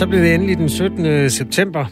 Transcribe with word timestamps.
Så 0.00 0.06
blev 0.06 0.20
det 0.20 0.34
endelig 0.34 0.56
den 0.56 0.68
17. 0.68 1.30
september, 1.30 1.86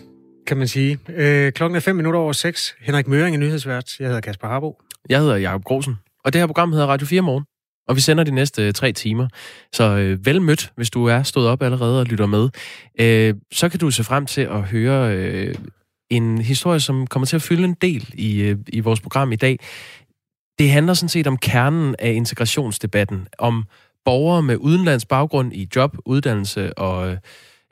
kan 0.47 0.57
man 0.57 0.69
sige. 0.69 0.99
Øh, 1.09 1.53
klokken 1.53 1.77
er 1.77 1.81
5 1.81 1.97
minutter 1.97 2.21
over 2.21 2.33
6. 2.33 2.75
Henrik 2.81 3.09
Møring 3.09 3.37
er 3.37 3.41
nyhedsvært. 3.41 4.01
Jeg 4.01 4.07
hedder 4.07 4.21
Kasper 4.21 4.49
Harbo. 4.49 4.81
Jeg 5.09 5.21
hedder 5.21 5.37
Jakob 5.37 5.65
Grosen. 5.65 5.95
Og 6.25 6.33
det 6.33 6.41
her 6.41 6.47
program 6.47 6.73
hedder 6.73 6.87
Radio 6.87 7.07
4 7.07 7.21
Morgen. 7.21 7.45
Og 7.89 7.97
vi 7.97 8.01
sender 8.01 8.25
de 8.25 8.31
næste 8.31 8.67
øh, 8.67 8.73
tre 8.73 8.93
timer. 8.93 9.29
Så 9.73 9.85
øh, 9.85 10.27
vel 10.27 10.43
mødt, 10.43 10.73
hvis 10.77 10.91
du 10.91 11.05
er 11.05 11.23
stået 11.23 11.49
op 11.49 11.63
allerede 11.63 12.01
og 12.01 12.07
lytter 12.07 12.27
med. 12.27 12.49
Øh, 13.01 13.35
så 13.53 13.69
kan 13.69 13.81
du 13.81 13.91
se 13.91 14.05
frem 14.05 14.27
til 14.27 14.41
at 14.41 14.63
høre 14.63 15.17
øh, 15.17 15.55
en 16.11 16.39
historie, 16.39 16.81
som 16.81 17.07
kommer 17.07 17.27
til 17.27 17.37
at 17.37 17.43
fylde 17.43 17.65
en 17.65 17.77
del 17.83 18.11
i, 18.15 18.41
øh, 18.41 18.57
i 18.69 18.81
vores 18.81 19.01
program 19.01 19.33
i 19.33 19.37
dag. 19.37 19.59
Det 20.59 20.71
handler 20.71 20.95
sådan 20.95 21.09
set 21.09 21.27
om 21.27 21.37
kernen 21.37 21.95
af 21.99 22.13
integrationsdebatten. 22.13 23.27
Om 23.39 23.65
borgere 24.05 24.43
med 24.43 24.57
udenlands 24.57 25.07
baggrund 25.07 25.53
i 25.53 25.69
job, 25.77 25.97
uddannelse 26.05 26.79
og... 26.79 27.11
Øh, 27.11 27.17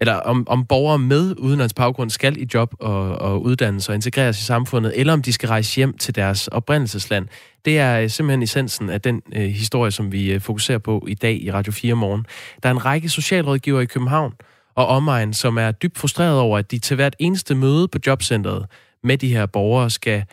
eller 0.00 0.14
om, 0.14 0.48
om 0.48 0.64
borgere 0.64 0.98
med 0.98 1.34
udenlandsk 1.38 1.76
baggrund 1.76 2.10
skal 2.10 2.42
i 2.42 2.48
job 2.54 2.74
og, 2.80 3.18
og 3.18 3.42
uddannelse 3.42 3.90
og 3.90 3.94
integreres 3.94 4.40
i 4.40 4.44
samfundet, 4.44 5.00
eller 5.00 5.12
om 5.12 5.22
de 5.22 5.32
skal 5.32 5.48
rejse 5.48 5.76
hjem 5.76 5.98
til 5.98 6.14
deres 6.14 6.48
oprindelsesland. 6.48 7.28
Det 7.64 7.78
er 7.78 8.00
øh, 8.00 8.10
simpelthen 8.10 8.42
essensen 8.42 8.90
af 8.90 9.00
den 9.00 9.22
øh, 9.32 9.42
historie, 9.42 9.90
som 9.90 10.12
vi 10.12 10.32
øh, 10.32 10.40
fokuserer 10.40 10.78
på 10.78 11.04
i 11.08 11.14
dag 11.14 11.42
i 11.42 11.52
Radio 11.52 11.72
4 11.72 11.94
morgen. 11.94 12.26
Der 12.62 12.68
er 12.68 12.72
en 12.72 12.84
række 12.84 13.08
socialrådgivere 13.08 13.82
i 13.82 13.86
København 13.86 14.32
og 14.74 14.86
omegn, 14.86 15.34
som 15.34 15.58
er 15.58 15.70
dybt 15.72 15.98
frustreret 15.98 16.40
over, 16.40 16.58
at 16.58 16.70
de 16.70 16.78
til 16.78 16.94
hvert 16.94 17.16
eneste 17.18 17.54
møde 17.54 17.88
på 17.88 17.98
jobcentret 18.06 18.66
med 19.02 19.18
de 19.18 19.28
her 19.28 19.46
borgere 19.46 19.90
skal 19.90 20.24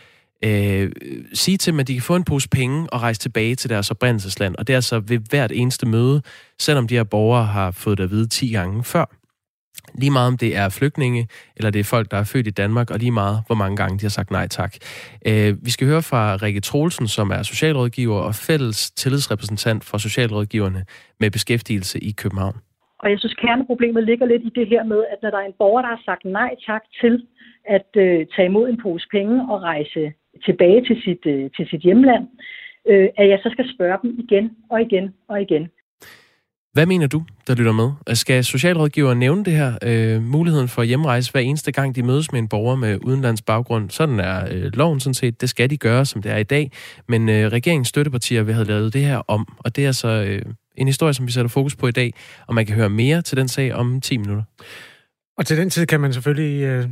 øh, 0.43 0.91
sige 1.33 1.57
til 1.57 1.73
dem, 1.73 1.79
at 1.79 1.87
de 1.87 1.93
kan 1.93 2.03
få 2.03 2.15
en 2.15 2.23
pose 2.23 2.49
penge 2.49 2.93
og 2.93 3.01
rejse 3.01 3.19
tilbage 3.19 3.55
til 3.55 3.69
deres 3.69 3.91
oprindelsesland. 3.91 4.55
Og 4.55 4.67
det 4.67 4.73
er 4.73 4.77
altså 4.77 4.99
ved 4.99 5.19
hvert 5.29 5.51
eneste 5.51 5.85
møde, 5.85 6.21
selvom 6.59 6.87
de 6.87 6.95
her 6.95 7.03
borgere 7.03 7.45
har 7.45 7.71
fået 7.71 7.97
det 7.97 8.03
at 8.03 8.11
vide 8.11 8.27
10 8.27 8.47
gange 8.51 8.83
før. 8.83 9.22
Lige 10.01 10.11
meget 10.11 10.27
om 10.27 10.37
det 10.37 10.57
er 10.57 10.69
flygtninge, 10.79 11.27
eller 11.57 11.71
det 11.71 11.79
er 11.79 11.83
folk, 11.95 12.11
der 12.11 12.17
er 12.17 12.23
født 12.33 12.47
i 12.47 12.49
Danmark, 12.61 12.91
og 12.91 12.99
lige 12.99 13.11
meget 13.11 13.37
hvor 13.47 13.55
mange 13.55 13.77
gange 13.77 13.97
de 13.97 14.03
har 14.03 14.09
sagt 14.09 14.31
nej 14.31 14.47
tak. 14.47 14.73
Øh, 15.27 15.65
vi 15.65 15.71
skal 15.71 15.87
høre 15.87 16.01
fra 16.01 16.35
Rikke 16.35 16.61
Troelsen, 16.61 17.07
som 17.07 17.31
er 17.31 17.43
socialrådgiver 17.43 18.19
og 18.19 18.35
fælles 18.35 18.91
tillidsrepræsentant 18.91 19.83
for 19.83 19.97
socialrådgiverne 19.97 20.85
med 21.19 21.31
beskæftigelse 21.31 21.99
i 21.99 22.11
København. 22.11 22.55
Og 22.99 23.09
jeg 23.11 23.19
synes, 23.19 23.33
kerneproblemet 23.33 24.03
ligger 24.03 24.25
lidt 24.25 24.43
i 24.43 24.51
det 24.55 24.67
her 24.67 24.83
med, 24.83 25.03
at 25.11 25.17
når 25.21 25.29
der 25.29 25.37
er 25.37 25.45
en 25.45 25.59
borger, 25.59 25.81
der 25.81 25.89
har 25.89 26.01
sagt 26.05 26.25
nej 26.25 26.51
tak 26.67 26.83
til 27.01 27.23
at 27.65 27.89
øh, 27.95 28.25
tage 28.35 28.45
imod 28.45 28.69
en 28.69 28.81
pose 28.83 29.07
penge 29.11 29.35
og 29.51 29.61
rejse 29.61 30.13
tilbage 30.45 30.85
til 30.85 31.01
sit, 31.05 31.25
øh, 31.25 31.49
til 31.55 31.67
sit 31.69 31.81
hjemland, 31.81 32.27
øh, 32.89 33.07
at 33.17 33.29
jeg 33.29 33.39
så 33.43 33.49
skal 33.51 33.73
spørge 33.75 33.97
dem 34.01 34.19
igen 34.19 34.51
og 34.69 34.81
igen 34.81 35.13
og 35.27 35.41
igen. 35.41 35.67
Hvad 36.73 36.85
mener 36.85 37.07
du, 37.07 37.23
der 37.47 37.55
lytter 37.55 37.71
med? 37.71 38.15
Skal 38.15 38.43
socialrådgiver 38.43 39.13
nævne 39.13 39.45
det 39.45 39.53
her, 39.53 39.77
øh, 39.81 40.21
muligheden 40.21 40.67
for 40.67 40.83
hjemrejse 40.83 41.31
hver 41.31 41.41
eneste 41.41 41.71
gang, 41.71 41.95
de 41.95 42.03
mødes 42.03 42.31
med 42.31 42.39
en 42.39 42.47
borger 42.47 42.75
med 42.75 42.99
udenlands 43.05 43.41
baggrund? 43.41 43.89
Sådan 43.89 44.19
er 44.19 44.47
øh, 44.51 44.71
loven 44.73 44.99
sådan 44.99 45.13
set. 45.13 45.41
Det 45.41 45.49
skal 45.49 45.69
de 45.69 45.77
gøre, 45.77 46.05
som 46.05 46.21
det 46.21 46.31
er 46.31 46.37
i 46.37 46.43
dag. 46.43 46.71
Men 47.07 47.29
øh, 47.29 47.51
regeringens 47.51 47.87
støttepartier 47.87 48.43
vil 48.43 48.53
have 48.53 48.67
lavet 48.67 48.93
det 48.93 49.01
her 49.01 49.17
om, 49.17 49.47
og 49.59 49.75
det 49.75 49.85
er 49.85 49.91
så 49.91 50.07
øh, 50.07 50.41
en 50.75 50.87
historie, 50.87 51.13
som 51.13 51.27
vi 51.27 51.31
sætter 51.31 51.49
fokus 51.49 51.75
på 51.75 51.87
i 51.87 51.91
dag, 51.91 52.13
og 52.47 52.55
man 52.55 52.65
kan 52.65 52.75
høre 52.75 52.89
mere 52.89 53.21
til 53.21 53.37
den 53.37 53.47
sag 53.47 53.73
om 53.73 54.01
10 54.01 54.17
minutter. 54.17 54.43
Og 55.37 55.45
til 55.45 55.57
den 55.57 55.69
tid 55.69 55.85
kan 55.85 55.99
man 55.99 56.13
selvfølgelig 56.13 56.63
øh, 56.63 56.85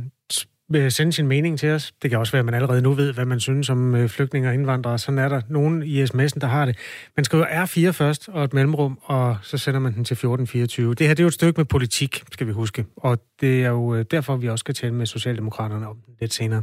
Øh, 0.74 0.90
sende 0.90 1.12
sin 1.12 1.26
mening 1.26 1.58
til 1.58 1.68
os. 1.68 1.92
Det 2.02 2.10
kan 2.10 2.18
også 2.18 2.32
være, 2.32 2.38
at 2.38 2.44
man 2.44 2.54
allerede 2.54 2.82
nu 2.82 2.92
ved, 2.92 3.12
hvad 3.12 3.24
man 3.24 3.40
synes 3.40 3.70
om 3.70 3.94
øh, 3.94 4.08
flygtninge 4.08 4.48
og 4.48 4.54
indvandrere. 4.54 4.98
Sådan 4.98 5.18
er 5.18 5.28
der 5.28 5.40
nogen 5.48 5.82
i 5.82 6.02
sms'en, 6.04 6.38
der 6.40 6.46
har 6.46 6.66
det. 6.66 6.76
Man 7.16 7.24
skriver 7.24 7.46
R4 7.46 7.90
først 7.90 8.28
og 8.28 8.44
et 8.44 8.52
mellemrum, 8.54 8.98
og 9.02 9.36
så 9.42 9.58
sender 9.58 9.80
man 9.80 9.94
den 9.94 10.04
til 10.04 10.14
1424. 10.14 10.94
Det 10.94 11.06
her 11.06 11.14
det 11.14 11.20
er 11.20 11.24
jo 11.24 11.28
et 11.28 11.34
stykke 11.34 11.60
med 11.60 11.64
politik, 11.64 12.24
skal 12.32 12.46
vi 12.46 12.52
huske. 12.52 12.86
Og 12.96 13.18
det 13.40 13.64
er 13.64 13.68
jo 13.68 13.94
øh, 13.94 14.04
derfor, 14.10 14.36
vi 14.36 14.48
også 14.48 14.62
skal 14.62 14.74
tale 14.74 14.94
med 14.94 15.06
Socialdemokraterne 15.06 15.88
om 15.88 15.96
det 16.06 16.14
lidt 16.20 16.34
senere. 16.34 16.62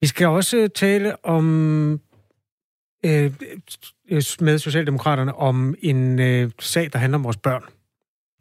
Vi 0.00 0.06
skal 0.06 0.26
også 0.26 0.68
tale 0.74 1.24
om 1.24 2.00
øh, 3.06 3.32
med 4.40 4.58
Socialdemokraterne 4.58 5.34
om 5.34 5.74
en 5.82 6.18
øh, 6.18 6.50
sag, 6.60 6.90
der 6.92 6.98
handler 6.98 7.18
om 7.18 7.24
vores 7.24 7.36
børn. 7.36 7.62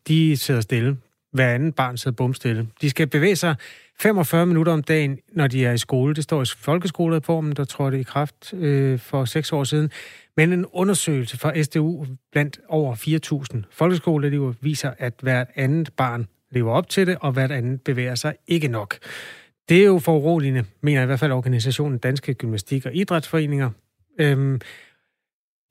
De 0.07 0.37
sidder 0.37 0.61
stille. 0.61 0.97
Hver 1.33 1.53
anden 1.53 1.71
barn 1.71 1.97
sidder 1.97 2.15
bumstille. 2.15 2.67
De 2.81 2.89
skal 2.89 3.07
bevæge 3.07 3.35
sig 3.35 3.55
45 3.99 4.45
minutter 4.45 4.73
om 4.73 4.83
dagen, 4.83 5.19
når 5.33 5.47
de 5.47 5.65
er 5.65 5.71
i 5.71 5.77
skole. 5.77 6.13
Det 6.13 6.23
står 6.23 6.41
i 6.41 6.45
folkeskolereformen, 6.57 7.53
der 7.53 7.63
tror 7.63 7.89
det 7.89 7.99
i 7.99 8.03
kraft 8.03 8.53
øh, 8.53 8.99
for 8.99 9.25
seks 9.25 9.51
år 9.51 9.63
siden. 9.63 9.91
Men 10.37 10.53
en 10.53 10.65
undersøgelse 10.65 11.37
fra 11.37 11.63
SDU 11.63 12.05
blandt 12.31 12.59
over 12.69 12.95
4.000 13.55 13.61
folkeskoleelever 13.71 14.53
viser, 14.61 14.91
at 14.97 15.13
hvert 15.21 15.47
andet 15.55 15.89
barn 15.97 16.27
lever 16.51 16.71
op 16.71 16.89
til 16.89 17.07
det, 17.07 17.17
og 17.21 17.31
hvert 17.31 17.51
andet 17.51 17.81
bevæger 17.81 18.15
sig 18.15 18.35
ikke 18.47 18.67
nok. 18.67 18.97
Det 19.69 19.81
er 19.81 19.85
jo 19.85 19.99
for 19.99 20.17
uroligende, 20.17 20.65
mener 20.81 21.03
i 21.03 21.05
hvert 21.05 21.19
fald 21.19 21.31
organisationen 21.31 21.97
Danske 21.97 22.33
Gymnastik- 22.33 22.85
og 22.85 22.95
Idrætsforeninger. 22.95 23.69
Øhm, 24.19 24.61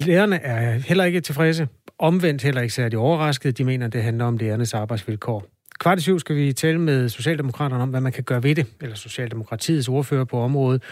lærerne 0.01 0.37
er 0.37 0.71
heller 0.73 1.05
ikke 1.05 1.21
tilfredse, 1.21 1.69
omvendt 1.99 2.43
heller 2.43 2.61
ikke 2.61 2.75
særlig 2.75 2.99
overrasket. 2.99 3.59
De 3.59 3.65
mener, 3.65 3.89
det 3.89 4.03
handler 4.03 4.25
om 4.25 4.37
lærernes 4.37 4.75
arbejdsvilkår. 4.75 5.54
Kvart 5.79 5.99
i 5.99 6.03
syv 6.03 6.19
skal 6.19 6.37
vi 6.37 6.53
tale 6.53 6.79
med 6.79 7.09
Socialdemokraterne 7.09 7.83
om, 7.83 7.91
hvad 7.91 8.01
man 8.01 8.13
kan 8.13 8.25
gøre 8.25 8.43
ved 8.43 8.55
det, 8.55 8.67
eller 8.81 8.97
Socialdemokratiets 8.97 9.89
ordfører 9.89 10.25
på 10.25 10.41
området, 10.41 10.83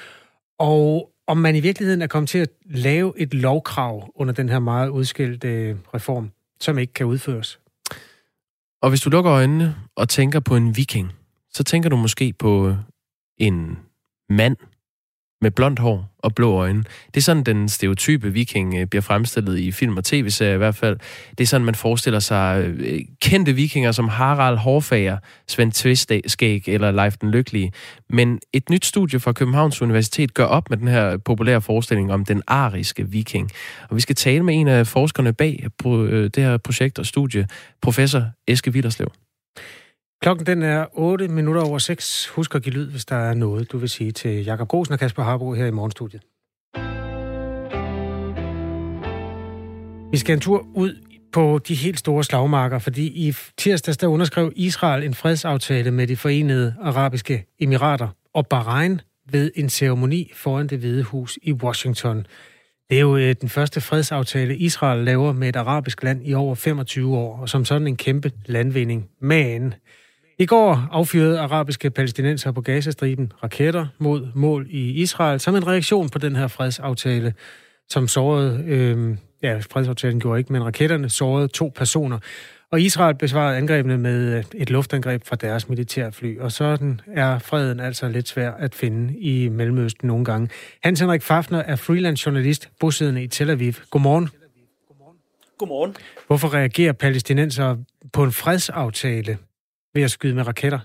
og 0.58 1.12
om 1.26 1.36
man 1.38 1.56
i 1.56 1.60
virkeligheden 1.60 2.02
er 2.02 2.06
kommet 2.06 2.28
til 2.28 2.38
at 2.38 2.48
lave 2.64 3.12
et 3.16 3.34
lovkrav 3.34 4.12
under 4.14 4.34
den 4.34 4.48
her 4.48 4.58
meget 4.58 4.88
udskilte 4.88 5.48
øh, 5.48 5.76
reform, 5.94 6.30
som 6.60 6.78
ikke 6.78 6.92
kan 6.92 7.06
udføres. 7.06 7.60
Og 8.82 8.88
hvis 8.88 9.00
du 9.00 9.10
lukker 9.10 9.32
øjnene 9.32 9.76
og 9.96 10.08
tænker 10.08 10.40
på 10.40 10.56
en 10.56 10.76
viking, 10.76 11.12
så 11.50 11.64
tænker 11.64 11.88
du 11.90 11.96
måske 11.96 12.32
på 12.38 12.68
øh, 12.68 12.74
en 13.38 13.78
mand, 14.28 14.56
med 15.42 15.50
blondt 15.50 15.78
hår 15.78 16.12
og 16.18 16.34
blå 16.34 16.52
øjne. 16.52 16.84
Det 17.06 17.16
er 17.16 17.20
sådan, 17.20 17.42
den 17.42 17.68
stereotype 17.68 18.32
viking 18.32 18.74
øh, 18.74 18.86
bliver 18.86 19.02
fremstillet 19.02 19.58
i 19.58 19.72
film 19.72 19.96
og 19.96 20.04
tv-serier 20.04 20.54
i 20.54 20.58
hvert 20.58 20.74
fald. 20.74 20.98
Det 21.30 21.40
er 21.40 21.46
sådan, 21.48 21.64
man 21.64 21.74
forestiller 21.74 22.20
sig 22.20 22.64
øh, 22.78 23.00
kendte 23.22 23.52
vikinger 23.52 23.92
som 23.92 24.08
Harald 24.08 24.56
Hårfager, 24.56 25.18
Svend 25.48 25.72
Tvistskæg 25.72 26.68
eller 26.68 26.90
Leif 26.90 27.16
den 27.16 27.30
Lykkelige. 27.30 27.72
Men 28.10 28.40
et 28.52 28.70
nyt 28.70 28.84
studie 28.84 29.20
fra 29.20 29.32
Københavns 29.32 29.82
Universitet 29.82 30.34
gør 30.34 30.44
op 30.44 30.70
med 30.70 30.78
den 30.78 30.88
her 30.88 31.16
populære 31.16 31.60
forestilling 31.60 32.12
om 32.12 32.24
den 32.24 32.42
ariske 32.46 33.08
viking. 33.08 33.50
Og 33.88 33.96
vi 33.96 34.00
skal 34.00 34.16
tale 34.16 34.42
med 34.42 34.54
en 34.54 34.68
af 34.68 34.86
forskerne 34.86 35.32
bag 35.32 35.66
øh, 35.86 36.30
det 36.34 36.42
her 36.44 36.56
projekt 36.56 36.98
og 36.98 37.06
studie, 37.06 37.46
professor 37.82 38.24
Eske 38.46 38.72
Villerslev. 38.72 39.12
Klokken 40.22 40.46
den 40.46 40.62
er 40.62 40.86
8 40.92 41.28
minutter 41.28 41.62
over 41.62 41.78
6. 41.78 42.26
Husk 42.26 42.54
at 42.54 42.62
give 42.62 42.74
lyd, 42.74 42.90
hvis 42.90 43.04
der 43.04 43.16
er 43.16 43.34
noget, 43.34 43.72
du 43.72 43.78
vil 43.78 43.88
sige 43.88 44.12
til 44.12 44.44
Jakob 44.44 44.68
Grosen 44.68 44.92
og 44.92 44.98
Kasper 44.98 45.22
Harbo 45.22 45.54
her 45.54 45.66
i 45.66 45.70
morgenstudiet. 45.70 46.22
Vi 50.12 50.18
skal 50.18 50.34
en 50.34 50.40
tur 50.40 50.66
ud 50.74 50.96
på 51.32 51.60
de 51.68 51.74
helt 51.74 51.98
store 51.98 52.24
slagmarker, 52.24 52.78
fordi 52.78 53.06
i 53.06 53.34
tirsdags 53.58 53.96
der 53.96 54.06
underskrev 54.06 54.52
Israel 54.56 55.04
en 55.04 55.14
fredsaftale 55.14 55.90
med 55.90 56.06
de 56.06 56.16
forenede 56.16 56.74
arabiske 56.80 57.46
emirater 57.60 58.08
og 58.34 58.46
Bahrain 58.46 59.00
ved 59.30 59.50
en 59.56 59.68
ceremoni 59.68 60.30
foran 60.34 60.66
det 60.66 60.78
hvide 60.78 61.02
hus 61.02 61.38
i 61.42 61.52
Washington. 61.52 62.26
Det 62.90 62.96
er 62.96 63.00
jo 63.00 63.16
øh, 63.16 63.34
den 63.40 63.48
første 63.48 63.80
fredsaftale, 63.80 64.56
Israel 64.56 65.04
laver 65.04 65.32
med 65.32 65.48
et 65.48 65.56
arabisk 65.56 66.02
land 66.02 66.26
i 66.26 66.34
over 66.34 66.54
25 66.54 67.16
år, 67.16 67.38
og 67.38 67.48
som 67.48 67.64
sådan 67.64 67.86
en 67.86 67.96
kæmpe 67.96 68.32
landvinding. 68.46 69.08
Men 69.20 69.74
i 70.42 70.46
går 70.46 70.88
affyrede 70.92 71.40
arabiske 71.40 71.90
palæstinenser 71.90 72.52
på 72.52 72.60
Gazastriben 72.60 73.32
raketter 73.42 73.86
mod 73.98 74.28
mål 74.34 74.66
i 74.70 74.90
Israel 74.90 75.40
som 75.40 75.56
en 75.56 75.66
reaktion 75.66 76.08
på 76.08 76.18
den 76.18 76.36
her 76.36 76.48
fredsaftale, 76.48 77.34
som 77.88 78.08
sårede, 78.08 78.64
øh, 78.66 79.16
ja, 79.42 79.58
fredsaftalen 79.70 80.20
gjorde 80.20 80.38
ikke, 80.38 80.52
men 80.52 80.64
raketterne 80.64 81.08
sårede 81.10 81.48
to 81.48 81.72
personer. 81.74 82.18
Og 82.72 82.80
Israel 82.80 83.14
besvarede 83.14 83.56
angrebene 83.56 83.98
med 83.98 84.36
øh, 84.38 84.44
et 84.54 84.70
luftangreb 84.70 85.22
fra 85.26 85.36
deres 85.36 85.68
militærfly, 85.68 86.38
og 86.38 86.52
sådan 86.52 87.00
er 87.06 87.38
freden 87.38 87.80
altså 87.80 88.08
lidt 88.08 88.28
svær 88.28 88.50
at 88.50 88.74
finde 88.74 89.18
i 89.18 89.48
Mellemøsten 89.48 90.06
nogle 90.06 90.24
gange. 90.24 90.48
Hans 90.82 91.00
Henrik 91.00 91.22
Fafner 91.22 91.58
er 91.58 91.76
freelance 91.76 92.26
journalist, 92.26 92.70
bosiddende 92.80 93.22
i 93.22 93.26
Tel 93.26 93.50
Aviv. 93.50 93.72
Godmorgen. 93.90 94.28
Godmorgen. 95.58 95.96
Hvorfor 96.26 96.54
reagerer 96.54 96.92
palæstinenser 96.92 97.76
på 98.12 98.24
en 98.24 98.32
fredsaftale 98.32 99.38
ved 99.94 100.02
at 100.02 100.10
skyde 100.10 100.34
med 100.34 100.46
raketter? 100.46 100.78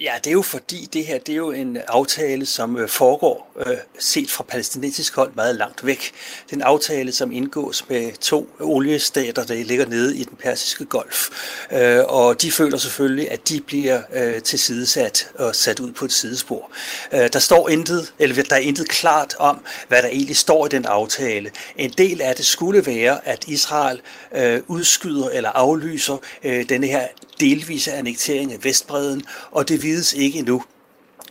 Ja, 0.00 0.12
det 0.24 0.26
er 0.26 0.32
jo 0.32 0.42
fordi, 0.42 0.88
det 0.92 1.06
her 1.06 1.18
det 1.18 1.32
er 1.32 1.36
jo 1.36 1.50
en 1.50 1.78
aftale, 1.88 2.46
som 2.46 2.76
øh, 2.76 2.88
foregår 2.88 3.52
øh, 3.66 3.76
set 3.98 4.30
fra 4.30 4.44
palæstinensisk 4.44 5.16
hold 5.16 5.32
meget 5.34 5.56
langt 5.56 5.86
væk. 5.86 6.12
Det 6.46 6.52
er 6.52 6.56
en 6.56 6.62
aftale, 6.62 7.12
som 7.12 7.32
indgås 7.32 7.88
med 7.88 8.12
to 8.12 8.50
oliestater, 8.60 9.44
der 9.44 9.54
ligger 9.54 9.86
nede 9.86 10.16
i 10.16 10.24
den 10.24 10.36
persiske 10.36 10.84
golf. 10.84 11.28
Øh, 11.72 12.04
og 12.08 12.42
de 12.42 12.52
føler 12.52 12.78
selvfølgelig, 12.78 13.30
at 13.30 13.48
de 13.48 13.60
bliver 13.60 14.02
øh, 14.12 14.42
tilsidesat 14.42 15.32
og 15.34 15.56
sat 15.56 15.80
ud 15.80 15.92
på 15.92 16.04
et 16.04 16.12
sidespor. 16.12 16.70
Øh, 17.12 17.28
der 17.32 17.38
står 17.38 17.68
intet, 17.68 18.14
eller 18.18 18.42
der 18.42 18.56
er 18.56 18.60
intet 18.60 18.88
klart 18.88 19.34
om, 19.38 19.64
hvad 19.88 20.02
der 20.02 20.08
egentlig 20.08 20.36
står 20.36 20.66
i 20.66 20.68
den 20.68 20.84
aftale. 20.84 21.50
En 21.76 21.90
del 21.90 22.20
af 22.20 22.36
det 22.36 22.46
skulle 22.46 22.86
være, 22.86 23.28
at 23.28 23.44
Israel 23.48 24.00
øh, 24.34 24.60
udskyder 24.66 25.28
eller 25.28 25.50
aflyser 25.50 26.16
øh, 26.44 26.68
denne 26.68 26.86
her 26.86 27.06
delvise 27.40 27.92
annektering 27.92 28.52
af 28.52 28.64
Vestbreden, 28.64 29.22
og 29.50 29.68
det 29.68 29.82
vides 29.82 30.12
ikke 30.12 30.38
endnu, 30.38 30.62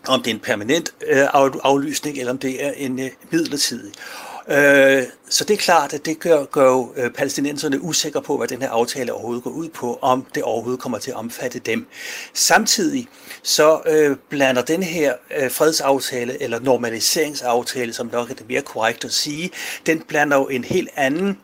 om 0.07 0.21
det 0.23 0.31
er 0.31 0.35
en 0.35 0.39
permanent 0.39 0.94
øh, 1.07 1.27
aflysning, 1.63 2.17
eller 2.17 2.31
om 2.31 2.38
det 2.38 2.65
er 2.65 2.71
en 2.71 3.00
øh, 3.00 3.09
midlertidig. 3.31 3.94
Øh, 4.50 5.03
så 5.29 5.44
det 5.44 5.53
er 5.53 5.57
klart, 5.57 5.94
at 5.94 6.06
det 6.06 6.19
gør, 6.19 6.45
gør 6.45 6.71
jo 6.71 6.94
øh, 6.97 7.11
palæstinenserne 7.11 7.81
usikre 7.81 8.21
på, 8.21 8.38
hvad 8.38 8.47
den 8.47 8.61
her 8.61 8.69
aftale 8.69 9.13
overhovedet 9.13 9.44
går 9.44 9.51
ud 9.51 9.69
på, 9.69 10.00
om 10.01 10.25
det 10.35 10.44
overhovedet 10.44 10.81
kommer 10.81 10.97
til 10.97 11.11
at 11.11 11.17
omfatte 11.17 11.59
dem. 11.59 11.88
Samtidig 12.33 13.07
så 13.44 13.81
øh, 13.85 14.17
blander 14.29 14.62
den 14.62 14.83
her 14.83 15.13
øh, 15.38 15.51
fredsaftale, 15.51 16.44
eller 16.44 16.59
normaliseringsaftale, 16.59 17.94
som 17.94 18.09
nok 18.12 18.29
er 18.29 18.33
det 18.33 18.50
mere 18.50 18.62
korrekt 18.62 19.05
at 19.05 19.13
sige, 19.13 19.51
den 19.85 20.01
blander 20.01 20.38
jo 20.38 20.47
en 20.47 20.63
helt 20.63 20.89
anden 20.95 21.38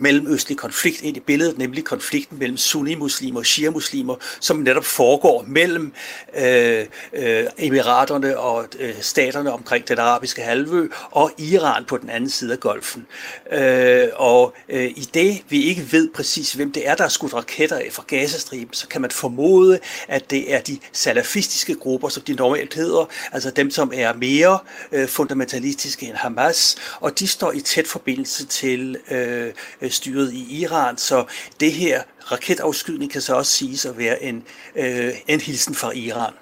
mellemøstlig 0.00 0.58
konflikt 0.58 1.02
ind 1.02 1.16
i 1.16 1.20
billedet, 1.20 1.58
nemlig 1.58 1.84
konflikten 1.84 2.38
mellem 2.38 2.56
sunni-muslimer 2.56 3.40
og 3.40 3.46
shia-muslimer, 3.46 4.14
som 4.40 4.56
netop 4.56 4.84
foregår 4.84 5.44
mellem 5.46 5.92
øh, 6.38 6.86
øh, 7.12 7.44
emiraterne 7.58 8.38
og 8.38 8.68
øh, 8.78 8.94
staterne 9.00 9.52
omkring 9.52 9.88
den 9.88 9.98
arabiske 9.98 10.42
halvø 10.42 10.88
og 11.10 11.32
Iran 11.38 11.84
på 11.84 11.96
den 11.96 12.10
anden 12.10 12.30
side 12.30 12.52
af 12.52 12.60
golfen. 12.60 13.06
Øh, 13.52 14.08
og 14.14 14.54
øh, 14.68 14.84
i 14.84 15.08
det, 15.14 15.42
vi 15.48 15.62
ikke 15.62 15.92
ved 15.92 16.10
præcis, 16.14 16.52
hvem 16.52 16.72
det 16.72 16.88
er, 16.88 16.94
der 16.94 17.04
er 17.04 17.08
skudt 17.08 17.34
raketter 17.34 17.76
af 17.76 17.88
fra 17.92 18.04
Gazastriben, 18.06 18.74
så 18.74 18.88
kan 18.88 19.00
man 19.00 19.10
formode, 19.10 19.78
at 20.08 20.30
det 20.30 20.54
er 20.54 20.60
de 20.60 20.78
salafistiske 20.92 21.74
grupper, 21.74 22.08
som 22.08 22.22
de 22.22 22.34
normalt 22.34 22.74
hedder, 22.74 23.08
altså 23.32 23.50
dem, 23.50 23.70
som 23.70 23.92
er 23.94 24.12
mere 24.12 24.58
øh, 24.92 25.08
fundamentalistiske 25.08 26.06
end 26.06 26.16
Hamas, 26.16 26.76
og 27.00 27.18
de 27.18 27.26
står 27.26 27.52
i 27.52 27.60
tæt 27.60 27.86
forbindelse 27.86 28.46
til 28.46 28.96
øh, 29.10 29.52
styret 29.90 30.32
i 30.32 30.62
Iran, 30.62 30.96
så 30.96 31.26
det 31.60 31.72
her 31.72 32.02
raketafskydning 32.32 33.12
kan 33.12 33.20
så 33.20 33.34
også 33.34 33.52
siges 33.52 33.86
at 33.86 33.98
være 33.98 34.22
en, 34.22 34.44
øh, 34.76 35.12
en 35.28 35.40
hilsen 35.40 35.74
fra 35.74 35.92
Iran. 35.92 36.32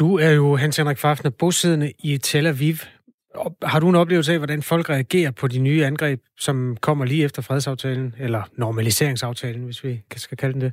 Du 0.00 0.18
er 0.18 0.30
jo, 0.30 0.56
Hans 0.56 0.76
Henrik 0.76 0.98
Fafner, 0.98 1.30
bosiddende 1.30 1.92
i 1.98 2.18
Tel 2.18 2.46
Aviv. 2.46 2.74
Har 3.62 3.80
du 3.80 3.88
en 3.88 3.94
oplevelse 3.94 4.32
af, 4.32 4.38
hvordan 4.38 4.62
folk 4.62 4.90
reagerer 4.90 5.30
på 5.30 5.48
de 5.48 5.58
nye 5.58 5.86
angreb, 5.86 6.20
som 6.38 6.76
kommer 6.80 7.04
lige 7.04 7.24
efter 7.24 7.42
fredsaftalen, 7.42 8.14
eller 8.18 8.42
normaliseringsaftalen, 8.56 9.64
hvis 9.64 9.84
vi 9.84 10.02
skal 10.16 10.38
kalde 10.38 10.52
den 10.52 10.60
det? 10.60 10.72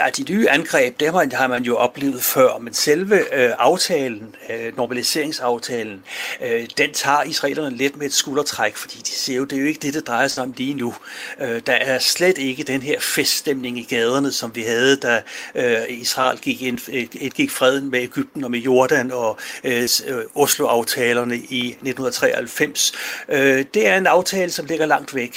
Ja, 0.00 0.10
de 0.10 0.32
nye 0.32 0.48
angreb, 0.50 1.00
det 1.00 1.10
har 1.32 1.46
man 1.46 1.62
jo 1.62 1.76
oplevet 1.76 2.22
før, 2.22 2.58
men 2.58 2.74
selve 2.74 3.34
øh, 3.34 3.52
aftalen, 3.58 4.36
øh, 4.50 4.76
normaliseringsaftalen, 4.76 6.02
øh, 6.42 6.66
den 6.78 6.92
tager 6.92 7.22
israelerne 7.22 7.76
lidt 7.76 7.96
med 7.96 8.06
et 8.06 8.12
skuldertræk, 8.12 8.76
fordi 8.76 8.98
de 8.98 9.10
ser 9.10 9.36
jo, 9.36 9.44
det 9.44 9.56
er 9.56 9.60
jo 9.60 9.66
ikke 9.66 9.80
det, 9.80 9.94
det 9.94 10.06
drejer 10.06 10.28
sig 10.28 10.42
om 10.42 10.54
lige 10.56 10.74
nu. 10.74 10.94
Øh, 11.40 11.62
der 11.66 11.72
er 11.72 11.98
slet 11.98 12.38
ikke 12.38 12.62
den 12.62 12.82
her 12.82 13.00
feststemning 13.00 13.78
i 13.78 13.82
gaderne, 13.82 14.32
som 14.32 14.54
vi 14.54 14.62
havde, 14.62 14.96
da 14.96 15.22
øh, 15.54 15.76
Israel 15.88 16.38
gik, 16.38 16.62
ind, 16.62 16.78
øh, 16.92 17.30
gik 17.30 17.50
freden 17.50 17.90
med 17.90 18.00
Ægypten 18.00 18.44
og 18.44 18.50
med 18.50 18.60
Jordan 18.60 19.12
og 19.12 19.38
øh, 19.64 19.88
øh 20.06 20.24
Oslo-aftalerne 20.34 21.36
i 21.36 21.66
1993. 21.66 22.92
Øh, 23.28 23.64
det 23.74 23.88
er 23.88 23.96
en 23.96 24.06
aftale, 24.06 24.52
som 24.52 24.66
ligger 24.66 24.86
langt 24.86 25.14
væk. 25.14 25.36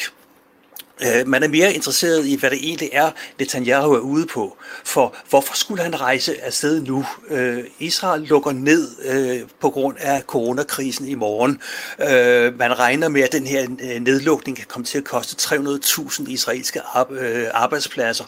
Øh, 1.05 1.27
man 1.27 1.43
er 1.43 1.47
mere 1.47 1.73
interesseret 1.73 2.25
i, 2.25 2.35
hvad 2.35 2.49
det 2.49 2.59
egentlig 2.61 2.89
er, 2.93 3.11
Netanyahu 3.39 3.93
er 3.93 3.99
ude 3.99 4.25
på. 4.25 4.57
For 4.83 5.15
hvorfor 5.29 5.55
skulle 5.55 5.83
han 5.83 6.01
rejse 6.01 6.43
afsted 6.43 6.81
nu? 6.81 7.05
Øh, 7.29 7.63
Israel 7.79 8.21
lukker 8.21 8.51
ned 8.51 8.87
øh, 9.05 9.47
på 9.59 9.69
grund 9.69 9.97
af 9.99 10.21
coronakrisen 10.21 11.07
i 11.07 11.15
morgen. 11.15 11.61
Øh, 11.99 12.57
man 12.59 12.79
regner 12.79 13.07
med, 13.07 13.21
at 13.21 13.31
den 13.31 13.47
her 13.47 13.63
øh, 13.63 14.01
nedlukning 14.01 14.57
kan 14.57 14.65
komme 14.67 14.85
til 14.85 14.97
at 14.97 15.03
koste 15.03 15.55
300.000 15.55 16.31
israelske 16.31 16.81
arbejdspladser 17.53 18.25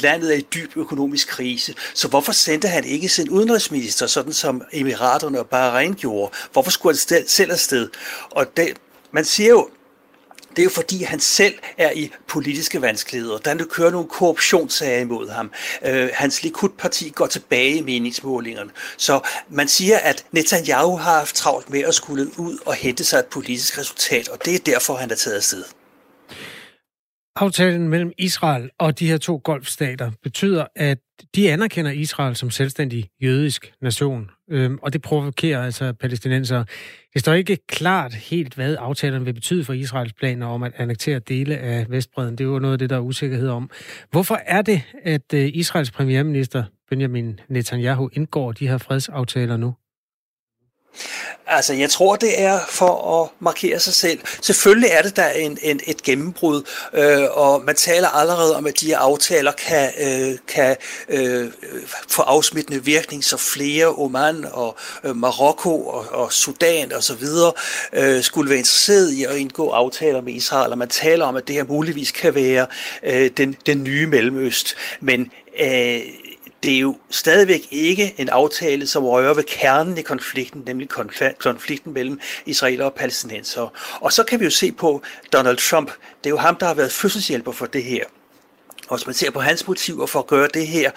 landet 0.00 0.32
er 0.32 0.38
i 0.38 0.46
dyb 0.54 0.76
økonomisk 0.76 1.28
krise. 1.28 1.74
Så 1.94 2.08
hvorfor 2.08 2.32
sendte 2.32 2.68
han 2.68 2.84
ikke 2.84 3.08
sin 3.08 3.30
udenrigsminister, 3.30 4.06
sådan 4.06 4.32
som 4.32 4.62
Emiraterne 4.72 5.38
og 5.38 5.46
Bahrain 5.46 5.94
gjorde? 5.94 6.32
Hvorfor 6.52 6.70
skulle 6.70 6.98
han 7.10 7.28
selv 7.28 7.52
afsted? 7.52 7.88
Og 8.30 8.56
det, 8.56 8.68
man 9.10 9.24
siger 9.24 9.50
jo, 9.50 9.68
det 10.56 10.62
er 10.62 10.64
jo 10.64 10.70
fordi, 10.70 11.02
han 11.02 11.20
selv 11.20 11.54
er 11.78 11.90
i 11.90 12.10
politiske 12.28 12.82
vanskeligheder. 12.82 13.38
Der 13.38 13.64
kører 13.70 13.90
nogle 13.90 14.08
korruptionssager 14.08 15.00
imod 15.00 15.30
ham. 15.30 15.50
Øh, 15.84 16.10
hans 16.14 16.42
Likud-parti 16.42 17.12
går 17.14 17.26
tilbage 17.26 17.76
i 17.76 17.82
meningsmålingerne. 17.82 18.70
Så 18.96 19.20
man 19.50 19.68
siger, 19.68 19.98
at 19.98 20.24
Netanyahu 20.32 20.96
har 20.96 21.18
haft 21.18 21.36
travlt 21.36 21.70
med 21.70 21.80
at 21.80 21.94
skulle 21.94 22.38
ud 22.38 22.58
og 22.66 22.74
hente 22.74 23.04
sig 23.04 23.18
et 23.18 23.26
politisk 23.26 23.78
resultat, 23.78 24.28
og 24.28 24.44
det 24.44 24.54
er 24.54 24.58
derfor, 24.58 24.94
han 24.94 25.10
er 25.10 25.14
taget 25.14 25.36
afsted. 25.36 25.64
Aftalen 27.38 27.88
mellem 27.88 28.12
Israel 28.18 28.70
og 28.78 28.98
de 28.98 29.08
her 29.08 29.18
to 29.18 29.40
golfstater 29.44 30.10
betyder, 30.22 30.66
at 30.76 30.98
de 31.34 31.52
anerkender 31.52 31.90
Israel 31.90 32.36
som 32.36 32.50
selvstændig 32.50 33.10
jødisk 33.22 33.72
nation, 33.82 34.30
øhm, 34.50 34.78
og 34.82 34.92
det 34.92 35.02
provokerer 35.02 35.64
altså 35.64 35.92
palæstinenser. 35.92 36.64
Det 37.14 37.20
står 37.20 37.32
ikke 37.32 37.58
klart 37.68 38.14
helt, 38.14 38.54
hvad 38.54 38.76
aftalen 38.78 39.26
vil 39.26 39.34
betyde 39.34 39.64
for 39.64 39.72
Israels 39.72 40.12
planer 40.12 40.46
om 40.46 40.62
at 40.62 40.72
annektere 40.76 41.18
dele 41.18 41.58
af 41.58 41.86
Vestbreden. 41.90 42.38
Det 42.38 42.44
er 42.44 42.48
jo 42.48 42.58
noget 42.58 42.72
af 42.72 42.78
det, 42.78 42.90
der 42.90 42.96
er 42.96 43.00
usikkerhed 43.00 43.48
om. 43.48 43.70
Hvorfor 44.10 44.40
er 44.46 44.62
det, 44.62 44.82
at 45.02 45.34
øh, 45.34 45.50
Israels 45.54 45.90
premierminister 45.90 46.64
Benjamin 46.90 47.40
Netanyahu 47.48 48.10
indgår 48.12 48.52
de 48.52 48.68
her 48.68 48.78
fredsaftaler 48.78 49.56
nu? 49.56 49.74
Altså, 51.46 51.72
jeg 51.74 51.90
tror, 51.90 52.16
det 52.16 52.40
er 52.40 52.60
for 52.68 53.22
at 53.22 53.30
markere 53.40 53.80
sig 53.80 53.94
selv. 53.94 54.20
Selvfølgelig 54.42 54.90
er 54.90 55.02
det 55.02 55.16
der 55.16 55.28
en, 55.28 55.58
en, 55.62 55.80
et 55.86 56.02
gennembrud, 56.02 56.62
øh, 56.94 57.24
og 57.30 57.62
man 57.64 57.74
taler 57.74 58.08
allerede 58.08 58.56
om, 58.56 58.66
at 58.66 58.80
de 58.80 58.86
her 58.86 58.98
aftaler 58.98 59.52
kan, 59.52 59.92
øh, 60.00 60.38
kan 60.48 60.76
øh, 61.08 61.50
få 62.08 62.22
afsmittende 62.22 62.84
virkning, 62.84 63.24
så 63.24 63.36
flere 63.36 63.86
Oman 63.86 64.46
og 64.52 64.76
øh, 65.04 65.16
Marokko 65.16 65.86
og, 65.86 66.06
og 66.10 66.32
Sudan 66.32 66.92
og 66.92 67.02
så 67.02 67.14
videre 67.14 67.52
øh, 67.92 68.22
skulle 68.22 68.50
være 68.50 68.58
interesseret 68.58 69.10
i 69.12 69.24
at 69.24 69.36
indgå 69.36 69.70
aftaler 69.70 70.20
med 70.20 70.32
Israel, 70.32 70.72
og 70.72 70.78
man 70.78 70.88
taler 70.88 71.24
om, 71.24 71.36
at 71.36 71.48
det 71.48 71.56
her 71.56 71.64
muligvis 71.64 72.10
kan 72.10 72.34
være 72.34 72.66
øh, 73.02 73.30
den, 73.36 73.56
den 73.66 73.84
nye 73.84 74.06
Mellemøst. 74.06 74.76
Men 75.00 75.30
øh, 75.60 76.00
det 76.66 76.74
er 76.74 76.80
jo 76.80 76.96
stadigvæk 77.10 77.68
ikke 77.70 78.14
en 78.18 78.28
aftale, 78.28 78.86
som 78.86 79.04
rører 79.04 79.34
ved 79.34 79.44
kernen 79.44 79.98
i 79.98 80.02
konflikten, 80.02 80.62
nemlig 80.66 80.88
konflikten 81.38 81.92
mellem 81.92 82.20
israeler 82.46 82.84
og 82.84 82.94
palæstinenser. 82.94 83.98
Og 84.00 84.12
så 84.12 84.24
kan 84.24 84.40
vi 84.40 84.44
jo 84.44 84.50
se 84.50 84.72
på 84.72 85.02
Donald 85.32 85.56
Trump. 85.56 85.90
Det 86.18 86.26
er 86.26 86.30
jo 86.30 86.36
ham, 86.36 86.56
der 86.56 86.66
har 86.66 86.74
været 86.74 86.92
fødselshjælper 86.92 87.52
for 87.52 87.66
det 87.66 87.84
her. 87.84 88.04
Og 88.88 88.96
hvis 88.96 89.06
man 89.06 89.14
ser 89.14 89.30
på 89.30 89.40
hans 89.40 89.68
motiver 89.68 90.06
for 90.06 90.18
at 90.18 90.26
gøre 90.26 90.48
det 90.54 90.66
her, 90.66 90.90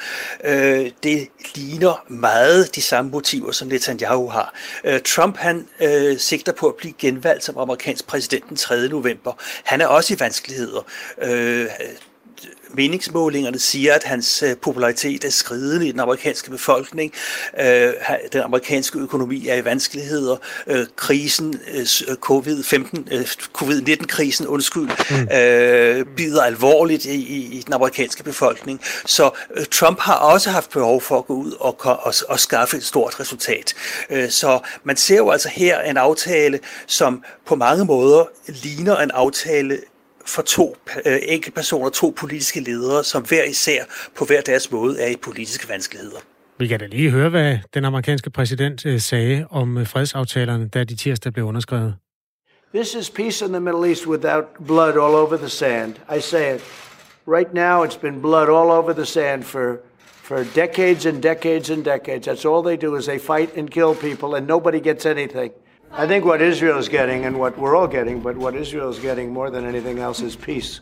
øh, 0.44 0.92
det 1.04 1.28
ligner 1.56 2.06
meget 2.08 2.76
de 2.76 2.82
samme 2.82 3.12
motiver, 3.12 3.52
som 3.52 3.68
Netanyahu 3.68 4.28
har. 4.28 4.54
Øh, 4.84 5.00
Trump 5.02 5.38
han 5.38 5.68
øh, 5.82 6.18
sigter 6.18 6.52
på 6.52 6.68
at 6.68 6.76
blive 6.76 6.94
genvalgt 6.98 7.44
som 7.44 7.58
amerikansk 7.58 8.08
præsident 8.08 8.50
den 8.50 8.58
3. 8.58 8.88
november. 8.88 9.34
Han 9.64 9.82
er 9.82 9.88
også 9.88 10.14
i 10.14 10.20
vanskeligheder. 10.20 10.82
Øh, 11.22 11.66
meningsmålingerne 12.74 13.60
siger, 13.60 13.94
at 13.94 14.04
hans 14.04 14.44
øh, 14.44 14.58
popularitet 14.58 15.24
er 15.24 15.30
skridende 15.30 15.88
i 15.88 15.92
den 15.92 16.00
amerikanske 16.00 16.52
befolkning. 16.52 17.14
Øh, 17.60 17.94
den 18.34 18.42
amerikanske 18.42 19.00
økonomi 19.00 19.48
er 19.48 19.56
i 19.56 19.66
vanskeligheder. 19.66 20.38
Øh, 20.68 20.86
krisen, 20.96 21.62
COVID-15, 22.26 23.28
COVID-19-krisen, 23.54 24.48
undskyld, 24.48 24.90
mm. 25.10 26.16
bider 26.16 26.44
alvorligt 26.44 27.06
i, 27.06 27.48
i, 27.58 27.62
den 27.66 27.74
amerikanske 27.74 28.24
befolkning. 28.24 28.82
Så 29.06 29.30
Trump 29.72 30.00
har 30.00 30.16
også 30.16 30.50
haft 30.50 30.72
behov 30.72 31.02
for 31.02 31.18
at 31.18 31.26
gå 31.26 31.34
ud 31.34 31.52
og, 31.60 31.78
og, 31.86 32.14
og 32.30 32.40
skaffe 32.40 32.78
et 32.78 32.84
stort 32.84 33.20
resultat. 33.20 33.74
Så 34.30 34.60
man 34.84 34.98
ser 34.98 35.18
jo 35.18 35.30
altså 35.30 35.50
her 35.50 35.82
en 35.82 35.98
aftale, 35.98 36.60
som 36.88 37.24
på 37.46 37.56
mange 37.56 37.86
måder 37.86 38.26
ligner 38.48 38.98
en 38.98 39.12
aftale 39.12 39.78
for 40.26 40.42
to 40.42 40.76
øh, 41.06 41.18
enkeltpersoner, 41.22 41.90
to 41.90 42.14
politiske 42.18 42.60
ledere, 42.60 43.04
som 43.04 43.24
hver 43.24 43.44
især 43.44 43.84
på 44.16 44.26
hver 44.26 44.42
deres 44.42 44.72
måde 44.72 45.02
er 45.02 45.08
i 45.08 45.16
politiske 45.16 45.70
vanskeligheder. 45.70 46.20
Vi 46.58 46.68
kan 46.68 46.80
da 46.80 46.86
lige 46.86 47.10
høre, 47.10 47.30
hvad 47.30 47.58
den 47.74 47.86
amerikanske 47.86 48.30
præsident 48.30 48.86
øh, 48.86 49.00
sagde 49.00 49.48
om 49.50 49.78
øh, 49.78 49.88
fredsaftalerne, 49.88 50.68
da 50.68 50.84
de 50.84 50.96
tirsdag 50.96 51.34
blev 51.34 51.46
underskrevet. 51.46 51.96
This 52.76 52.94
is 52.94 53.10
peace 53.10 53.46
in 53.46 53.52
the 53.52 53.60
Middle 53.60 53.90
East 53.90 54.08
without 54.08 54.46
blood 54.68 54.94
all 54.94 55.16
over 55.16 55.38
the 55.38 55.50
sand. 55.50 55.96
I 56.18 56.20
say 56.20 56.56
it. 56.56 56.62
Right 57.28 57.54
now 57.54 57.84
it's 57.84 58.02
been 58.02 58.22
blood 58.22 58.48
all 58.48 58.72
over 58.72 58.94
the 58.94 59.06
sand 59.06 59.44
for 59.44 59.78
for 60.30 60.44
decades 60.56 61.06
and 61.06 61.24
decades 61.24 61.70
and 61.70 61.86
decades. 61.86 62.28
That's 62.28 62.46
all 62.46 62.62
they 62.64 62.78
do 62.78 62.96
is 62.96 63.06
they 63.06 63.20
fight 63.20 63.58
and 63.58 63.72
kill 63.72 63.96
people 63.96 64.38
and 64.38 64.48
nobody 64.48 64.80
gets 64.80 65.06
anything. 65.06 65.52
I 65.92 66.08
think 66.08 66.26
what 66.26 66.42
Israel 66.42 66.78
is 66.78 66.90
getting, 66.90 67.26
and 67.26 67.36
what 67.38 67.58
we're 67.58 67.76
all 67.76 67.88
getting, 67.88 68.24
but 68.24 68.36
what 68.36 68.56
Israel 68.56 68.90
is 68.90 69.00
getting 69.00 69.34
more 69.34 69.50
than 69.50 69.66
anything 69.66 70.00
else 70.00 70.26
is 70.26 70.36
peace. 70.36 70.82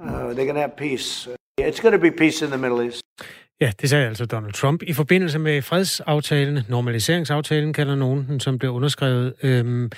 Uh, 0.00 0.34
they're 0.34 0.44
going 0.50 0.54
to 0.54 0.60
have 0.60 0.76
peace. 0.76 1.28
It's 1.58 1.80
going 1.80 1.92
to 1.92 1.98
be 1.98 2.10
peace 2.10 2.44
in 2.44 2.50
the 2.50 2.58
Middle 2.58 2.86
East. 2.86 3.02
Ja, 3.60 3.72
det 3.80 3.90
sagde 3.90 4.06
altså 4.06 4.26
Donald 4.26 4.52
Trump. 4.52 4.82
I 4.82 4.92
forbindelse 4.92 5.38
med 5.38 5.62
fredsaftalen, 5.62 6.58
normaliseringsaftalen 6.68 7.72
kalder 7.72 7.94
nogen 7.94 8.26
den, 8.28 8.40
som 8.40 8.58
blev 8.58 8.70
underskrevet 8.70 9.34
øhm, 9.42 9.90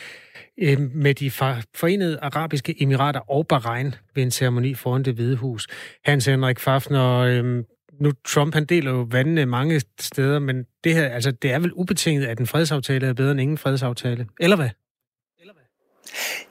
øhm, 0.58 0.90
med 0.94 1.14
de 1.14 1.30
forenede 1.30 2.18
arabiske 2.22 2.82
emirater 2.82 3.30
og 3.30 3.46
Bahrain 3.46 3.94
ved 4.14 4.22
en 4.22 4.30
ceremoni 4.30 4.74
foran 4.74 5.02
det 5.02 5.14
hvide 5.14 5.36
hus. 5.36 5.66
Hans 6.04 6.26
Henrik 6.26 6.58
Fafner, 6.58 7.18
øhm, 7.18 7.64
nu 8.00 8.12
Trump 8.24 8.54
han 8.54 8.64
deler 8.64 8.90
jo 8.90 9.06
vandene 9.10 9.46
mange 9.46 9.82
steder, 10.00 10.38
men 10.38 10.66
det 10.84 10.94
her, 10.94 11.08
altså 11.08 11.30
det 11.30 11.52
er 11.52 11.58
vel 11.58 11.72
ubetinget, 11.72 12.26
at 12.26 12.38
en 12.38 12.46
fredsaftale 12.46 13.06
er 13.06 13.12
bedre 13.12 13.30
end 13.30 13.40
ingen 13.40 13.58
fredsaftale, 13.58 14.26
eller 14.40 14.56
hvad? 14.56 14.70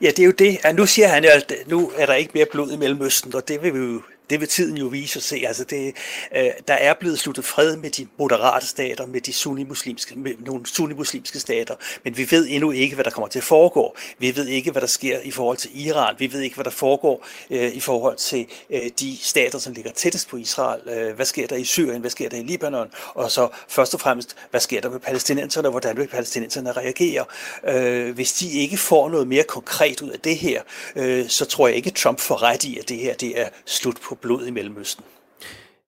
Ja, 0.00 0.08
det 0.08 0.18
er 0.18 0.24
jo 0.24 0.32
det. 0.38 0.58
Ja, 0.64 0.72
nu 0.72 0.86
siger 0.86 1.08
han 1.08 1.24
jo, 1.24 1.30
at 1.34 1.52
nu 1.66 1.90
er 1.96 2.06
der 2.06 2.14
ikke 2.14 2.30
mere 2.34 2.46
blod 2.52 2.72
i 2.72 2.76
Mellemøsten, 2.76 3.34
og 3.34 3.48
det 3.48 3.62
vil 3.62 3.74
vi 3.74 3.78
jo 3.78 4.02
det 4.30 4.40
vil 4.40 4.48
tiden 4.48 4.76
jo 4.76 4.86
vise 4.86 5.18
og 5.18 5.22
se. 5.22 5.42
Altså 5.46 5.64
det, 5.64 5.94
øh, 6.36 6.50
der 6.68 6.74
er 6.74 6.94
blevet 6.94 7.18
sluttet 7.18 7.44
fred 7.44 7.76
med 7.76 7.90
de 7.90 8.06
moderate 8.18 8.66
stater, 8.66 9.06
med 9.06 9.20
de 9.20 9.32
sunni-muslimske, 9.32 10.18
med 10.18 10.32
nogle 10.38 10.66
sunni-muslimske 10.66 11.40
stater, 11.40 11.74
men 12.04 12.16
vi 12.16 12.30
ved 12.30 12.46
endnu 12.50 12.70
ikke, 12.70 12.94
hvad 12.94 13.04
der 13.04 13.10
kommer 13.10 13.28
til 13.28 13.38
at 13.38 13.44
foregå. 13.44 13.96
Vi 14.18 14.36
ved 14.36 14.46
ikke, 14.46 14.70
hvad 14.70 14.80
der 14.80 14.86
sker 14.86 15.18
i 15.24 15.30
forhold 15.30 15.56
til 15.56 15.86
Iran. 15.86 16.14
Vi 16.18 16.32
ved 16.32 16.40
ikke, 16.40 16.54
hvad 16.54 16.64
der 16.64 16.70
foregår 16.70 17.26
øh, 17.50 17.74
i 17.74 17.80
forhold 17.80 18.16
til 18.16 18.46
øh, 18.70 18.90
de 19.00 19.16
stater, 19.22 19.58
som 19.58 19.72
ligger 19.72 19.90
tættest 19.90 20.28
på 20.28 20.36
Israel. 20.36 20.88
Øh, 20.88 21.14
hvad 21.16 21.26
sker 21.26 21.46
der 21.46 21.56
i 21.56 21.64
Syrien? 21.64 22.00
Hvad 22.00 22.10
sker 22.10 22.28
der 22.28 22.36
i 22.36 22.42
Libanon? 22.42 22.88
Og 23.14 23.30
så 23.30 23.48
først 23.68 23.94
og 23.94 24.00
fremmest, 24.00 24.36
hvad 24.50 24.60
sker 24.60 24.80
der 24.80 24.90
med 24.90 25.00
palæstinenserne? 25.00 25.68
Hvordan 25.68 25.96
vil 25.96 26.08
palæstinenserne 26.08 26.72
reagere? 26.72 27.24
Øh, 27.68 28.14
hvis 28.14 28.32
de 28.32 28.50
ikke 28.50 28.76
får 28.76 29.08
noget 29.08 29.28
mere 29.28 29.42
konkret 29.42 30.02
ud 30.02 30.10
af 30.10 30.20
det 30.20 30.36
her, 30.36 30.62
øh, 30.96 31.28
så 31.28 31.44
tror 31.44 31.68
jeg 31.68 31.76
ikke, 31.76 31.90
Trump 31.90 32.20
får 32.20 32.42
ret 32.42 32.64
i, 32.64 32.78
at 32.78 32.88
det 32.88 32.98
her 32.98 33.14
det 33.14 33.40
er 33.40 33.48
slut 33.66 33.96
på 34.00 34.13
blod 34.14 34.46
i 34.46 34.50
Mellemøsten. 34.50 35.04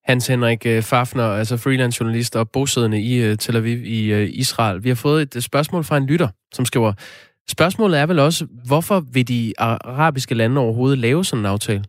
Hans 0.04 0.26
Henrik 0.26 0.66
øh, 0.66 0.82
Fafner, 0.82 1.24
altså 1.24 1.56
freelance 1.56 2.00
journalist 2.00 2.36
og 2.36 2.50
bosiddende 2.50 3.00
i 3.00 3.22
øh, 3.22 3.38
Tel 3.38 3.56
Aviv 3.56 3.84
i 3.84 4.12
øh, 4.12 4.28
Israel. 4.32 4.84
Vi 4.84 4.88
har 4.88 4.96
fået 4.96 5.34
et 5.36 5.44
spørgsmål 5.44 5.84
fra 5.84 5.96
en 5.96 6.06
lytter, 6.06 6.28
som 6.52 6.64
skriver, 6.64 6.92
spørgsmålet 7.48 8.00
er 8.00 8.06
vel 8.06 8.18
også, 8.18 8.46
hvorfor 8.66 9.00
vil 9.12 9.28
de 9.28 9.54
arabiske 9.58 10.34
lande 10.34 10.60
overhovedet 10.60 10.98
lave 10.98 11.24
sådan 11.24 11.40
en 11.40 11.46
aftale? 11.46 11.84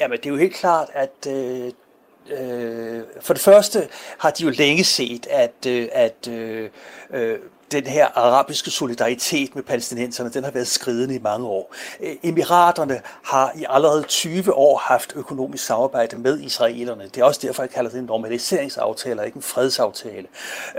Jamen, 0.00 0.18
det 0.18 0.26
er 0.26 0.30
jo 0.30 0.36
helt 0.36 0.54
klart, 0.54 0.88
at 0.94 1.26
øh, 1.32 1.72
for 3.20 3.34
det 3.34 3.42
første 3.42 3.88
har 4.18 4.30
de 4.30 4.44
jo 4.44 4.50
længe 4.50 4.84
set, 4.84 5.26
at, 5.30 5.66
øh, 5.66 5.88
at 5.92 6.28
øh, 6.30 6.68
den 7.72 7.86
her 7.86 8.06
arabiske 8.14 8.70
solidaritet 8.70 9.54
med 9.54 9.62
palæstinenserne, 9.62 10.30
den 10.30 10.44
har 10.44 10.50
været 10.50 10.66
skridende 10.66 11.14
i 11.14 11.18
mange 11.18 11.46
år. 11.46 11.74
Øh, 12.00 12.16
Emiraterne 12.22 13.00
har 13.24 13.52
i 13.56 13.64
allerede 13.68 14.02
20 14.02 14.54
år 14.54 14.78
haft 14.78 15.12
økonomisk 15.16 15.64
samarbejde 15.64 16.16
med 16.18 16.40
israelerne. 16.40 17.04
Det 17.04 17.16
er 17.20 17.24
også 17.24 17.40
derfor, 17.42 17.62
jeg 17.62 17.70
kalder 17.70 17.90
det 17.90 17.98
en 17.98 18.04
normaliseringsaftale 18.04 19.20
og 19.20 19.26
ikke 19.26 19.36
en 19.36 19.42
fredsaftale. 19.42 20.26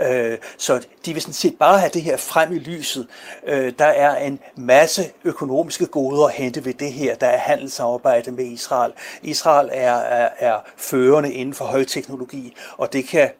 Øh, 0.00 0.38
så 0.58 0.86
de 1.06 1.12
vil 1.12 1.22
sådan 1.22 1.34
set 1.34 1.56
bare 1.58 1.78
have 1.78 1.90
det 1.94 2.02
her 2.02 2.16
frem 2.16 2.52
i 2.52 2.58
lyset. 2.58 3.06
Øh, 3.46 3.72
der 3.78 3.84
er 3.84 4.16
en 4.16 4.38
masse 4.56 5.10
økonomiske 5.24 5.86
goder 5.86 6.26
at 6.26 6.32
hente 6.32 6.64
ved 6.64 6.74
det 6.74 6.92
her. 6.92 7.14
Der 7.14 7.26
er 7.26 7.38
handelssamarbejde 7.38 8.30
med 8.30 8.44
Israel. 8.44 8.92
Israel 9.22 9.68
er, 9.72 9.92
er, 9.94 10.28
er 10.38 10.58
førende 10.76 11.32
inden 11.32 11.54
for 11.54 11.64
højteknologi, 11.64 12.56
og 12.76 12.92
det 12.92 13.08
kan 13.08 13.30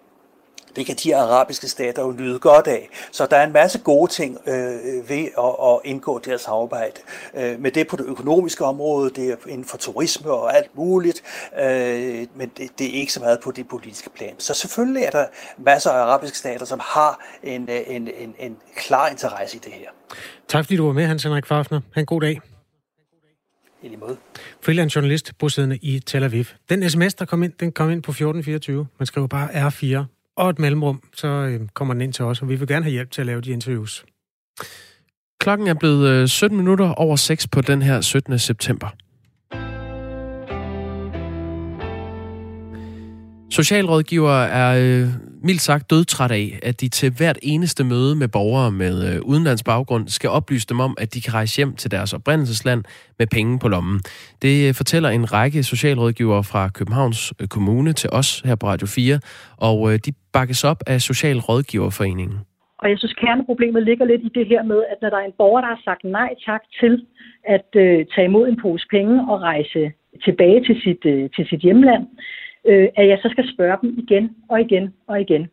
det 0.77 0.87
kan 0.87 0.97
de 0.97 1.17
arabiske 1.17 1.69
stater 1.69 2.03
jo 2.03 2.13
nyde 2.13 2.39
godt 2.39 2.67
af. 2.67 2.89
Så 3.13 3.27
der 3.27 3.37
er 3.37 3.47
en 3.47 3.53
masse 3.53 3.79
gode 3.79 4.11
ting 4.11 4.39
øh, 4.47 5.09
ved 5.09 5.29
at, 5.39 5.55
at 5.69 5.79
indgå 5.85 6.19
det 6.19 6.27
her 6.27 6.37
samarbejde. 6.37 7.01
Øh, 7.35 7.61
med 7.61 7.71
det 7.71 7.87
på 7.87 7.97
det 7.97 8.07
økonomiske 8.07 8.65
område, 8.65 9.11
det 9.11 9.31
er 9.31 9.37
inden 9.49 9.65
for 9.65 9.77
turisme 9.77 10.31
og 10.31 10.57
alt 10.57 10.77
muligt, 10.77 11.23
øh, 11.61 12.27
men 12.35 12.51
det, 12.57 12.71
det 12.79 12.87
er 12.87 13.01
ikke 13.01 13.13
så 13.13 13.21
meget 13.21 13.41
på 13.41 13.51
det 13.51 13.69
politiske 13.69 14.11
plan. 14.11 14.35
Så 14.39 14.55
selvfølgelig 14.55 15.03
er 15.03 15.11
der 15.11 15.27
masser 15.59 15.91
af 15.91 16.03
arabiske 16.03 16.39
stater, 16.39 16.67
som 16.67 16.81
har 16.83 17.25
en, 17.43 17.69
en, 17.69 18.09
en, 18.19 18.35
en 18.39 18.57
klar 18.77 19.09
interesse 19.09 19.57
i 19.57 19.61
det 19.65 19.73
her. 19.73 19.89
Tak 20.49 20.65
fordi 20.65 20.77
du 20.77 20.87
var 20.87 20.93
med, 20.93 21.07
Hans 21.07 21.23
Henrik 21.23 21.47
Fafner. 21.47 21.81
Ha' 21.95 22.01
en 22.01 22.07
god 22.07 22.21
dag. 22.21 22.41
I 23.83 23.89
lige 23.89 23.97
måde. 23.97 24.17
Freelance 24.63 24.97
journalist 24.97 25.33
bosiddende 25.39 25.79
i 25.83 26.01
Tel 26.01 26.25
Aviv. 26.25 26.45
Den 26.69 26.91
sms, 26.91 27.15
der 27.15 27.25
kom 27.25 27.43
ind, 27.43 27.53
den 27.61 27.73
kom 27.73 27.91
ind 27.91 28.03
på 28.03 28.11
1424. 28.11 28.87
Man 28.99 29.07
skriver 29.07 29.27
bare 29.27 29.69
R4 29.69 30.20
og 30.41 30.51
et 30.51 30.59
mellemrum, 30.59 31.03
så 31.17 31.29
øh, 31.29 31.61
kommer 31.75 31.95
den 31.95 32.01
ind 32.01 32.13
til 32.13 32.25
os, 32.25 32.43
og 32.43 32.49
vi 32.49 32.55
vil 32.55 32.69
gerne 32.69 32.85
have 32.85 32.93
hjælp 32.93 33.11
til 33.11 33.21
at 33.21 33.27
lave 33.27 33.41
de 33.41 33.51
interviews. 33.51 34.05
Klokken 35.41 35.67
er 35.67 35.75
blevet 35.75 36.09
øh, 36.09 36.29
17 36.29 36.59
minutter 36.59 36.89
over 36.89 37.17
6 37.17 37.49
på 37.49 37.61
den 37.61 37.83
her 37.83 38.01
17. 38.01 38.39
september. 38.39 38.89
Socialrådgiver 43.51 44.33
er 44.33 45.03
øh, 45.03 45.09
mildt 45.43 45.63
sagt 45.63 45.91
dødtræt 45.91 46.31
af, 46.31 46.59
at 46.63 46.81
de 46.81 46.89
til 46.89 47.11
hvert 47.11 47.39
eneste 47.43 47.85
møde 47.85 48.17
med 48.17 48.29
borgere 48.29 48.73
med 48.73 49.15
øh, 49.15 49.21
udenlands 49.23 49.63
baggrund 49.63 50.09
skal 50.09 50.31
oplyse 50.31 50.67
dem 50.67 50.81
om, 50.81 50.97
at 50.99 51.15
de 51.15 51.21
kan 51.21 51.35
rejse 51.35 51.57
hjem 51.57 51.77
til 51.77 51.91
deres 51.91 52.13
oprindelsesland 52.13 52.85
med 53.19 53.27
penge 53.27 53.59
på 53.59 53.69
lommen. 53.69 54.01
Det 54.43 54.69
øh, 54.69 54.75
fortæller 54.75 55.09
en 55.09 55.33
række 55.33 55.63
socialrådgivere 55.63 56.45
fra 56.45 56.69
Københavns 56.69 57.33
øh, 57.41 57.49
Kommune 57.49 57.93
til 57.93 58.11
os 58.13 58.43
her 58.45 58.55
på 58.55 58.67
Radio 58.67 58.87
4, 58.87 59.21
og 59.57 59.93
øh, 59.93 59.99
de 60.05 60.13
bakkes 60.33 60.65
op 60.65 60.81
af 60.87 61.01
Socialrådgiverforeningen. 61.01 62.39
Og 62.83 62.91
jeg 62.91 62.99
synes, 62.99 63.15
kerneproblemet 63.23 63.83
ligger 63.83 64.05
lidt 64.05 64.23
i 64.25 64.31
det 64.39 64.47
her 64.47 64.63
med, 64.63 64.81
at 64.93 64.99
når 65.03 65.11
der 65.11 65.17
er 65.17 65.27
en 65.31 65.39
borger, 65.39 65.61
der 65.61 65.69
har 65.69 65.81
sagt 65.85 66.05
nej 66.05 66.31
tak 66.47 66.63
til 66.81 67.07
at 67.45 67.69
øh, 67.75 68.07
tage 68.15 68.29
imod 68.31 68.49
en 68.49 68.59
pose 68.63 68.87
penge 68.91 69.15
og 69.31 69.41
rejse 69.41 69.93
tilbage 70.25 70.65
til 70.67 70.77
sit, 70.85 71.03
øh, 71.05 71.31
til 71.37 71.47
sit 71.51 71.61
hjemland, 71.61 72.05
øh, 72.69 72.89
at 72.97 73.09
jeg 73.09 73.19
så 73.23 73.29
skal 73.33 73.45
spørge 73.55 73.77
dem 73.83 73.99
igen 73.99 74.25
og 74.51 74.61
igen 74.61 74.95
og 75.09 75.21
igen. 75.21 75.49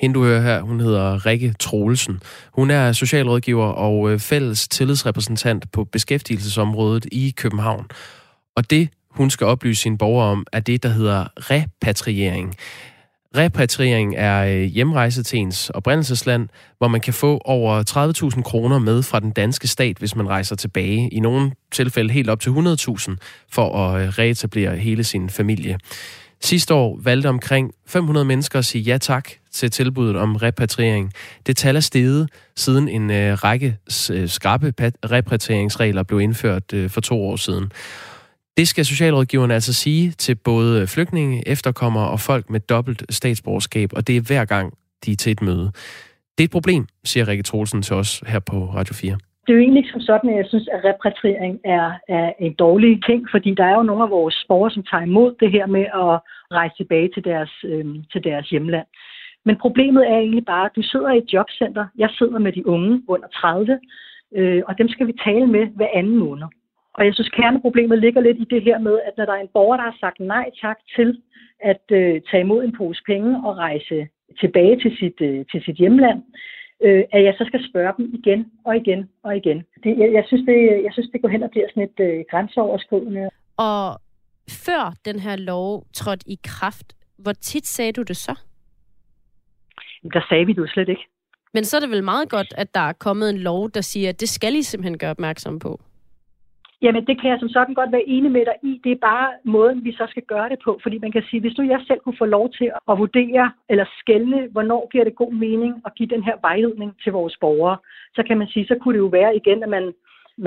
Hende 0.00 0.14
du 0.14 0.24
hører 0.24 0.40
her, 0.40 0.60
hun 0.60 0.80
hedder 0.80 1.26
Rikke 1.26 1.54
Troelsen. 1.60 2.20
Hun 2.54 2.70
er 2.70 2.92
socialrådgiver 2.92 3.66
og 3.66 4.12
øh, 4.12 4.18
fælles 4.18 4.68
tillidsrepræsentant 4.68 5.72
på 5.72 5.84
beskæftigelsesområdet 5.84 7.06
i 7.12 7.34
København. 7.36 7.86
Og 8.56 8.70
det, 8.70 8.88
hun 9.10 9.30
skal 9.30 9.46
oplyse 9.46 9.82
sine 9.82 9.98
borgere 9.98 10.26
om, 10.26 10.46
er 10.52 10.60
det, 10.60 10.82
der 10.82 10.88
hedder 10.88 11.24
repatriering. 11.36 12.54
Repatriering 13.36 14.14
er 14.16 14.44
øh, 14.44 14.62
hjemrejse 14.62 15.22
til 15.22 15.38
ens 15.38 15.70
oprindelsesland, 15.70 16.48
hvor 16.78 16.88
man 16.88 17.00
kan 17.00 17.14
få 17.14 17.40
over 17.44 17.82
30.000 18.36 18.42
kroner 18.42 18.78
med 18.78 19.02
fra 19.02 19.20
den 19.20 19.30
danske 19.30 19.68
stat, 19.68 19.96
hvis 19.98 20.16
man 20.16 20.28
rejser 20.28 20.56
tilbage. 20.56 21.08
I 21.08 21.20
nogle 21.20 21.52
tilfælde 21.72 22.12
helt 22.12 22.30
op 22.30 22.40
til 22.40 22.50
100.000 22.50 23.16
for 23.52 23.86
at 23.86 24.02
øh, 24.02 24.08
reetablere 24.08 24.76
hele 24.76 25.04
sin 25.04 25.30
familie. 25.30 25.78
Sidste 26.40 26.74
år 26.74 26.98
valgte 27.02 27.26
omkring 27.26 27.72
500 27.86 28.24
mennesker 28.24 28.58
at 28.58 28.64
sige 28.64 28.82
ja 28.82 28.98
tak 28.98 29.30
til 29.52 29.70
tilbuddet 29.70 30.16
om 30.16 30.36
repatriering. 30.36 31.12
Det 31.46 31.56
tal 31.56 31.76
er 31.76 31.80
steget, 31.80 32.28
siden 32.56 32.88
en 32.88 33.10
øh, 33.10 33.32
række 33.34 33.76
skrappe 33.88 34.28
skarpe 34.28 34.72
repatrieringsregler 35.04 36.02
blev 36.02 36.20
indført 36.20 36.62
for 36.88 37.00
to 37.00 37.22
år 37.22 37.36
siden. 37.36 37.72
Det 38.56 38.68
skal 38.68 38.84
socialrådgiverne 38.84 39.54
altså 39.54 39.72
sige 39.72 40.10
til 40.10 40.34
både 40.34 40.80
øh, 40.80 40.88
flygtninge, 40.88 41.48
efterkommere 41.48 42.08
og 42.10 42.20
folk 42.20 42.50
med 42.50 42.60
dobbelt 42.60 43.02
statsborgerskab, 43.10 43.90
og 43.92 44.06
det 44.06 44.16
er 44.16 44.20
hver 44.20 44.44
gang, 44.44 44.74
de 45.04 45.12
er 45.12 45.16
til 45.16 45.32
et 45.32 45.42
møde. 45.42 45.72
Det 46.38 46.44
er 46.44 46.44
et 46.44 46.50
problem, 46.50 46.86
siger 47.04 47.28
Rikke 47.28 47.42
Troelsen 47.42 47.82
til 47.82 47.96
os 47.96 48.22
her 48.26 48.38
på 48.38 48.56
Radio 48.74 48.94
4 48.94 49.18
det 49.50 49.54
er 49.56 49.58
jo 49.58 49.64
egentlig 49.66 49.80
ikke 49.80 49.96
som 49.96 50.08
sådan, 50.10 50.30
at 50.30 50.36
jeg 50.36 50.46
synes, 50.48 50.68
at 50.74 50.84
repatriering 50.84 51.60
er, 51.64 51.86
er 52.08 52.32
en 52.38 52.54
dårlig 52.64 53.04
ting, 53.08 53.20
fordi 53.30 53.50
der 53.54 53.64
er 53.64 53.74
jo 53.74 53.82
nogle 53.82 54.02
af 54.02 54.10
vores 54.10 54.44
borgere, 54.48 54.70
som 54.70 54.82
tager 54.90 55.02
imod 55.02 55.34
det 55.40 55.50
her 55.52 55.66
med 55.66 55.86
at 56.04 56.14
rejse 56.58 56.74
tilbage 56.76 57.10
til 57.14 57.24
deres, 57.24 57.52
øh, 57.64 57.86
til 58.12 58.24
deres 58.24 58.50
hjemland. 58.50 58.86
Men 59.46 59.56
problemet 59.64 60.02
er 60.12 60.18
egentlig 60.18 60.44
bare, 60.44 60.66
at 60.66 60.76
du 60.76 60.82
sidder 60.82 61.10
i 61.12 61.18
et 61.18 61.32
jobcenter. 61.32 61.86
Jeg 61.98 62.10
sidder 62.18 62.38
med 62.38 62.52
de 62.52 62.66
unge 62.66 63.02
under 63.08 63.28
30, 63.28 63.78
øh, 64.36 64.62
og 64.68 64.78
dem 64.78 64.88
skal 64.88 65.06
vi 65.06 65.14
tale 65.24 65.46
med 65.46 65.64
hver 65.76 65.90
anden 65.94 66.16
måned. 66.16 66.46
Og 67.00 67.06
jeg 67.06 67.14
synes, 67.14 67.28
kerneproblemet 67.28 67.98
ligger 67.98 68.20
lidt 68.20 68.38
i 68.38 68.50
det 68.54 68.62
her 68.62 68.78
med, 68.78 69.00
at 69.06 69.12
når 69.16 69.24
der 69.24 69.32
er 69.32 69.42
en 69.42 69.54
borger, 69.54 69.76
der 69.76 69.84
har 69.84 69.96
sagt 70.00 70.20
nej 70.20 70.46
tak 70.62 70.78
til 70.96 71.22
at 71.60 71.84
øh, 71.90 72.20
tage 72.30 72.40
imod 72.40 72.64
en 72.64 72.76
pose 72.78 73.02
penge 73.06 73.30
og 73.46 73.56
rejse 73.56 74.08
tilbage 74.40 74.80
til 74.82 74.92
sit, 75.00 75.20
øh, 75.20 75.44
til 75.50 75.60
sit 75.64 75.76
hjemland, 75.76 76.22
øh, 76.84 77.02
at 77.12 77.24
jeg 77.24 77.34
så 77.38 77.44
skal 77.46 77.60
spørge 77.70 77.92
dem 77.98 78.14
igen 78.18 78.40
og 78.64 78.76
igen 78.76 79.08
og 79.22 79.36
igen. 79.36 79.58
Det, 79.84 79.98
jeg, 79.98 80.12
jeg, 80.12 80.24
synes, 80.26 80.44
det, 80.46 80.58
jeg 80.86 80.92
synes, 80.92 81.08
det 81.12 81.22
går 81.22 81.28
hen 81.28 81.42
og 81.42 81.50
bliver 81.50 81.66
sådan 81.68 81.88
et 81.90 82.00
øh, 82.00 82.24
grænseoverskridende. 82.30 83.30
Og 83.56 84.00
før 84.66 84.94
den 85.04 85.18
her 85.20 85.36
lov 85.36 85.84
trådte 85.94 86.30
i 86.30 86.38
kraft, 86.44 86.88
hvor 87.18 87.32
tit 87.32 87.66
sagde 87.66 87.92
du 87.92 88.02
det 88.02 88.16
så? 88.16 88.34
Der 90.12 90.22
sagde 90.28 90.46
vi 90.46 90.52
det 90.52 90.58
jo 90.58 90.66
slet 90.66 90.88
ikke. 90.88 91.06
Men 91.54 91.64
så 91.64 91.76
er 91.76 91.80
det 91.80 91.90
vel 91.90 92.04
meget 92.04 92.28
godt, 92.30 92.54
at 92.56 92.74
der 92.74 92.80
er 92.80 92.92
kommet 92.92 93.30
en 93.30 93.38
lov, 93.38 93.70
der 93.70 93.80
siger, 93.80 94.08
at 94.08 94.20
det 94.20 94.28
skal 94.28 94.54
I 94.54 94.62
simpelthen 94.62 94.98
gøre 94.98 95.10
opmærksom 95.10 95.58
på. 95.58 95.80
Jamen, 96.82 97.06
det 97.06 97.20
kan 97.20 97.30
jeg 97.30 97.38
som 97.40 97.48
sådan 97.48 97.74
godt 97.74 97.92
være 97.92 98.08
enig 98.08 98.30
med 98.30 98.44
dig 98.44 98.54
i. 98.62 98.80
Det 98.84 98.92
er 98.92 99.06
bare 99.10 99.30
måden, 99.44 99.84
vi 99.84 99.92
så 99.92 100.06
skal 100.10 100.22
gøre 100.22 100.48
det 100.48 100.58
på. 100.64 100.80
Fordi 100.82 100.98
man 100.98 101.12
kan 101.12 101.22
sige, 101.30 101.40
hvis 101.40 101.58
nu 101.58 101.64
jeg 101.64 101.80
selv 101.86 102.00
kunne 102.00 102.18
få 102.18 102.24
lov 102.24 102.50
til 102.50 102.70
at 102.90 102.98
vurdere 102.98 103.52
eller 103.68 103.84
skælne, 103.98 104.48
hvornår 104.52 104.88
giver 104.92 105.04
det 105.04 105.14
god 105.14 105.32
mening 105.32 105.82
at 105.86 105.94
give 105.94 106.08
den 106.08 106.22
her 106.22 106.36
vejledning 106.40 106.92
til 107.02 107.12
vores 107.12 107.36
borgere, 107.40 107.76
så 108.14 108.22
kan 108.26 108.38
man 108.38 108.48
sige, 108.48 108.66
så 108.66 108.76
kunne 108.80 108.94
det 108.94 108.98
jo 108.98 109.06
være 109.18 109.36
igen, 109.36 109.62
at 109.62 109.68
man 109.68 109.92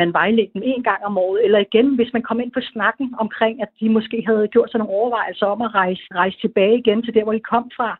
man 0.02 0.14
vejledte 0.14 0.54
dem 0.54 0.62
en 0.66 0.84
gang 0.84 1.02
om 1.06 1.18
året, 1.18 1.46
eller 1.46 1.60
igen, 1.60 1.96
hvis 1.96 2.14
man 2.14 2.22
kom 2.22 2.40
ind 2.40 2.52
på 2.52 2.62
snakken 2.62 3.16
omkring, 3.20 3.62
at 3.62 3.70
de 3.80 3.90
måske 3.90 4.24
havde 4.28 4.48
gjort 4.48 4.72
sig 4.72 4.78
nogle 4.78 4.94
overvejelser 4.94 5.46
om 5.46 5.62
at 5.62 5.76
rejse, 5.76 6.04
rejse 6.16 6.38
tilbage 6.42 6.78
igen 6.78 7.04
til 7.04 7.14
der, 7.14 7.24
hvor 7.24 7.34
de 7.34 7.40
kom 7.40 7.72
fra, 7.78 8.00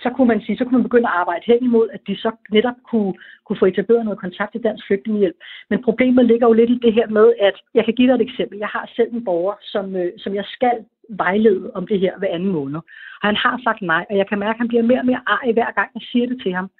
så 0.00 0.10
kunne 0.10 0.28
man 0.28 0.40
sige, 0.42 0.56
så 0.58 0.64
kunne 0.64 0.78
man 0.78 0.82
begynde 0.82 1.08
at 1.08 1.14
arbejde 1.14 1.44
hen 1.46 1.62
imod, 1.62 1.88
at 1.92 2.00
de 2.06 2.16
så 2.16 2.30
netop 2.50 2.74
kunne, 2.90 3.14
kunne 3.44 3.58
få 3.58 3.66
etableret 3.66 4.04
noget 4.04 4.20
kontakt 4.20 4.52
til 4.52 4.62
Dansk 4.62 4.86
Flygtningehjælp. 4.86 5.36
Men 5.70 5.82
problemet 5.82 6.24
ligger 6.26 6.46
jo 6.46 6.52
lidt 6.52 6.70
i 6.70 6.78
det 6.82 6.92
her 6.92 7.08
med, 7.08 7.32
at 7.40 7.56
jeg 7.74 7.84
kan 7.84 7.94
give 7.94 8.08
dig 8.08 8.14
et 8.14 8.28
eksempel. 8.28 8.58
Jeg 8.58 8.68
har 8.68 8.90
selv 8.96 9.12
en 9.12 9.24
borger, 9.24 9.54
som, 9.62 9.96
øh, 9.96 10.12
som 10.18 10.34
jeg 10.34 10.44
skal 10.44 10.76
vejlede 11.08 11.70
om 11.74 11.86
det 11.86 12.00
her 12.00 12.18
hver 12.18 12.34
anden 12.34 12.52
måned. 12.52 12.80
Og 13.22 13.28
han 13.28 13.36
har 13.36 13.60
sagt 13.64 13.82
nej, 13.82 14.04
og 14.10 14.16
jeg 14.16 14.28
kan 14.28 14.38
mærke, 14.38 14.56
at 14.56 14.62
han 14.62 14.68
bliver 14.68 14.82
mere 14.82 14.98
og 14.98 15.06
mere 15.06 15.22
arg 15.26 15.52
hver 15.52 15.70
gang, 15.70 15.90
jeg 15.94 16.02
siger 16.12 16.26
det 16.26 16.42
til 16.42 16.52
ham. 16.52 16.70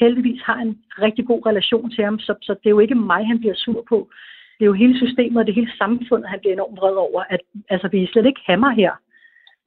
Heldigvis 0.00 0.42
har 0.42 0.58
en 0.60 0.78
rigtig 1.02 1.26
god 1.26 1.46
relation 1.46 1.90
til 1.90 2.04
ham, 2.04 2.18
så, 2.18 2.34
så 2.42 2.52
det 2.54 2.66
er 2.66 2.76
jo 2.76 2.78
ikke 2.78 2.94
mig, 2.94 3.26
han 3.26 3.38
bliver 3.40 3.54
sur 3.54 3.84
på. 3.88 4.10
Det 4.58 4.64
er 4.64 4.72
jo 4.72 4.82
hele 4.82 4.98
systemet 4.98 5.40
og 5.40 5.46
det 5.46 5.54
hele 5.54 5.72
samfundet, 5.78 6.28
han 6.28 6.40
bliver 6.40 6.52
enormt 6.52 6.80
vred 6.80 6.94
over, 6.94 7.22
at 7.30 7.40
altså, 7.68 7.88
vi 7.88 8.02
er 8.02 8.06
slet 8.12 8.26
ikke 8.26 8.40
hammer 8.46 8.70
her. 8.70 8.92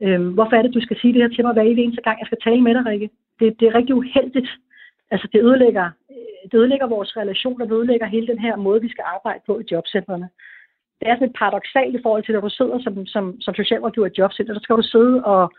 Øhm, 0.04 0.30
hvorfor 0.34 0.56
er 0.56 0.62
det, 0.62 0.74
du 0.74 0.82
skal 0.82 1.00
sige 1.00 1.14
det 1.14 1.22
her 1.22 1.30
til 1.30 1.46
mig 1.46 1.54
hver 1.54 1.62
eneste 1.62 2.02
gang, 2.02 2.20
jeg 2.20 2.28
skal 2.28 2.42
tale 2.44 2.62
med 2.62 2.74
dig, 2.74 2.86
Rikke? 2.86 3.10
Det, 3.40 3.60
det 3.60 3.68
er 3.68 3.76
rigtig 3.76 3.96
uheldigt. 3.96 4.50
Altså, 5.12 5.28
det 5.34 5.44
ødelægger, 5.48 5.86
øh, 6.12 6.44
det 6.52 6.58
ødelægger 6.58 6.88
vores 6.88 7.18
relation, 7.18 7.62
og 7.62 7.68
det 7.68 7.76
ødelægger 7.76 8.08
hele 8.08 8.28
den 8.28 8.40
her 8.40 8.56
måde, 8.56 8.82
vi 8.82 8.90
skal 8.90 9.04
arbejde 9.16 9.42
på 9.46 9.60
i 9.60 9.64
jobcentrene. 9.72 10.30
Det 11.00 11.10
er 11.10 11.16
sådan 11.16 11.30
et 11.30 11.40
paradoxalt 11.40 11.96
i 11.96 12.04
forhold 12.04 12.24
til, 12.24 12.34
at 12.34 12.44
du 12.44 12.50
sidder 12.50 12.80
som, 12.80 13.06
som, 13.06 13.42
som 13.42 13.54
socialrådgiver 13.54 14.08
i 14.08 14.18
jobcenter, 14.18 14.54
der 14.54 14.62
skal 14.64 14.76
du 14.76 14.82
sidde 14.82 15.24
og, 15.24 15.54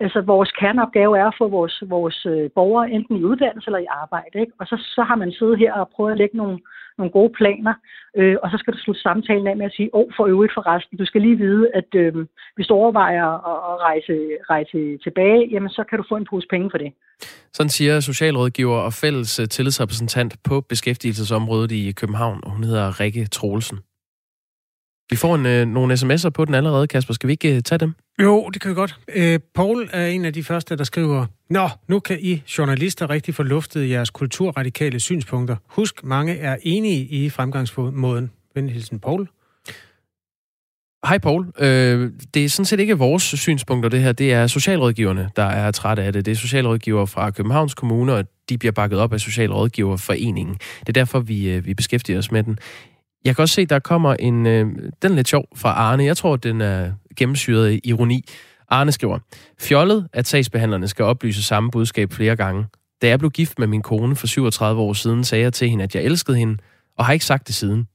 altså 0.00 0.20
vores 0.20 0.50
kerneopgave 0.60 1.18
er 1.18 1.26
at 1.28 1.38
få 1.38 1.48
vores, 1.48 1.82
vores 1.86 2.26
øh, 2.26 2.50
borgere 2.54 2.90
enten 2.90 3.16
i 3.16 3.24
uddannelse 3.24 3.68
eller 3.68 3.78
i 3.78 3.92
arbejde. 4.02 4.40
Ikke? 4.40 4.52
Og 4.60 4.66
så, 4.66 4.76
så 4.94 5.02
har 5.02 5.16
man 5.22 5.32
siddet 5.32 5.58
her 5.58 5.72
og 5.72 5.90
prøvet 5.94 6.12
at 6.12 6.18
lægge 6.18 6.36
nogle, 6.36 6.58
nogle 6.98 7.12
gode 7.12 7.32
planer, 7.38 7.74
øh, 8.16 8.36
og 8.42 8.50
så 8.50 8.56
skal 8.58 8.72
du 8.74 8.78
slutte 8.78 9.02
samtalen 9.02 9.46
af 9.46 9.56
med 9.56 9.66
at 9.66 9.76
sige, 9.76 9.94
åh, 9.94 10.00
oh, 10.00 10.08
for 10.16 10.26
øvrigt 10.26 10.54
for 10.56 10.66
resten, 10.66 10.98
du 10.98 11.06
skal 11.06 11.20
lige 11.20 11.38
vide, 11.38 11.64
at 11.74 11.90
øh, 11.94 12.14
hvis 12.54 12.66
du 12.66 12.74
overvejer 12.74 13.26
at, 13.50 13.58
at 13.70 13.76
rejse, 13.88 14.14
rejse 14.54 14.80
tilbage, 15.04 15.48
jamen 15.52 15.70
så 15.70 15.84
kan 15.88 15.98
du 15.98 16.04
få 16.08 16.16
en 16.16 16.26
pose 16.30 16.46
penge 16.50 16.70
for 16.70 16.78
det. 16.78 16.92
Sådan 17.52 17.70
siger 17.70 18.00
socialrådgiver 18.00 18.78
og 18.78 18.92
fælles 18.92 19.40
øh, 19.40 19.48
tillidsrepræsentant 19.48 20.32
på 20.48 20.60
beskæftigelsesområdet 20.60 21.72
i 21.72 21.92
København, 21.92 22.40
og 22.44 22.50
hun 22.50 22.64
hedder 22.64 23.00
Rikke 23.00 23.26
Troelsen. 23.26 23.78
Vi 25.10 25.16
får 25.16 25.34
en, 25.34 25.46
øh, 25.46 25.66
nogle 25.66 25.94
sms'er 25.94 26.30
på 26.30 26.44
den 26.44 26.54
allerede, 26.54 26.86
Kasper. 26.86 27.14
Skal 27.14 27.26
vi 27.26 27.32
ikke 27.32 27.56
øh, 27.56 27.62
tage 27.62 27.78
dem? 27.78 27.94
Jo, 28.22 28.50
det 28.54 28.62
kan 28.62 28.70
vi 28.70 28.74
godt. 28.74 28.98
Øh, 29.14 29.38
Paul 29.54 29.88
er 29.92 30.06
en 30.06 30.24
af 30.24 30.32
de 30.32 30.44
første, 30.44 30.76
der 30.76 30.84
skriver, 30.84 31.26
Nå, 31.50 31.68
nu 31.88 32.00
kan 32.00 32.18
I 32.20 32.42
journalister 32.58 33.10
rigtig 33.10 33.34
få 33.34 33.42
luftet 33.42 33.90
jeres 33.90 34.10
kulturradikale 34.10 35.00
synspunkter. 35.00 35.56
Husk, 35.66 36.04
mange 36.04 36.38
er 36.38 36.56
enige 36.62 37.04
i 37.04 37.30
fremgangsmåden. 37.30 38.30
Venhilsen 38.54 39.00
Paul. 39.00 39.28
Hej 41.06 41.18
Paul. 41.18 41.46
Øh, 41.58 42.10
det 42.34 42.44
er 42.44 42.48
sådan 42.48 42.64
set 42.64 42.80
ikke 42.80 42.98
vores 42.98 43.22
synspunkter, 43.22 43.88
det 43.88 44.00
her. 44.00 44.12
Det 44.12 44.32
er 44.32 44.46
socialrådgiverne, 44.46 45.30
der 45.36 45.44
er 45.44 45.70
trætte 45.70 46.02
af 46.02 46.12
det. 46.12 46.26
Det 46.26 46.32
er 46.32 46.36
socialrådgiver 46.36 47.06
fra 47.06 47.30
Københavns 47.30 47.74
Kommune, 47.74 48.14
og 48.14 48.24
de 48.48 48.58
bliver 48.58 48.72
bakket 48.72 48.98
op 48.98 49.12
af 49.12 49.20
Socialrådgiverforeningen. 49.20 50.54
Det 50.54 50.88
er 50.88 50.92
derfor, 50.92 51.20
vi, 51.20 51.50
øh, 51.50 51.66
vi 51.66 51.74
beskæftiger 51.74 52.18
os 52.18 52.32
med 52.32 52.42
den. 52.42 52.58
Jeg 53.24 53.36
kan 53.36 53.42
også 53.42 53.54
se, 53.54 53.66
der 53.66 53.78
kommer 53.78 54.14
en... 54.14 54.46
Øh, 54.46 54.66
den 55.02 55.12
er 55.12 55.16
lidt 55.16 55.28
sjov 55.28 55.44
fra 55.56 55.68
Arne. 55.68 56.04
Jeg 56.04 56.16
tror, 56.16 56.36
den 56.36 56.60
er 56.60 56.92
gennemsyret 57.16 57.80
ironi. 57.84 58.24
Arne 58.68 58.92
skriver, 58.92 59.18
fjollet, 59.58 60.08
at 60.12 60.26
sagsbehandlerne 60.26 60.88
skal 60.88 61.04
oplyse 61.04 61.42
samme 61.42 61.70
budskab 61.70 62.12
flere 62.12 62.36
gange. 62.36 62.66
Da 63.02 63.08
jeg 63.08 63.18
blev 63.18 63.30
gift 63.30 63.58
med 63.58 63.66
min 63.66 63.82
kone 63.82 64.16
for 64.16 64.26
37 64.26 64.80
år 64.80 64.92
siden, 64.92 65.24
sagde 65.24 65.44
jeg 65.44 65.52
til 65.52 65.68
hende, 65.68 65.84
at 65.84 65.94
jeg 65.94 66.02
elskede 66.04 66.36
hende, 66.36 66.56
og 66.96 67.06
har 67.06 67.12
ikke 67.12 67.24
sagt 67.24 67.46
det 67.46 67.54
siden. 67.54 67.88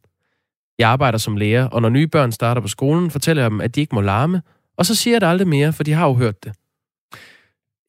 Jeg 0.79 0.89
arbejder 0.89 1.17
som 1.17 1.37
lærer, 1.37 1.67
og 1.67 1.81
når 1.81 1.89
nye 1.89 2.07
børn 2.07 2.31
starter 2.31 2.61
på 2.61 2.67
skolen, 2.67 3.11
fortæller 3.11 3.43
jeg 3.43 3.51
dem, 3.51 3.61
at 3.61 3.75
de 3.75 3.81
ikke 3.81 3.95
må 3.95 4.01
larme, 4.01 4.41
og 4.77 4.85
så 4.85 4.95
siger 4.95 5.13
jeg 5.13 5.21
det 5.21 5.27
aldrig 5.27 5.47
mere, 5.47 5.73
for 5.73 5.83
de 5.83 5.93
har 5.93 6.07
jo 6.07 6.13
hørt 6.13 6.43
det. 6.43 6.53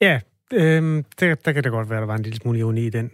Ja, 0.01 0.21
øh, 0.53 1.05
der, 1.21 1.35
der 1.35 1.53
kan 1.53 1.65
det 1.65 1.73
godt 1.73 1.91
være, 1.91 2.01
der 2.01 2.07
var 2.07 2.17
en 2.17 2.23
lille 2.23 2.37
smule 2.37 2.59
ironi 2.59 2.87
i 2.87 2.91
den. 2.91 3.11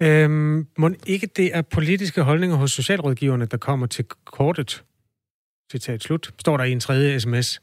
Øhm, 0.00 0.66
må 0.78 0.90
ikke 1.06 1.26
det 1.26 1.56
er 1.56 1.62
politiske 1.62 2.22
holdninger 2.22 2.56
hos 2.56 2.72
socialrådgiverne, 2.72 3.46
der 3.46 3.56
kommer 3.56 3.86
til 3.86 4.04
kortet? 4.24 4.84
Citat 5.72 6.02
slut. 6.02 6.34
Står 6.38 6.56
der 6.56 6.64
i 6.64 6.72
en 6.72 6.80
tredje 6.80 7.20
sms. 7.20 7.62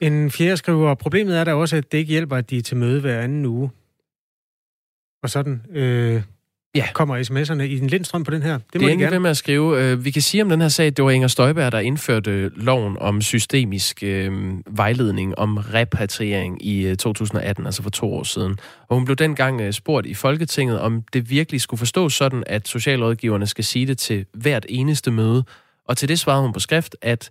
En 0.00 0.30
fjerde 0.30 0.56
skriver, 0.56 0.94
problemet 0.94 1.38
er 1.38 1.44
der 1.44 1.52
også, 1.52 1.76
at 1.76 1.92
det 1.92 1.98
ikke 1.98 2.10
hjælper, 2.10 2.36
at 2.36 2.50
de 2.50 2.58
er 2.58 2.62
til 2.62 2.76
møde 2.76 3.00
hver 3.00 3.20
anden 3.20 3.46
uge. 3.46 3.70
Og 5.22 5.30
sådan 5.30 5.66
øh, 5.70 6.22
ja. 6.74 6.86
kommer 6.94 7.18
sms'erne 7.18 7.62
i 7.62 7.78
en 7.78 7.86
lindstrøm 7.86 8.24
på 8.24 8.30
den 8.30 8.42
her. 8.42 8.58
Det, 8.72 8.80
må 8.80 8.88
det 8.88 9.02
er 9.02 9.10
ved 9.10 9.18
med 9.18 9.30
at 9.30 9.36
skrive. 9.36 9.82
Øh, 9.82 10.04
vi 10.04 10.10
kan 10.10 10.22
sige 10.22 10.42
om 10.42 10.48
den 10.48 10.60
her 10.60 10.68
sag, 10.68 10.86
det 10.86 11.04
var 11.04 11.10
Inger 11.10 11.28
Støjberg, 11.28 11.72
der 11.72 11.78
indførte 11.78 12.48
loven 12.48 12.96
om 13.00 13.22
systemisk 13.22 14.02
øh, 14.02 14.52
vejledning 14.66 15.38
om 15.38 15.56
repatriering 15.56 16.66
i 16.66 16.96
2018, 16.96 17.62
øh, 17.62 17.66
altså 17.66 17.82
for 17.82 17.90
to 17.90 18.14
år 18.14 18.22
siden. 18.22 18.58
Og 18.88 18.96
hun 18.96 19.04
blev 19.04 19.16
dengang 19.16 19.60
øh, 19.60 19.72
spurgt 19.72 20.06
i 20.06 20.14
Folketinget, 20.14 20.80
om 20.80 21.02
det 21.12 21.30
virkelig 21.30 21.60
skulle 21.60 21.78
forstås 21.78 22.14
sådan, 22.14 22.44
at 22.46 22.68
socialrådgiverne 22.68 23.46
skal 23.46 23.64
sige 23.64 23.86
det 23.86 23.98
til 23.98 24.26
hvert 24.34 24.66
eneste 24.68 25.10
møde. 25.10 25.44
Og 25.84 25.96
til 25.96 26.08
det 26.08 26.18
svarede 26.18 26.42
hun 26.42 26.52
på 26.52 26.60
skrift, 26.60 26.96
at, 27.02 27.30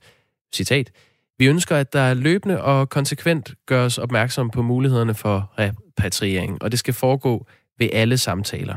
citat, 0.56 0.92
vi 1.40 1.46
ønsker, 1.46 1.76
at 1.76 1.94
der 1.94 2.14
løbende 2.14 2.62
og 2.62 2.90
konsekvent 2.90 3.54
gøres 3.66 3.98
opmærksom 3.98 4.50
på 4.50 4.62
mulighederne 4.62 5.14
for 5.14 5.54
repatriering, 5.60 6.62
og 6.62 6.72
det 6.72 6.80
skal 6.80 6.94
foregå 6.94 7.48
ved 7.80 7.90
alle 7.94 8.18
samtaler. 8.18 8.76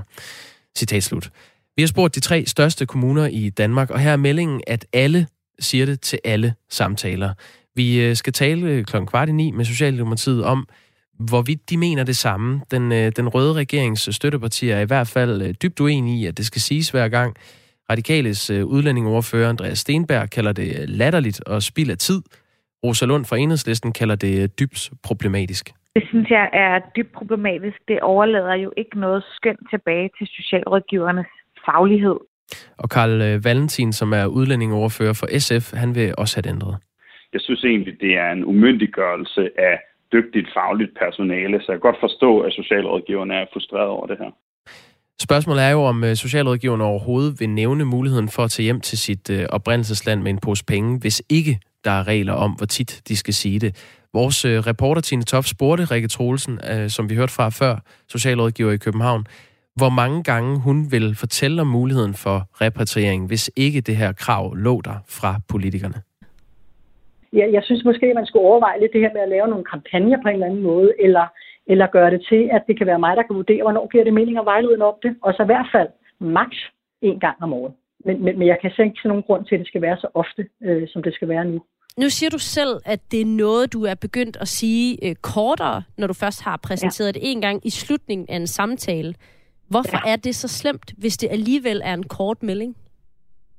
Citat 0.78 1.02
slut. 1.02 1.30
Vi 1.76 1.82
har 1.82 1.86
spurgt 1.86 2.14
de 2.14 2.20
tre 2.20 2.46
største 2.46 2.86
kommuner 2.86 3.26
i 3.26 3.50
Danmark, 3.50 3.90
og 3.90 4.00
her 4.00 4.12
er 4.12 4.16
meldingen, 4.16 4.60
at 4.66 4.86
alle 4.92 5.26
siger 5.60 5.86
det 5.86 6.00
til 6.00 6.18
alle 6.24 6.54
samtaler. 6.70 7.34
Vi 7.74 8.00
øh, 8.00 8.16
skal 8.16 8.32
tale 8.32 8.66
øh, 8.66 8.84
kl. 8.84 8.96
kvart 9.06 9.28
i 9.28 9.32
ni 9.32 9.50
med 9.50 9.64
Socialdemokratiet 9.64 10.44
om, 10.44 10.68
hvorvidt 11.18 11.70
de 11.70 11.76
mener 11.76 12.04
det 12.04 12.16
samme. 12.16 12.60
Den, 12.70 12.92
øh, 12.92 13.12
den 13.16 13.28
røde 13.28 13.52
regerings 13.52 14.14
støttepartier 14.14 14.76
er 14.76 14.80
i 14.80 14.84
hvert 14.84 15.08
fald 15.08 15.54
dybt 15.54 15.80
uenige 15.80 16.20
i, 16.20 16.26
at 16.26 16.36
det 16.38 16.46
skal 16.46 16.60
siges 16.60 16.90
hver 16.90 17.08
gang. 17.08 17.36
Radikales 17.90 18.50
udlændingeordfører 18.50 19.48
Andreas 19.48 19.78
Stenberg 19.78 20.30
kalder 20.30 20.52
det 20.52 20.90
latterligt 20.90 21.40
og 21.40 21.62
spild 21.62 21.90
af 21.90 21.98
tid. 21.98 22.22
Rosa 22.84 23.04
Lund 23.04 23.24
fra 23.24 23.36
Enhedslisten 23.36 23.92
kalder 23.92 24.14
det 24.14 24.58
dybt 24.58 24.90
problematisk. 25.02 25.72
Det 25.96 26.02
synes 26.08 26.30
jeg 26.30 26.50
er 26.52 26.78
dybt 26.96 27.12
problematisk. 27.12 27.78
Det 27.88 28.00
overlader 28.00 28.54
jo 28.54 28.72
ikke 28.76 29.00
noget 29.00 29.24
skønt 29.36 29.60
tilbage 29.70 30.10
til 30.18 30.26
socialrådgivernes 30.26 31.26
faglighed. 31.66 32.16
Og 32.78 32.88
Karl 32.90 33.22
øh, 33.22 33.44
Valentin, 33.44 33.92
som 33.92 34.12
er 34.12 34.26
udlændingeoverfører 34.26 35.12
for 35.20 35.26
SF, 35.38 35.78
han 35.78 35.94
vil 35.94 36.14
også 36.18 36.36
have 36.36 36.42
det 36.42 36.50
ændret. 36.50 36.76
Jeg 37.32 37.40
synes 37.40 37.64
egentlig, 37.64 37.94
det 38.00 38.12
er 38.16 38.30
en 38.32 38.44
umyndiggørelse 38.44 39.50
af 39.58 39.78
dygtigt 40.12 40.48
fagligt 40.54 40.98
personale, 40.98 41.58
så 41.60 41.66
jeg 41.68 41.76
kan 41.76 41.88
godt 41.90 42.00
forstå, 42.00 42.40
at 42.40 42.52
socialrådgiverne 42.52 43.34
er 43.34 43.46
frustreret 43.52 43.88
over 43.88 44.06
det 44.06 44.18
her. 44.18 44.30
Spørgsmålet 45.20 45.62
er 45.62 45.70
jo, 45.70 45.82
om 45.82 46.04
øh, 46.04 46.14
socialrådgiverne 46.14 46.84
overhovedet 46.84 47.40
vil 47.40 47.48
nævne 47.48 47.84
muligheden 47.84 48.28
for 48.28 48.42
at 48.42 48.50
tage 48.50 48.64
hjem 48.64 48.80
til 48.80 48.98
sit 48.98 49.30
øh, 49.30 49.46
oprindelsesland 49.50 50.22
med 50.22 50.30
en 50.30 50.40
pose 50.40 50.64
penge, 50.64 50.98
hvis 51.00 51.22
ikke 51.28 51.60
der 51.84 51.90
er 51.90 52.08
regler 52.08 52.32
om, 52.32 52.50
hvor 52.52 52.66
tit 52.66 53.02
de 53.08 53.16
skal 53.16 53.34
sige 53.34 53.58
det. 53.58 53.99
Vores 54.14 54.44
øh, 54.44 54.58
reporter 54.70 55.02
Tine 55.02 55.22
Toff 55.22 55.46
spurgte 55.46 55.84
Rikke 55.84 56.08
Troelsen, 56.08 56.54
øh, 56.72 56.88
som 56.88 57.10
vi 57.10 57.14
hørte 57.14 57.32
fra 57.32 57.48
før, 57.48 57.74
socialrådgiver 58.08 58.72
i 58.72 58.76
København, 58.76 59.26
hvor 59.76 59.88
mange 60.00 60.22
gange 60.22 60.60
hun 60.66 60.78
vil 60.90 61.14
fortælle 61.22 61.60
om 61.60 61.66
muligheden 61.66 62.14
for 62.14 62.36
repatriering, 62.64 63.26
hvis 63.26 63.50
ikke 63.56 63.80
det 63.80 63.96
her 63.96 64.12
krav 64.12 64.54
lå 64.54 64.80
der 64.80 64.96
fra 65.08 65.32
politikerne. 65.48 65.98
Ja, 67.32 67.46
jeg 67.52 67.62
synes 67.64 67.84
måske, 67.84 68.06
at 68.06 68.14
man 68.14 68.26
skulle 68.26 68.46
overveje 68.46 68.80
lidt 68.80 68.92
det 68.92 69.00
her 69.00 69.12
med 69.12 69.20
at 69.20 69.28
lave 69.28 69.48
nogle 69.48 69.64
kampagner 69.64 70.18
på 70.22 70.28
en 70.28 70.34
eller 70.34 70.46
anden 70.46 70.62
måde, 70.62 70.92
eller, 70.98 71.26
eller 71.66 71.86
gøre 71.86 72.10
det 72.10 72.22
til, 72.28 72.42
at 72.52 72.62
det 72.66 72.78
kan 72.78 72.86
være 72.86 72.98
mig, 72.98 73.16
der 73.16 73.22
kan 73.22 73.36
vurdere, 73.36 73.62
hvornår 73.62 73.88
giver 73.92 74.04
det 74.04 74.14
mening 74.14 74.38
at 74.38 74.44
vejlede 74.44 74.82
om 74.82 74.94
det, 75.02 75.16
og 75.22 75.34
så 75.34 75.42
i 75.42 75.50
hvert 75.52 75.68
fald 75.74 75.88
maks 76.20 76.58
en 77.02 77.20
gang 77.20 77.36
om 77.42 77.52
året. 77.52 77.72
Men, 78.04 78.24
men, 78.24 78.38
men 78.38 78.48
jeg 78.48 78.58
kan 78.60 78.70
ikke 78.84 79.00
se 79.02 79.08
nogen 79.08 79.22
grund 79.22 79.44
til, 79.44 79.54
at 79.54 79.58
det 79.58 79.68
skal 79.68 79.82
være 79.82 79.96
så 79.96 80.08
ofte, 80.14 80.42
øh, 80.62 80.88
som 80.88 81.02
det 81.02 81.14
skal 81.14 81.28
være 81.28 81.44
nu. 81.44 81.60
Nu 81.98 82.08
siger 82.08 82.30
du 82.30 82.38
selv, 82.38 82.74
at 82.86 83.00
det 83.10 83.20
er 83.20 83.26
noget, 83.26 83.72
du 83.72 83.84
er 83.84 83.94
begyndt 83.94 84.36
at 84.40 84.48
sige 84.48 85.08
øh, 85.08 85.14
kortere, 85.14 85.82
når 85.98 86.06
du 86.06 86.14
først 86.14 86.44
har 86.44 86.56
præsenteret 86.56 87.06
ja. 87.06 87.12
det 87.12 87.30
en 87.30 87.40
gang 87.40 87.66
i 87.66 87.70
slutningen 87.70 88.26
af 88.28 88.36
en 88.36 88.46
samtale. 88.46 89.14
Hvorfor 89.68 89.98
ja. 90.06 90.12
er 90.12 90.16
det 90.16 90.34
så 90.34 90.48
slemt, 90.48 90.94
hvis 90.98 91.16
det 91.16 91.28
alligevel 91.30 91.80
er 91.84 91.94
en 91.94 92.02
kort 92.02 92.42
melding? 92.42 92.76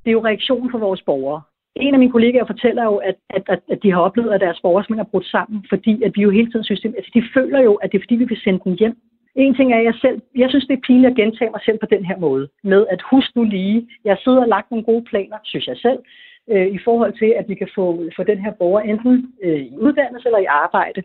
Det 0.04 0.10
er 0.10 0.12
jo 0.12 0.26
reaktionen 0.26 0.72
fra 0.72 0.78
vores 0.78 1.02
borgere. 1.02 1.42
En 1.76 1.94
af 1.94 2.00
mine 2.00 2.12
kollegaer 2.12 2.46
fortæller 2.46 2.84
jo, 2.84 2.96
at, 2.96 3.16
at, 3.30 3.44
at, 3.48 3.60
at 3.72 3.80
de 3.84 3.92
har 3.92 4.02
oplevet, 4.02 4.34
at 4.34 4.42
deres 4.42 4.60
borgere 4.62 5.00
er 5.00 5.04
brudt 5.04 5.26
sammen, 5.26 5.66
fordi 5.70 6.04
at 6.04 6.12
vi 6.16 6.22
jo 6.22 6.30
hele 6.30 6.52
tiden 6.52 6.66
synes, 6.66 6.86
at 6.86 6.94
altså, 6.98 7.12
de 7.14 7.24
føler 7.34 7.60
jo, 7.62 7.74
at 7.76 7.92
det 7.92 7.98
er 7.98 8.04
fordi, 8.04 8.16
vi 8.16 8.26
vil 8.26 8.42
sende 8.44 8.62
dem 8.66 8.74
hjem. 8.74 8.98
En 9.36 9.56
ting 9.56 9.74
er, 9.74 9.78
at 9.78 9.84
jeg 9.84 9.94
selv, 10.02 10.22
jeg 10.36 10.50
synes, 10.50 10.66
det 10.68 10.76
er 10.78 10.88
pinligt 10.88 11.12
at 11.12 11.18
gentage 11.22 11.52
mig 11.52 11.62
selv 11.66 11.80
på 11.80 11.88
den 11.94 12.06
her 12.06 12.18
måde, 12.18 12.48
med 12.64 12.86
at 12.90 13.02
husk 13.12 13.36
nu 13.36 13.44
lige, 13.44 13.88
jeg 14.06 14.18
sidder 14.24 14.42
og 14.42 14.48
lagt 14.48 14.72
nogle 14.72 14.86
gode 14.86 15.04
planer, 15.10 15.38
synes 15.44 15.68
jeg 15.68 15.78
selv, 15.78 16.00
øh, 16.52 16.68
i 16.68 16.80
forhold 16.88 17.14
til, 17.22 17.30
at 17.40 17.46
vi 17.50 17.56
kan 17.56 17.70
få, 17.76 17.86
få 18.16 18.24
den 18.24 18.40
her 18.46 18.52
borger 18.52 18.82
enten 18.82 19.34
øh, 19.44 19.62
i 19.62 19.78
uddannelse 19.78 20.28
eller 20.28 20.40
i 20.40 20.54
arbejde. 20.66 21.04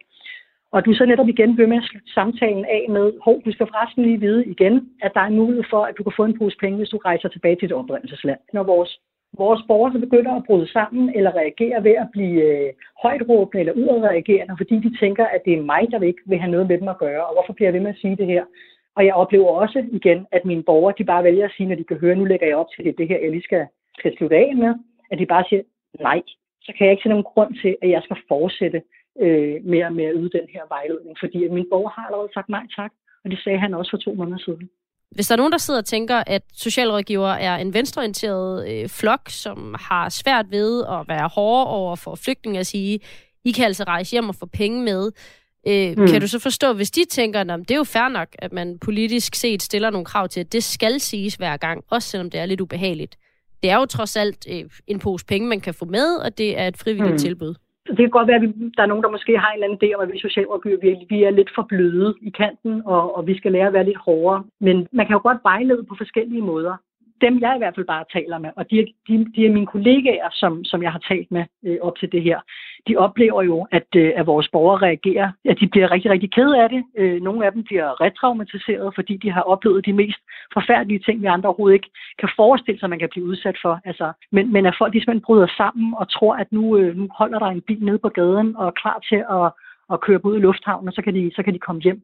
og 0.72 0.84
du 0.86 0.94
så 0.94 1.04
netop 1.06 1.28
igen 1.28 1.58
ved 1.58 1.66
med 1.66 1.76
at 1.76 1.88
slutte 1.88 2.12
samtalen 2.12 2.64
af 2.64 2.86
med, 2.88 3.12
hov, 3.24 3.42
du 3.44 3.52
skal 3.52 3.66
forresten 3.66 4.02
lige 4.02 4.20
vide 4.20 4.46
igen, 4.46 4.74
at 5.02 5.14
der 5.14 5.20
er 5.20 5.26
en 5.26 5.36
mulighed 5.36 5.64
for, 5.70 5.82
at 5.84 5.94
du 5.98 6.02
kan 6.02 6.12
få 6.16 6.24
en 6.24 6.38
pose 6.38 6.56
penge, 6.60 6.78
hvis 6.78 6.88
du 6.88 6.96
rejser 6.96 7.28
tilbage 7.28 7.56
til 7.56 7.68
dit 7.68 7.72
oprindelsesland. 7.72 8.40
Når 8.52 8.62
vores, 8.62 9.00
vores 9.38 9.60
borgere 9.68 9.92
så 9.92 9.98
begynder 9.98 10.32
at 10.34 10.44
bryde 10.46 10.72
sammen 10.72 11.12
eller 11.16 11.36
reagere 11.36 11.84
ved 11.84 11.94
at 12.02 12.08
blive 12.12 12.42
øh, 12.42 12.72
højtråbende 13.02 13.60
eller 13.60 13.72
udadreagerende, 13.72 14.54
fordi 14.58 14.74
de 14.74 14.98
tænker, 15.00 15.24
at 15.24 15.40
det 15.44 15.52
er 15.54 15.62
mig, 15.72 15.82
der 15.90 16.00
ikke 16.00 16.22
vil 16.26 16.38
have 16.38 16.50
noget 16.50 16.68
med 16.68 16.78
dem 16.78 16.88
at 16.88 16.98
gøre, 16.98 17.24
og 17.26 17.34
hvorfor 17.34 17.52
bliver 17.52 17.68
jeg 17.68 17.74
ved 17.74 17.80
med 17.80 17.94
at 17.94 18.02
sige 18.02 18.16
det 18.16 18.26
her? 18.26 18.44
Og 18.96 19.06
jeg 19.06 19.14
oplever 19.14 19.48
også 19.48 19.84
igen, 19.92 20.26
at 20.32 20.44
mine 20.44 20.62
borgere, 20.62 20.94
de 20.98 21.04
bare 21.04 21.24
vælger 21.24 21.44
at 21.44 21.54
sige, 21.56 21.68
når 21.68 21.76
de 21.76 21.84
kan 21.84 21.96
høre, 21.96 22.16
nu 22.16 22.24
lægger 22.24 22.46
jeg 22.46 22.56
op 22.56 22.70
til 22.74 22.84
det, 22.84 22.98
det 22.98 23.08
her, 23.08 23.18
jeg 23.18 23.30
lige 23.30 23.48
skal, 23.48 23.66
skal 23.98 24.16
slutte 24.16 24.36
af 24.36 24.56
med, 24.56 24.74
at 25.10 25.18
de 25.18 25.26
bare 25.26 25.44
siger, 25.48 25.62
nej, 26.00 26.22
så 26.62 26.70
kan 26.76 26.84
jeg 26.84 26.92
ikke 26.92 27.02
se 27.02 27.08
nogen 27.08 27.30
grund 27.32 27.52
til, 27.62 27.76
at 27.82 27.90
jeg 27.90 28.02
skal 28.04 28.16
fortsætte 28.28 28.82
øh, 29.24 29.54
med, 29.70 29.90
med 29.98 30.04
at 30.10 30.16
yde 30.20 30.30
den 30.38 30.46
her 30.54 30.64
vejledning, 30.68 31.16
fordi 31.22 31.44
at 31.44 31.52
min 31.56 31.66
borger 31.72 31.90
har 31.96 32.04
allerede 32.06 32.30
sagt 32.34 32.48
nej 32.48 32.66
tak, 32.76 32.92
og 33.24 33.30
det 33.30 33.38
sagde 33.44 33.58
han 33.58 33.74
også 33.74 33.90
for 33.90 33.98
to 33.98 34.14
måneder 34.14 34.38
siden. 34.38 34.68
Hvis 35.10 35.26
der 35.28 35.34
er 35.34 35.36
nogen, 35.36 35.52
der 35.52 35.58
sidder 35.58 35.80
og 35.80 35.84
tænker, 35.84 36.22
at 36.26 36.42
socialrådgiver 36.52 37.28
er 37.28 37.56
en 37.56 37.74
venstreorienteret 37.74 38.52
øh, 38.70 38.88
flok, 38.88 39.28
som 39.28 39.74
har 39.88 40.08
svært 40.08 40.46
ved 40.50 40.84
at 40.84 41.08
være 41.08 41.28
hårde 41.34 41.66
over 41.66 41.96
for 41.96 42.14
flygtninge 42.24 42.60
at 42.60 42.66
sige, 42.66 43.00
I 43.44 43.52
kan 43.52 43.64
altså 43.64 43.84
rejse 43.84 44.12
hjem 44.12 44.28
og 44.28 44.34
få 44.34 44.46
penge 44.46 44.84
med, 44.84 45.12
Øh, 45.68 45.98
mm. 45.98 46.06
Kan 46.06 46.20
du 46.20 46.28
så 46.28 46.38
forstå, 46.38 46.72
hvis 46.72 46.90
de 46.90 47.04
tænker, 47.04 47.40
at 47.40 47.58
det 47.58 47.70
er 47.70 47.76
jo 47.76 47.84
fair 47.84 48.08
nok, 48.08 48.28
at 48.38 48.52
man 48.52 48.78
politisk 48.78 49.34
set 49.34 49.62
stiller 49.62 49.90
nogle 49.90 50.04
krav 50.04 50.28
til, 50.28 50.40
at 50.40 50.52
det 50.52 50.64
skal 50.64 51.00
siges 51.00 51.34
hver 51.34 51.56
gang, 51.56 51.84
også 51.90 52.08
selvom 52.08 52.30
det 52.30 52.40
er 52.40 52.46
lidt 52.46 52.60
ubehageligt. 52.60 53.16
Det 53.62 53.70
er 53.70 53.78
jo 53.80 53.86
trods 53.86 54.16
alt 54.16 54.46
øh, 54.52 54.64
en 54.86 54.98
pose 54.98 55.26
penge, 55.26 55.48
man 55.48 55.60
kan 55.60 55.74
få 55.74 55.84
med, 55.84 56.08
og 56.24 56.38
det 56.38 56.58
er 56.60 56.66
et 56.68 56.76
frivilligt 56.76 57.18
mm. 57.18 57.24
tilbud. 57.26 57.54
Det 57.88 58.02
kan 58.04 58.10
godt 58.18 58.28
være, 58.28 58.36
at 58.36 58.54
der 58.76 58.82
er 58.82 58.86
nogen, 58.86 59.04
der 59.04 59.10
måske 59.10 59.38
har 59.38 59.50
en 59.50 59.56
eller 59.56 59.66
anden 59.66 59.80
idé 59.82 59.88
om, 59.94 60.02
at 60.02 60.12
vi 60.12 60.18
socialrådgiver, 60.18 60.78
vi, 60.82 60.90
vi 61.08 61.22
er 61.22 61.30
lidt 61.30 61.50
for 61.54 61.64
bløde 61.68 62.14
i 62.22 62.30
kanten, 62.30 62.82
og, 62.84 63.16
og 63.16 63.26
vi 63.26 63.36
skal 63.36 63.52
lære 63.52 63.66
at 63.66 63.72
være 63.72 63.84
lidt 63.84 64.04
hårdere. 64.06 64.44
Men 64.60 64.76
man 64.92 65.06
kan 65.06 65.14
jo 65.14 65.20
godt 65.28 65.40
vejlede 65.42 65.84
på 65.88 65.94
forskellige 65.98 66.42
måder 66.42 66.74
dem, 67.20 67.40
jeg 67.40 67.52
i 67.54 67.58
hvert 67.58 67.74
fald 67.74 67.86
bare 67.86 68.04
taler 68.12 68.38
med, 68.38 68.50
og 68.56 68.70
de, 68.70 68.86
de, 69.08 69.26
de 69.36 69.46
er 69.46 69.52
mine 69.52 69.66
kollegaer, 69.66 70.28
som, 70.32 70.64
som 70.64 70.82
jeg 70.82 70.92
har 70.92 71.02
talt 71.08 71.30
med 71.30 71.44
øh, 71.66 71.78
op 71.82 71.96
til 71.98 72.12
det 72.12 72.22
her, 72.22 72.40
de 72.88 72.96
oplever 72.96 73.42
jo, 73.42 73.66
at, 73.72 73.88
øh, 73.96 74.12
at 74.16 74.26
vores 74.26 74.48
borgere 74.48 74.82
reagerer, 74.82 75.28
at 75.44 75.56
de 75.60 75.68
bliver 75.68 75.90
rigtig, 75.90 76.10
rigtig 76.10 76.32
ked 76.32 76.50
af 76.62 76.68
det. 76.68 76.84
Øh, 76.98 77.22
nogle 77.22 77.46
af 77.46 77.52
dem 77.52 77.64
bliver 77.64 78.00
retraumatiseret, 78.00 78.94
fordi 78.94 79.16
de 79.16 79.30
har 79.30 79.40
oplevet 79.40 79.86
de 79.86 79.92
mest 79.92 80.18
forfærdelige 80.52 80.98
ting, 80.98 81.22
vi 81.22 81.26
andre 81.26 81.48
overhovedet 81.48 81.74
ikke 81.74 81.90
kan 82.18 82.28
forestille 82.36 82.80
sig, 82.80 82.90
man 82.90 82.98
kan 82.98 83.08
blive 83.12 83.26
udsat 83.26 83.56
for. 83.62 83.80
Altså, 83.84 84.12
men, 84.32 84.52
men 84.52 84.66
at 84.66 84.74
folk 84.78 84.92
de 84.92 85.00
simpelthen 85.00 85.26
bryder 85.26 85.46
sammen 85.56 85.94
og 85.96 86.10
tror, 86.10 86.34
at 86.34 86.52
nu, 86.52 86.76
øh, 86.78 86.96
nu 86.96 87.08
holder 87.18 87.38
der 87.38 87.46
en 87.46 87.60
bil 87.60 87.84
nede 87.84 87.98
på 87.98 88.08
gaden 88.08 88.56
og 88.56 88.66
er 88.66 88.80
klar 88.82 88.98
til 89.08 89.20
at, 89.38 89.46
at 89.92 90.00
køre 90.00 90.24
ud 90.24 90.36
i 90.36 90.40
lufthavnen, 90.40 90.88
og 90.88 90.94
så 90.94 91.02
kan, 91.02 91.14
de, 91.14 91.30
så 91.36 91.42
kan 91.42 91.54
de 91.54 91.58
komme 91.58 91.82
hjem. 91.82 92.02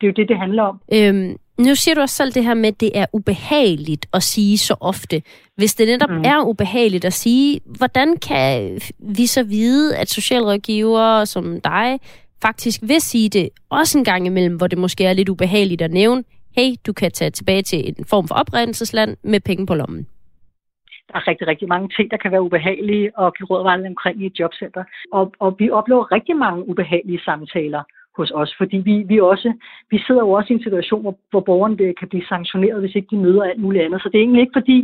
Det 0.00 0.06
er 0.06 0.10
jo 0.10 0.12
det, 0.16 0.28
det 0.28 0.38
handler 0.38 0.62
om. 0.62 0.80
Øhm, 0.94 1.36
nu 1.58 1.74
siger 1.74 1.94
du 1.94 2.00
også 2.00 2.14
selv 2.14 2.32
det 2.32 2.44
her 2.44 2.54
med, 2.54 2.68
at 2.68 2.80
det 2.80 2.90
er 2.94 3.06
ubehageligt 3.12 4.06
at 4.14 4.22
sige 4.22 4.58
så 4.58 4.74
ofte. 4.80 5.22
Hvis 5.56 5.74
det 5.74 5.88
netop 5.88 6.10
mm. 6.10 6.22
er 6.24 6.44
ubehageligt 6.44 7.04
at 7.04 7.12
sige, 7.12 7.60
hvordan 7.78 8.16
kan 8.16 8.80
vi 8.98 9.26
så 9.26 9.42
vide, 9.42 9.96
at 9.96 10.08
socialrådgivere 10.08 11.26
som 11.26 11.60
dig 11.60 11.98
faktisk 12.42 12.80
vil 12.82 13.00
sige 13.00 13.28
det, 13.28 13.48
også 13.70 13.98
en 13.98 14.04
gang 14.04 14.26
imellem, 14.26 14.56
hvor 14.56 14.66
det 14.66 14.78
måske 14.78 15.04
er 15.04 15.12
lidt 15.12 15.28
ubehageligt 15.28 15.82
at 15.82 15.90
nævne, 15.90 16.24
hey, 16.56 16.70
du 16.86 16.92
kan 16.92 17.10
tage 17.10 17.30
tilbage 17.30 17.62
til 17.62 17.88
en 17.88 18.04
form 18.04 18.28
for 18.28 18.34
oprindelsesland 18.34 19.16
med 19.22 19.40
penge 19.40 19.66
på 19.66 19.74
lommen? 19.74 20.06
Der 21.08 21.16
er 21.16 21.28
rigtig, 21.28 21.46
rigtig 21.46 21.68
mange 21.68 21.88
ting, 21.96 22.10
der 22.10 22.16
kan 22.16 22.32
være 22.32 22.42
ubehagelige 22.42 23.18
og 23.18 23.34
give 23.34 23.46
råd 23.46 23.86
omkring 23.86 24.22
i 24.22 24.26
et 24.26 24.40
jobcenter. 24.40 24.84
Og, 25.12 25.32
og 25.38 25.56
vi 25.58 25.70
oplever 25.70 26.12
rigtig 26.12 26.36
mange 26.36 26.68
ubehagelige 26.68 27.20
samtaler 27.24 27.82
hos 28.16 28.30
os, 28.34 28.54
fordi 28.58 28.76
vi, 28.76 28.94
vi, 29.10 29.20
også, 29.20 29.52
vi 29.90 29.98
sidder 30.06 30.20
jo 30.20 30.30
også 30.30 30.52
i 30.52 30.56
en 30.56 30.62
situation, 30.62 31.02
hvor, 31.02 31.18
hvor 31.30 31.40
borgeren 31.40 31.76
kan 31.76 32.08
blive 32.08 32.26
sanktioneret, 32.28 32.80
hvis 32.80 32.94
ikke 32.94 33.08
de 33.10 33.22
møder 33.26 33.42
alt 33.42 33.60
muligt 33.60 33.84
andet. 33.84 34.02
Så 34.02 34.08
det 34.08 34.18
er 34.18 34.22
egentlig 34.22 34.40
ikke 34.40 34.58
fordi, 34.60 34.78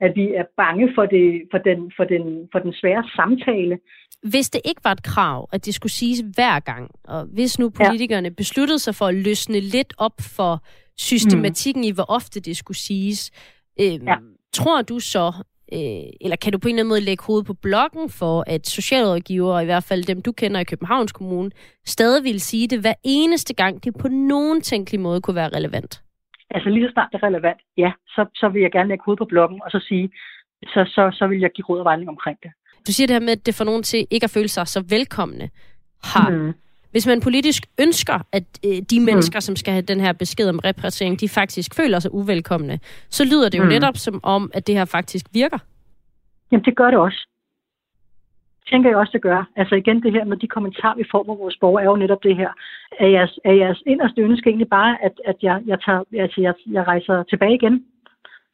at 0.00 0.12
vi 0.16 0.34
er 0.40 0.44
bange 0.56 0.92
for, 0.94 1.06
det, 1.06 1.42
for, 1.50 1.58
den, 1.58 1.92
for, 1.96 2.04
den, 2.04 2.48
for 2.52 2.58
den 2.58 2.72
svære 2.72 3.04
samtale. 3.16 3.78
Hvis 4.22 4.50
det 4.50 4.60
ikke 4.64 4.80
var 4.84 4.92
et 4.92 5.02
krav, 5.02 5.48
at 5.52 5.66
det 5.66 5.74
skulle 5.74 5.92
siges 5.92 6.20
hver 6.34 6.60
gang, 6.60 6.90
og 7.04 7.24
hvis 7.34 7.58
nu 7.58 7.70
politikerne 7.70 8.28
ja. 8.28 8.34
besluttede 8.36 8.78
sig 8.78 8.94
for 8.94 9.06
at 9.06 9.14
løsne 9.14 9.60
lidt 9.60 9.94
op 9.98 10.16
for 10.36 10.64
systematikken 10.96 11.82
mm. 11.82 11.88
i, 11.88 11.90
hvor 11.90 12.04
ofte 12.08 12.40
det 12.40 12.56
skulle 12.56 12.78
siges, 12.78 13.30
øh, 13.80 13.86
ja. 13.86 14.16
tror 14.52 14.82
du 14.82 14.98
så, 14.98 15.32
øh, 15.72 16.10
eller 16.20 16.36
kan 16.36 16.52
du 16.52 16.58
på 16.58 16.68
en 16.68 16.74
eller 16.74 16.82
anden 16.82 16.88
måde 16.88 17.00
lægge 17.00 17.24
hovedet 17.24 17.46
på 17.46 17.54
blokken 17.54 18.10
for, 18.10 18.44
at 18.46 18.66
socialrådgiver, 18.66 19.60
i 19.60 19.64
hvert 19.64 19.84
fald 19.84 20.04
dem, 20.04 20.22
du 20.22 20.32
kender 20.32 20.60
i 20.60 20.64
Københavns 20.64 21.12
Kommune, 21.12 21.50
stadig 21.86 22.24
vil 22.24 22.40
sige 22.40 22.68
det 22.68 22.80
hver 22.80 22.94
eneste 23.04 23.54
gang, 23.54 23.84
det 23.84 23.94
på 23.98 24.08
nogen 24.08 24.60
tænkelig 24.60 25.00
måde 25.00 25.20
kunne 25.20 25.34
være 25.34 25.48
relevant? 25.48 26.02
Altså 26.50 26.68
lige 26.70 26.86
så 26.86 26.92
snart 26.92 27.08
det 27.12 27.18
er 27.22 27.26
relevant, 27.26 27.60
ja, 27.76 27.92
så, 28.08 28.26
så 28.34 28.48
vil 28.48 28.62
jeg 28.62 28.72
gerne 28.72 28.88
lægge 28.88 29.04
hovedet 29.04 29.18
på 29.18 29.24
blokken, 29.24 29.60
og 29.64 29.70
så 29.70 29.80
sige, 29.88 30.10
så, 30.62 30.84
så, 30.94 31.10
så 31.12 31.26
vil 31.26 31.40
jeg 31.40 31.50
give 31.50 31.64
råd 31.68 31.78
og 31.78 31.84
vejledning 31.84 32.10
omkring 32.10 32.38
det. 32.42 32.50
Du 32.86 32.92
siger 32.92 33.06
det 33.06 33.14
her 33.14 33.20
med, 33.20 33.32
at 33.32 33.46
det 33.46 33.54
får 33.54 33.64
nogen 33.64 33.82
til 33.82 34.06
ikke 34.10 34.24
at 34.24 34.30
føle 34.30 34.48
sig 34.48 34.66
så 34.66 34.84
velkomne. 34.88 35.50
Har, 36.04 36.30
mm. 36.30 36.52
Hvis 36.90 37.06
man 37.06 37.20
politisk 37.20 37.62
ønsker, 37.80 38.18
at 38.32 38.44
øh, 38.66 38.70
de 38.90 38.98
mm. 38.98 39.04
mennesker, 39.04 39.38
mm. 39.38 39.40
som 39.40 39.56
skal 39.56 39.72
have 39.72 39.82
den 39.82 40.00
her 40.00 40.12
besked 40.12 40.48
om 40.48 40.58
repatriering, 40.58 41.20
de 41.20 41.28
faktisk 41.28 41.74
føler 41.74 41.98
sig 41.98 42.14
uvelkomne, 42.14 42.78
så 43.10 43.24
lyder 43.24 43.48
det 43.48 43.58
jo 43.58 43.62
mm. 43.64 43.68
netop 43.68 43.96
som 43.96 44.20
om, 44.22 44.50
at 44.54 44.66
det 44.66 44.74
her 44.74 44.84
faktisk 44.84 45.26
virker. 45.32 45.58
Jamen, 46.52 46.64
det 46.64 46.76
gør 46.76 46.90
det 46.90 46.98
også. 46.98 47.26
Tænker 48.70 48.90
jeg 48.90 48.98
også, 48.98 49.10
det 49.12 49.22
gør. 49.22 49.48
Altså 49.56 49.74
igen, 49.74 50.02
det 50.02 50.12
her 50.12 50.24
med 50.24 50.36
de 50.36 50.48
kommentarer, 50.48 50.96
vi 50.96 51.04
får 51.10 51.22
på 51.22 51.34
vores 51.34 51.56
borgere, 51.60 51.82
er 51.82 51.86
jo 51.86 51.96
netop 51.96 52.22
det 52.22 52.36
her. 52.36 52.50
Er 53.00 53.06
jeres, 53.06 53.38
er 53.44 53.52
jeres 53.52 53.82
inderste 53.86 54.20
ønske 54.22 54.48
egentlig 54.48 54.68
bare, 54.68 54.96
at, 55.04 55.12
at 55.24 55.36
jeg, 55.42 55.62
jeg, 55.66 55.78
tager, 55.84 56.02
altså 56.18 56.40
jeg, 56.40 56.54
jeg 56.70 56.86
rejser 56.86 57.22
tilbage 57.22 57.54
igen? 57.54 57.84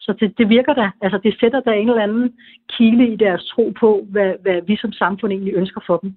Så 0.00 0.12
det, 0.20 0.38
det 0.38 0.48
virker 0.48 0.74
da. 0.74 0.90
Altså 1.02 1.18
det 1.24 1.36
sætter 1.40 1.60
der 1.60 1.72
en 1.72 1.88
eller 1.88 2.02
anden 2.02 2.34
kile 2.68 3.12
i 3.12 3.16
deres 3.16 3.44
tro 3.44 3.72
på, 3.80 4.06
hvad, 4.10 4.32
hvad 4.42 4.62
vi 4.66 4.76
som 4.76 4.92
samfund 4.92 5.32
egentlig 5.32 5.54
ønsker 5.54 5.80
for 5.86 5.96
dem. 5.96 6.14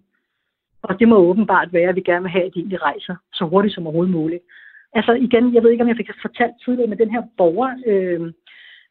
Og 0.82 1.00
det 1.00 1.08
må 1.08 1.18
åbenbart 1.18 1.74
være, 1.74 1.90
at 1.90 1.96
vi 1.96 2.02
gerne 2.02 2.22
vil 2.22 2.32
have, 2.32 2.46
at 2.46 2.54
de 2.54 2.60
egentlig 2.60 2.82
rejser 2.82 3.16
så 3.34 3.46
hurtigt 3.46 3.76
som 3.76 3.88
overhovedet 3.88 4.16
muligt. 4.16 4.44
Altså 4.94 5.14
igen, 5.14 5.54
jeg 5.54 5.64
ved 5.64 5.72
ikke, 5.72 5.84
om 5.84 5.88
jeg 5.88 5.98
fik 5.98 6.10
fortalt 6.22 6.54
tidligere 6.64 6.90
med 6.90 6.98
den 6.98 7.12
her 7.12 7.24
borger, 7.38 7.72
øh, 7.88 8.32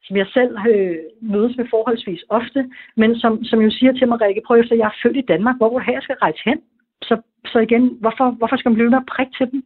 som 0.05 0.16
jeg 0.16 0.27
selv 0.27 0.57
øh, 0.70 0.96
mødes 1.20 1.57
med 1.57 1.66
forholdsvis 1.70 2.24
ofte, 2.29 2.70
men 2.96 3.18
som, 3.18 3.44
som 3.44 3.61
jo 3.61 3.70
siger 3.70 3.92
til 3.92 4.09
mig, 4.09 4.20
Rikke, 4.20 4.42
prøv 4.46 4.61
efter, 4.61 4.77
jeg 4.77 4.87
er 4.87 5.01
født 5.03 5.16
i 5.16 5.29
Danmark, 5.33 5.57
hvor 5.57 5.68
hvor 5.70 5.92
jeg 5.92 6.03
skal 6.03 6.16
rejse 6.22 6.40
hen? 6.44 6.61
Så, 7.03 7.20
så 7.46 7.59
igen, 7.59 7.96
hvorfor, 8.01 8.31
hvorfor 8.31 8.57
skal 8.57 8.68
man 8.70 8.74
blive 8.74 8.90
med 8.90 8.98
at 8.98 9.11
prikke 9.14 9.33
til 9.38 9.51
dem? 9.51 9.64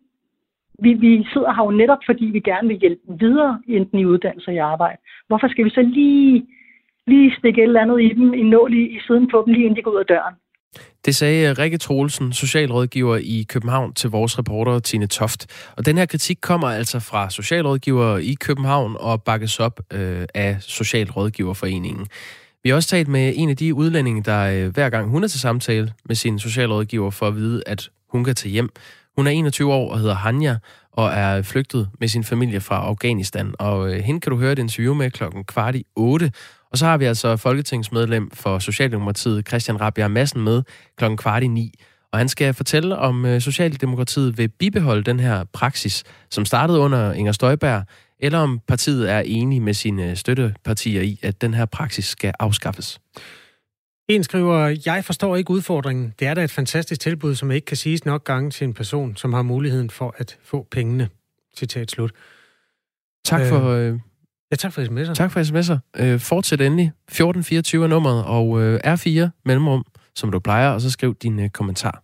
Vi, 0.78 0.92
vi 0.92 1.26
sidder 1.32 1.52
her 1.52 1.64
jo 1.64 1.70
netop, 1.70 2.02
fordi 2.06 2.24
vi 2.24 2.40
gerne 2.40 2.68
vil 2.68 2.78
hjælpe 2.78 3.02
dem 3.08 3.20
videre, 3.20 3.62
enten 3.68 3.98
i 3.98 4.04
uddannelse 4.04 4.48
og 4.48 4.54
i 4.54 4.58
arbejde. 4.58 4.98
Hvorfor 5.26 5.48
skal 5.48 5.64
vi 5.64 5.70
så 5.70 5.82
lige, 5.82 6.46
lige 7.06 7.34
stikke 7.38 7.60
et 7.60 7.66
eller 7.66 7.80
andet 7.80 8.02
i 8.02 8.08
dem, 8.08 8.34
en 8.34 8.50
nål 8.50 8.74
i, 8.74 8.82
i 8.96 9.00
siden 9.06 9.28
på 9.28 9.42
dem, 9.46 9.54
lige 9.54 9.64
inden 9.64 9.76
de 9.76 9.82
går 9.82 9.90
ud 9.90 10.04
af 10.04 10.06
døren? 10.06 10.34
Det 11.04 11.16
sagde 11.16 11.48
øh, 11.48 11.58
Rikke 11.58 11.78
Troelsen, 11.78 12.32
socialrådgiver 12.32 13.16
i 13.16 13.46
København, 13.48 13.94
til 13.94 14.10
vores 14.10 14.38
reporter 14.38 14.78
Tine 14.78 15.06
Toft. 15.06 15.46
Og 15.76 15.86
den 15.86 15.98
her 15.98 16.06
kritik 16.06 16.38
kommer 16.40 16.68
altså 16.68 17.00
fra 17.00 17.30
socialrådgivere 17.30 18.24
i 18.24 18.34
København 18.34 18.96
og 19.00 19.22
bakkes 19.22 19.60
op 19.60 19.80
øh, 19.92 20.26
af 20.34 20.56
Socialrådgiverforeningen. 20.60 22.06
Vi 22.62 22.68
har 22.68 22.76
også 22.76 22.88
talt 22.88 23.08
med 23.08 23.32
en 23.36 23.50
af 23.50 23.56
de 23.56 23.74
udlændinge, 23.74 24.22
der 24.22 24.40
øh, 24.42 24.74
hver 24.74 24.90
gang 24.90 25.10
hun 25.10 25.24
er 25.24 25.28
til 25.28 25.40
samtale 25.40 25.92
med 26.04 26.16
sin 26.16 26.38
socialrådgiver 26.38 27.10
for 27.10 27.28
at 27.28 27.36
vide, 27.36 27.62
at 27.66 27.90
hun 28.08 28.24
kan 28.24 28.34
tage 28.34 28.52
hjem. 28.52 28.68
Hun 29.16 29.26
er 29.26 29.30
21 29.30 29.72
år 29.72 29.92
og 29.92 29.98
hedder 29.98 30.14
Hanja 30.14 30.56
og 30.92 31.10
er 31.10 31.42
flygtet 31.42 31.88
med 32.00 32.08
sin 32.08 32.24
familie 32.24 32.60
fra 32.60 32.76
Afghanistan. 32.76 33.54
Og 33.58 33.94
øh, 33.94 34.00
hende 34.00 34.20
kan 34.20 34.30
du 34.30 34.38
høre 34.38 34.52
et 34.52 34.58
interview 34.58 34.94
med 34.94 35.10
klokken 35.10 35.44
kvart 35.44 35.74
i 35.74 35.86
8. 35.96 36.32
Og 36.72 36.78
så 36.78 36.86
har 36.86 36.96
vi 36.96 37.04
altså 37.04 37.36
folketingsmedlem 37.36 38.30
for 38.30 38.58
Socialdemokratiet, 38.58 39.48
Christian 39.48 39.80
Rabia 39.80 40.08
Madsen, 40.08 40.40
med 40.40 40.62
klokken 40.96 41.16
kvart 41.16 41.42
i 41.42 41.46
ni. 41.46 41.74
Og 42.12 42.18
han 42.18 42.28
skal 42.28 42.54
fortælle, 42.54 42.96
om 42.96 43.24
øh, 43.26 43.40
Socialdemokratiet 43.40 44.38
vil 44.38 44.48
bibeholde 44.48 45.02
den 45.02 45.20
her 45.20 45.44
praksis, 45.52 46.04
som 46.30 46.44
startede 46.44 46.78
under 46.78 47.12
Inger 47.12 47.32
Støjberg, 47.32 47.84
eller 48.20 48.38
om 48.38 48.60
partiet 48.68 49.10
er 49.10 49.20
enig 49.20 49.62
med 49.62 49.74
sine 49.74 50.16
støttepartier 50.16 51.02
i, 51.02 51.18
at 51.22 51.40
den 51.40 51.54
her 51.54 51.64
praksis 51.64 52.04
skal 52.04 52.32
afskaffes. 52.38 53.00
En 54.08 54.24
skriver, 54.24 54.76
jeg 54.86 55.04
forstår 55.04 55.36
ikke 55.36 55.50
udfordringen. 55.50 56.14
Det 56.18 56.26
er 56.28 56.34
da 56.34 56.44
et 56.44 56.50
fantastisk 56.50 57.00
tilbud, 57.00 57.34
som 57.34 57.50
ikke 57.50 57.64
kan 57.64 57.76
siges 57.76 58.04
nok 58.04 58.24
gange 58.24 58.50
til 58.50 58.64
en 58.64 58.74
person, 58.74 59.16
som 59.16 59.32
har 59.32 59.42
muligheden 59.42 59.90
for 59.90 60.14
at 60.18 60.38
få 60.44 60.66
pengene. 60.70 61.08
Citat 61.56 61.90
slut. 61.90 62.12
Tak 63.24 63.48
for, 63.48 63.68
øh, 63.68 63.98
Ja, 64.52 64.56
tak 64.56 64.72
for 64.72 64.82
sms'er. 64.82 65.14
Tak 65.14 65.32
for 65.32 65.40
sms'er. 65.40 66.02
Øh, 66.02 66.20
fortsæt 66.20 66.60
endelig. 66.60 66.92
1424 67.08 67.84
er 67.84 67.88
nummeret, 67.88 68.24
og 68.24 68.62
øh, 68.62 68.80
R4 68.84 69.28
mellemrum, 69.44 69.84
som 70.14 70.32
du 70.32 70.38
plejer, 70.38 70.68
og 70.68 70.80
så 70.80 70.90
skriv 70.90 71.14
din 71.14 71.40
øh, 71.40 71.50
kommentar. 71.50 72.02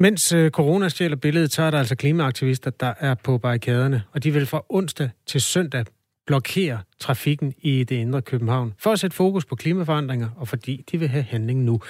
Mens 0.00 0.32
øh, 0.32 0.50
corona 0.50 0.88
stjæler 0.88 1.16
billedet, 1.16 1.52
så 1.52 1.62
er 1.62 1.70
der 1.70 1.78
altså 1.78 1.96
klimaaktivister, 1.96 2.70
der 2.70 2.94
er 3.00 3.14
på 3.14 3.38
barrikaderne, 3.38 4.02
og 4.12 4.24
de 4.24 4.30
vil 4.30 4.46
fra 4.46 4.62
onsdag 4.68 5.10
til 5.26 5.40
søndag 5.40 5.84
blokere 6.26 6.78
trafikken 7.00 7.54
i 7.58 7.84
det 7.84 7.96
indre 7.96 8.22
København. 8.22 8.74
For 8.78 8.92
at 8.92 9.00
sætte 9.00 9.16
fokus 9.16 9.44
på 9.44 9.56
klimaforandringer, 9.56 10.28
og 10.36 10.48
fordi 10.48 10.84
de 10.92 10.98
vil 10.98 11.08
have 11.08 11.24
handling 11.24 11.62
nu. 11.62 11.80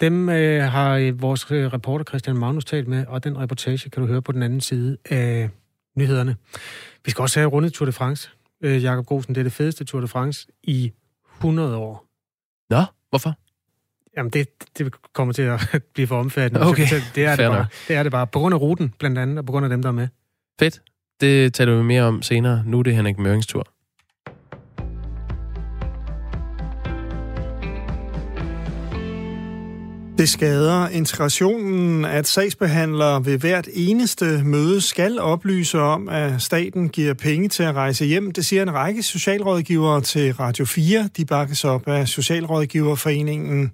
Dem 0.00 0.28
øh, 0.28 0.62
har 0.62 0.96
øh, 0.96 1.22
vores 1.22 1.50
øh, 1.50 1.72
reporter 1.72 2.04
Christian 2.04 2.36
Magnus 2.36 2.64
talt 2.64 2.88
med, 2.88 3.06
og 3.06 3.24
den 3.24 3.38
reportage 3.38 3.90
kan 3.90 4.02
du 4.02 4.08
høre 4.08 4.22
på 4.22 4.32
den 4.32 4.42
anden 4.42 4.60
side 4.60 4.96
af 5.10 5.48
nyhederne. 5.96 6.36
Vi 7.04 7.10
skal 7.10 7.22
også 7.22 7.40
have 7.40 7.50
rundet 7.50 7.72
Tour 7.72 7.86
de 7.86 7.92
France. 7.92 8.30
Øh, 8.62 8.82
Jakob 8.82 9.06
Grosen, 9.06 9.34
det 9.34 9.40
er 9.40 9.44
det 9.44 9.52
fedeste 9.52 9.84
Tour 9.84 10.00
de 10.00 10.08
France 10.08 10.48
i 10.62 10.92
100 11.38 11.76
år. 11.76 12.06
Nå, 12.70 12.84
hvorfor? 13.10 13.34
Jamen, 14.16 14.30
det, 14.30 14.48
det 14.78 14.94
kommer 15.12 15.34
til 15.34 15.42
at 15.42 15.60
blive 15.94 16.06
for 16.06 16.18
omfattende. 16.18 16.66
Okay, 16.66 16.86
det 17.14 17.24
er 17.24 17.36
det, 17.36 17.50
bare. 17.50 17.66
det 17.88 17.96
er 17.96 18.02
det 18.02 18.12
bare. 18.12 18.26
På 18.26 18.38
grund 18.38 18.54
af 18.54 18.60
ruten, 18.60 18.94
blandt 18.98 19.18
andet, 19.18 19.38
og 19.38 19.46
på 19.46 19.52
grund 19.52 19.66
af 19.66 19.70
dem, 19.70 19.82
der 19.82 19.88
er 19.88 19.92
med. 19.92 20.08
Fedt. 20.60 20.82
Det 21.20 21.54
taler 21.54 21.76
vi 21.76 21.82
mere 21.82 22.02
om 22.02 22.22
senere. 22.22 22.62
Nu 22.66 22.78
er 22.78 22.82
det 22.82 22.94
Henrik 22.96 23.18
Mørings 23.18 23.46
tur. 23.46 23.71
Det 30.18 30.28
skader 30.28 30.88
integrationen, 30.88 32.04
at 32.04 32.26
sagsbehandlere 32.26 33.24
ved 33.24 33.38
hvert 33.38 33.68
eneste 33.72 34.42
møde 34.44 34.80
skal 34.80 35.18
oplyse 35.18 35.80
om, 35.80 36.08
at 36.08 36.42
staten 36.42 36.88
giver 36.88 37.14
penge 37.14 37.48
til 37.48 37.62
at 37.62 37.74
rejse 37.74 38.04
hjem. 38.04 38.30
Det 38.30 38.46
siger 38.46 38.62
en 38.62 38.74
række 38.74 39.02
socialrådgivere 39.02 40.00
til 40.00 40.34
Radio 40.34 40.64
4. 40.64 41.08
De 41.16 41.24
bakkes 41.24 41.64
op 41.64 41.88
af 41.88 42.08
Socialrådgiverforeningen. 42.08 43.72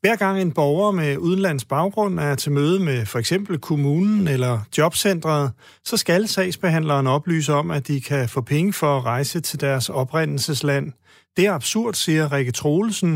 Hver 0.00 0.16
gang 0.16 0.40
en 0.40 0.52
borger 0.52 0.90
med 0.90 1.16
udenlands 1.16 1.64
baggrund 1.64 2.20
er 2.20 2.34
til 2.34 2.52
møde 2.52 2.80
med 2.80 3.06
for 3.06 3.18
eksempel 3.18 3.58
kommunen 3.58 4.28
eller 4.28 4.60
jobcentret, 4.78 5.50
så 5.84 5.96
skal 5.96 6.28
sagsbehandleren 6.28 7.06
oplyse 7.06 7.52
om, 7.52 7.70
at 7.70 7.88
de 7.88 8.00
kan 8.00 8.28
få 8.28 8.40
penge 8.40 8.72
for 8.72 8.96
at 8.98 9.04
rejse 9.04 9.40
til 9.40 9.60
deres 9.60 9.88
oprindelsesland. 9.88 10.92
Det 11.40 11.48
er 11.48 11.60
absurd, 11.62 11.94
siger 11.94 12.32
Rikke 12.36 12.52
Troelsen, 12.60 13.12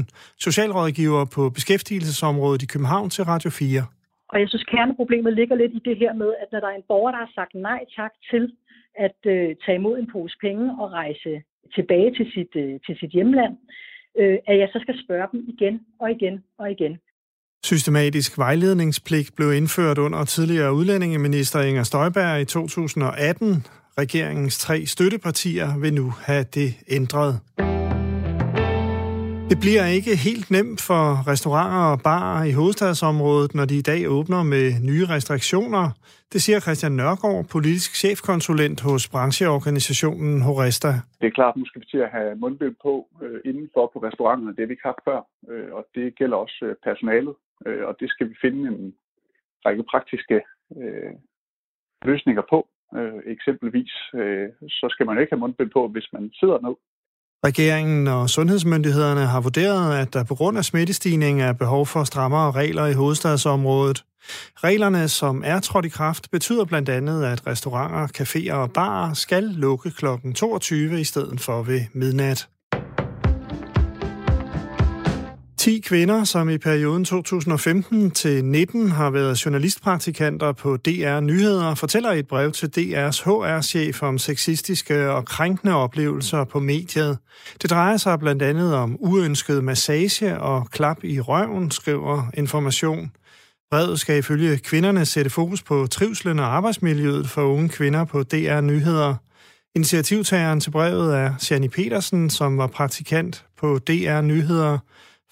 socialrådgiver 0.46 1.24
på 1.36 1.42
beskæftigelsesområdet 1.56 2.62
i 2.62 2.66
København 2.72 3.10
til 3.10 3.24
Radio 3.24 3.50
4. 3.50 3.86
Og 4.32 4.36
jeg 4.40 4.48
synes, 4.48 4.64
kerneproblemet 4.72 5.32
ligger 5.40 5.56
lidt 5.56 5.72
i 5.78 5.82
det 5.88 5.96
her 6.02 6.12
med, 6.22 6.30
at 6.42 6.48
når 6.52 6.60
der 6.60 6.70
er 6.72 6.76
en 6.80 6.88
borger, 6.88 7.10
der 7.10 7.18
har 7.24 7.32
sagt 7.38 7.54
nej 7.54 7.80
tak 7.98 8.12
til 8.30 8.44
at 9.06 9.18
øh, 9.34 9.48
tage 9.64 9.78
imod 9.80 9.98
en 9.98 10.08
pose 10.12 10.36
penge 10.40 10.64
og 10.80 10.86
rejse 11.00 11.32
tilbage 11.76 12.10
til 12.18 12.26
sit, 12.34 12.52
øh, 12.64 12.72
til 12.86 12.94
sit 13.00 13.10
hjemland, 13.16 13.54
øh, 14.20 14.36
at 14.50 14.56
jeg 14.62 14.68
så 14.72 14.78
skal 14.84 14.96
spørge 15.04 15.28
dem 15.32 15.40
igen 15.54 15.74
og 16.00 16.10
igen 16.16 16.34
og 16.58 16.66
igen. 16.70 16.92
Systematisk 17.64 18.38
vejledningspligt 18.38 19.30
blev 19.36 19.48
indført 19.60 19.98
under 19.98 20.24
tidligere 20.24 20.74
udlændingeminister 20.74 21.60
Inger 21.60 21.82
Støjberg 21.82 22.40
i 22.40 22.44
2018. 22.44 23.66
Regeringens 23.98 24.58
tre 24.58 24.86
støttepartier 24.86 25.78
vil 25.82 25.94
nu 25.94 26.06
have 26.26 26.44
det 26.58 26.70
ændret. 26.88 27.34
Det 29.50 29.58
bliver 29.64 29.84
ikke 29.96 30.12
helt 30.28 30.48
nemt 30.56 30.80
for 30.88 31.04
restauranter 31.30 31.84
og 31.92 31.98
barer 32.10 32.44
i 32.50 32.52
hovedstadsområdet, 32.58 33.54
når 33.58 33.64
de 33.70 33.76
i 33.78 33.86
dag 33.92 34.00
åbner 34.16 34.42
med 34.54 34.64
nye 34.90 35.04
restriktioner. 35.14 35.84
Det 36.32 36.40
siger 36.42 36.60
Christian 36.60 36.92
Nørgaard, 36.92 37.44
politisk 37.54 37.90
chefkonsulent 38.02 38.80
hos 38.88 39.02
brancheorganisationen 39.12 40.42
Horesta. 40.42 40.90
Det 41.20 41.26
er 41.28 41.36
klart, 41.38 41.54
at 41.54 41.58
nu 41.60 41.66
skal 41.66 41.80
vi 41.80 41.86
til 41.86 41.98
at 42.06 42.10
have 42.16 42.30
mundbind 42.42 42.76
på 42.86 42.92
øh, 43.22 43.40
indenfor 43.44 43.90
på 43.92 43.98
restauranterne. 44.06 44.52
Det 44.54 44.60
har 44.62 44.66
vi 44.66 44.76
ikke 44.76 44.90
haft 44.92 45.04
før, 45.08 45.20
øh, 45.50 45.68
og 45.76 45.82
det 45.94 46.16
gælder 46.18 46.36
også 46.36 46.58
øh, 46.62 46.74
personalet. 46.88 47.34
Øh, 47.66 47.82
og 47.88 47.96
det 48.00 48.08
skal 48.10 48.28
vi 48.30 48.34
finde 48.44 48.60
en 48.72 48.94
række 49.66 49.84
praktiske 49.92 50.36
øh, 50.80 51.12
løsninger 52.10 52.42
på. 52.52 52.58
Øh, 52.96 53.20
eksempelvis 53.34 53.92
øh, 54.14 54.48
så 54.68 54.86
skal 54.90 55.06
man 55.06 55.18
ikke 55.18 55.32
have 55.32 55.44
mundbind 55.44 55.70
på, 55.70 55.88
hvis 55.88 56.08
man 56.12 56.24
sidder 56.40 56.58
ned. 56.66 56.76
Regeringen 57.44 58.06
og 58.06 58.30
sundhedsmyndighederne 58.30 59.26
har 59.26 59.40
vurderet, 59.40 59.98
at 59.98 60.14
der 60.14 60.24
på 60.24 60.34
grund 60.34 60.58
af 60.58 60.64
smittestigning 60.64 61.42
er 61.42 61.52
behov 61.52 61.86
for 61.86 62.04
strammere 62.04 62.52
regler 62.52 62.86
i 62.86 62.92
hovedstadsområdet. 62.92 64.04
Reglerne, 64.56 65.08
som 65.08 65.42
er 65.44 65.60
trådt 65.60 65.84
i 65.84 65.88
kraft, 65.88 66.30
betyder 66.30 66.64
blandt 66.64 66.88
andet, 66.88 67.24
at 67.24 67.46
restauranter, 67.46 68.22
caféer 68.22 68.54
og 68.54 68.72
barer 68.72 69.14
skal 69.14 69.42
lukke 69.42 69.90
kl. 69.90 70.06
22 70.34 71.00
i 71.00 71.04
stedet 71.04 71.40
for 71.40 71.62
ved 71.62 71.80
midnat. 71.92 72.48
10 75.64 75.80
kvinder, 75.80 76.24
som 76.24 76.48
i 76.48 76.58
perioden 76.58 77.04
2015 77.04 78.10
til 78.10 78.44
19 78.44 78.90
har 78.90 79.10
været 79.10 79.44
journalistpraktikanter 79.44 80.52
på 80.52 80.76
DR 80.76 81.20
Nyheder, 81.20 81.74
fortæller 81.74 82.12
i 82.12 82.18
et 82.18 82.28
brev 82.28 82.52
til 82.52 82.66
DR's 82.66 83.22
HR-chef 83.24 84.02
om 84.02 84.18
sexistiske 84.18 85.10
og 85.10 85.24
krænkende 85.24 85.74
oplevelser 85.74 86.44
på 86.44 86.60
mediet. 86.60 87.18
Det 87.62 87.70
drejer 87.70 87.96
sig 87.96 88.18
blandt 88.18 88.42
andet 88.42 88.74
om 88.74 88.96
uønsket 89.00 89.64
massage 89.64 90.40
og 90.40 90.70
klap 90.70 91.04
i 91.04 91.20
røven, 91.20 91.70
skriver 91.70 92.22
Information. 92.34 93.12
Brevet 93.70 94.00
skal 94.00 94.18
ifølge 94.18 94.58
kvinderne 94.58 95.06
sætte 95.06 95.30
fokus 95.30 95.62
på 95.62 95.86
trivslen 95.86 96.38
og 96.38 96.46
arbejdsmiljøet 96.46 97.28
for 97.28 97.42
unge 97.42 97.68
kvinder 97.68 98.04
på 98.04 98.22
DR 98.22 98.60
Nyheder. 98.60 99.14
Initiativtageren 99.74 100.60
til 100.60 100.70
brevet 100.70 101.16
er 101.16 101.34
Sjani 101.38 101.68
Petersen, 101.68 102.30
som 102.30 102.58
var 102.58 102.66
praktikant 102.66 103.44
på 103.60 103.78
DR 103.78 104.20
Nyheder 104.20 104.78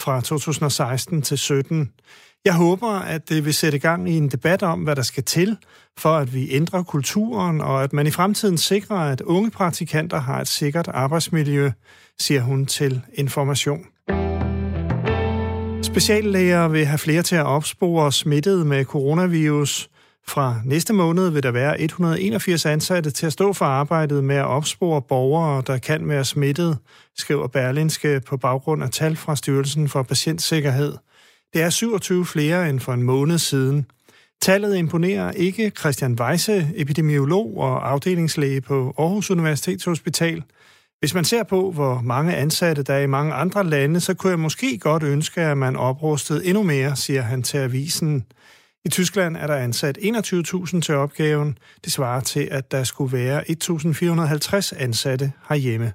fra 0.03 0.21
2016 0.21 1.23
til 1.23 1.39
17. 1.39 1.91
Jeg 2.45 2.55
håber, 2.55 2.89
at 2.89 3.29
det 3.29 3.45
vil 3.45 3.55
sætte 3.55 3.79
gang 3.79 4.11
i 4.11 4.17
en 4.17 4.29
debat 4.29 4.63
om, 4.63 4.81
hvad 4.81 4.97
der 4.97 5.03
skal 5.03 5.25
til, 5.25 5.57
for 5.99 6.17
at 6.17 6.35
vi 6.35 6.51
ændrer 6.51 6.83
kulturen, 6.83 7.61
og 7.61 7.83
at 7.83 7.93
man 7.93 8.07
i 8.07 8.11
fremtiden 8.11 8.59
sikrer, 8.59 8.97
at 8.97 9.21
unge 9.21 9.51
praktikanter 9.51 10.21
har 10.21 10.41
et 10.41 10.49
sikkert 10.49 10.89
arbejdsmiljø, 10.89 11.71
siger 12.21 12.41
hun 12.41 12.67
til 12.67 13.01
Information. 13.15 13.87
Speciallæger 15.83 16.69
vil 16.69 16.87
have 16.87 16.99
flere 16.99 17.23
til 17.23 17.37
at 17.37 17.47
opspore 17.47 18.13
smittet 18.13 18.67
med 18.67 18.85
coronavirus. 18.85 19.89
Fra 20.27 20.61
næste 20.65 20.93
måned 20.93 21.31
vil 21.31 21.43
der 21.43 21.51
være 21.51 21.81
181 21.81 22.67
ansatte 22.67 23.11
til 23.11 23.27
at 23.27 23.33
stå 23.33 23.53
for 23.53 23.65
arbejdet 23.65 24.25
med 24.25 24.37
at 24.37 24.47
opspore 24.47 25.03
borgere, 25.03 25.63
der 25.67 25.79
kan 25.79 26.09
være 26.09 26.25
smittet, 26.25 26.79
skriver 27.17 27.47
Berlinske 27.47 28.21
på 28.27 28.37
baggrund 28.37 28.83
af 28.83 28.91
tal 28.91 29.17
fra 29.17 29.37
Styrelsen 29.37 29.89
for 29.89 30.03
Patientsikkerhed. 30.03 30.95
Det 31.53 31.63
er 31.63 31.71
27 31.71 32.27
flere 32.27 32.71
end 32.71 32.81
for 32.81 32.93
en 32.93 33.03
måned 33.03 33.39
siden. 33.39 33.87
Tallet 34.43 34.77
imponerer 34.77 35.31
ikke 35.31 35.73
Christian 35.79 36.17
Weisse, 36.21 36.69
epidemiolog 36.77 37.57
og 37.57 37.91
afdelingslæge 37.91 38.61
på 38.61 38.95
Aarhus 38.99 39.31
Universitetshospital. 39.31 40.43
Hvis 41.01 41.15
man 41.15 41.25
ser 41.25 41.43
på, 41.43 41.71
hvor 41.71 42.01
mange 42.01 42.37
ansatte 42.37 42.83
der 42.83 42.95
er 42.95 43.03
i 43.03 43.07
mange 43.07 43.33
andre 43.33 43.65
lande, 43.65 44.01
så 44.01 44.15
kunne 44.15 44.31
jeg 44.31 44.39
måske 44.39 44.79
godt 44.79 45.03
ønske, 45.03 45.41
at 45.41 45.59
man 45.59 45.77
oprustede 45.77 46.47
endnu 46.47 46.63
mere, 46.63 46.97
siger 46.97 47.23
han 47.23 47.43
til 47.43 47.59
avisen. 47.59 48.25
I 48.85 48.89
Tyskland 48.89 49.37
er 49.37 49.47
der 49.47 49.57
ansat 49.57 49.99
21.000 49.99 50.81
til 50.81 50.95
opgaven. 50.95 51.59
Det 51.85 51.93
svarer 51.93 52.21
til, 52.21 52.49
at 52.51 52.73
der 52.73 52.85
skulle 52.85 53.13
være 53.13 53.45
1.450 53.51 54.83
ansatte 54.83 55.33
herhjemme. 55.49 55.93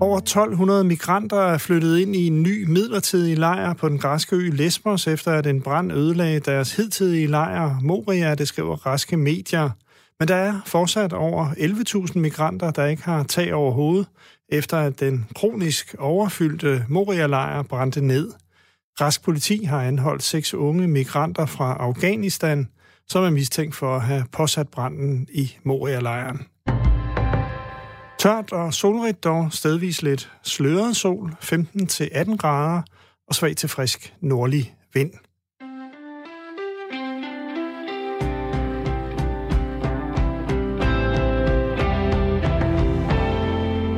Over 0.00 0.18
1200 0.18 0.84
migranter 0.84 1.36
er 1.36 1.58
flyttet 1.58 1.98
ind 1.98 2.16
i 2.16 2.26
en 2.26 2.42
ny 2.42 2.64
midlertidig 2.68 3.38
lejr 3.38 3.74
på 3.74 3.88
den 3.88 3.98
græske 3.98 4.36
ø 4.36 4.50
Lesbos, 4.52 5.06
efter 5.06 5.32
at 5.32 5.46
en 5.46 5.62
brand 5.62 5.92
ødelagde 5.92 6.40
deres 6.40 6.76
hidtidige 6.76 7.26
lejr 7.26 7.80
Moria, 7.82 8.34
det 8.34 8.48
skriver 8.48 8.76
græske 8.76 9.16
medier. 9.16 9.70
Men 10.18 10.28
der 10.28 10.34
er 10.34 10.60
fortsat 10.66 11.12
over 11.12 11.50
11.000 12.08 12.18
migranter, 12.18 12.70
der 12.70 12.86
ikke 12.86 13.02
har 13.02 13.22
tag 13.22 13.54
over 13.54 13.72
hovedet, 13.72 14.06
efter 14.48 14.76
at 14.76 15.00
den 15.00 15.26
kronisk 15.34 15.94
overfyldte 15.98 16.84
Moria-lejr 16.88 17.62
brændte 17.62 18.00
ned. 18.00 18.32
Rask 19.00 19.22
politi 19.22 19.64
har 19.64 19.82
anholdt 19.82 20.22
seks 20.22 20.54
unge 20.54 20.88
migranter 20.88 21.46
fra 21.46 21.76
Afghanistan, 21.80 22.68
som 23.08 23.24
er 23.24 23.30
mistænkt 23.30 23.74
for 23.74 23.96
at 23.96 24.02
have 24.02 24.24
påsat 24.32 24.68
branden 24.68 25.26
i 25.32 25.56
Moria-lejren. 25.64 26.46
Tørt 28.18 28.52
og 28.52 28.74
solrigt 28.74 29.24
dog 29.24 29.52
stedvis 29.52 30.02
lidt 30.02 30.32
sløret 30.42 30.96
sol, 30.96 31.36
15-18 31.42 32.36
grader 32.36 32.82
og 33.28 33.34
svag 33.34 33.56
til 33.56 33.68
frisk 33.68 34.14
nordlig 34.20 34.74
vind. 34.94 35.10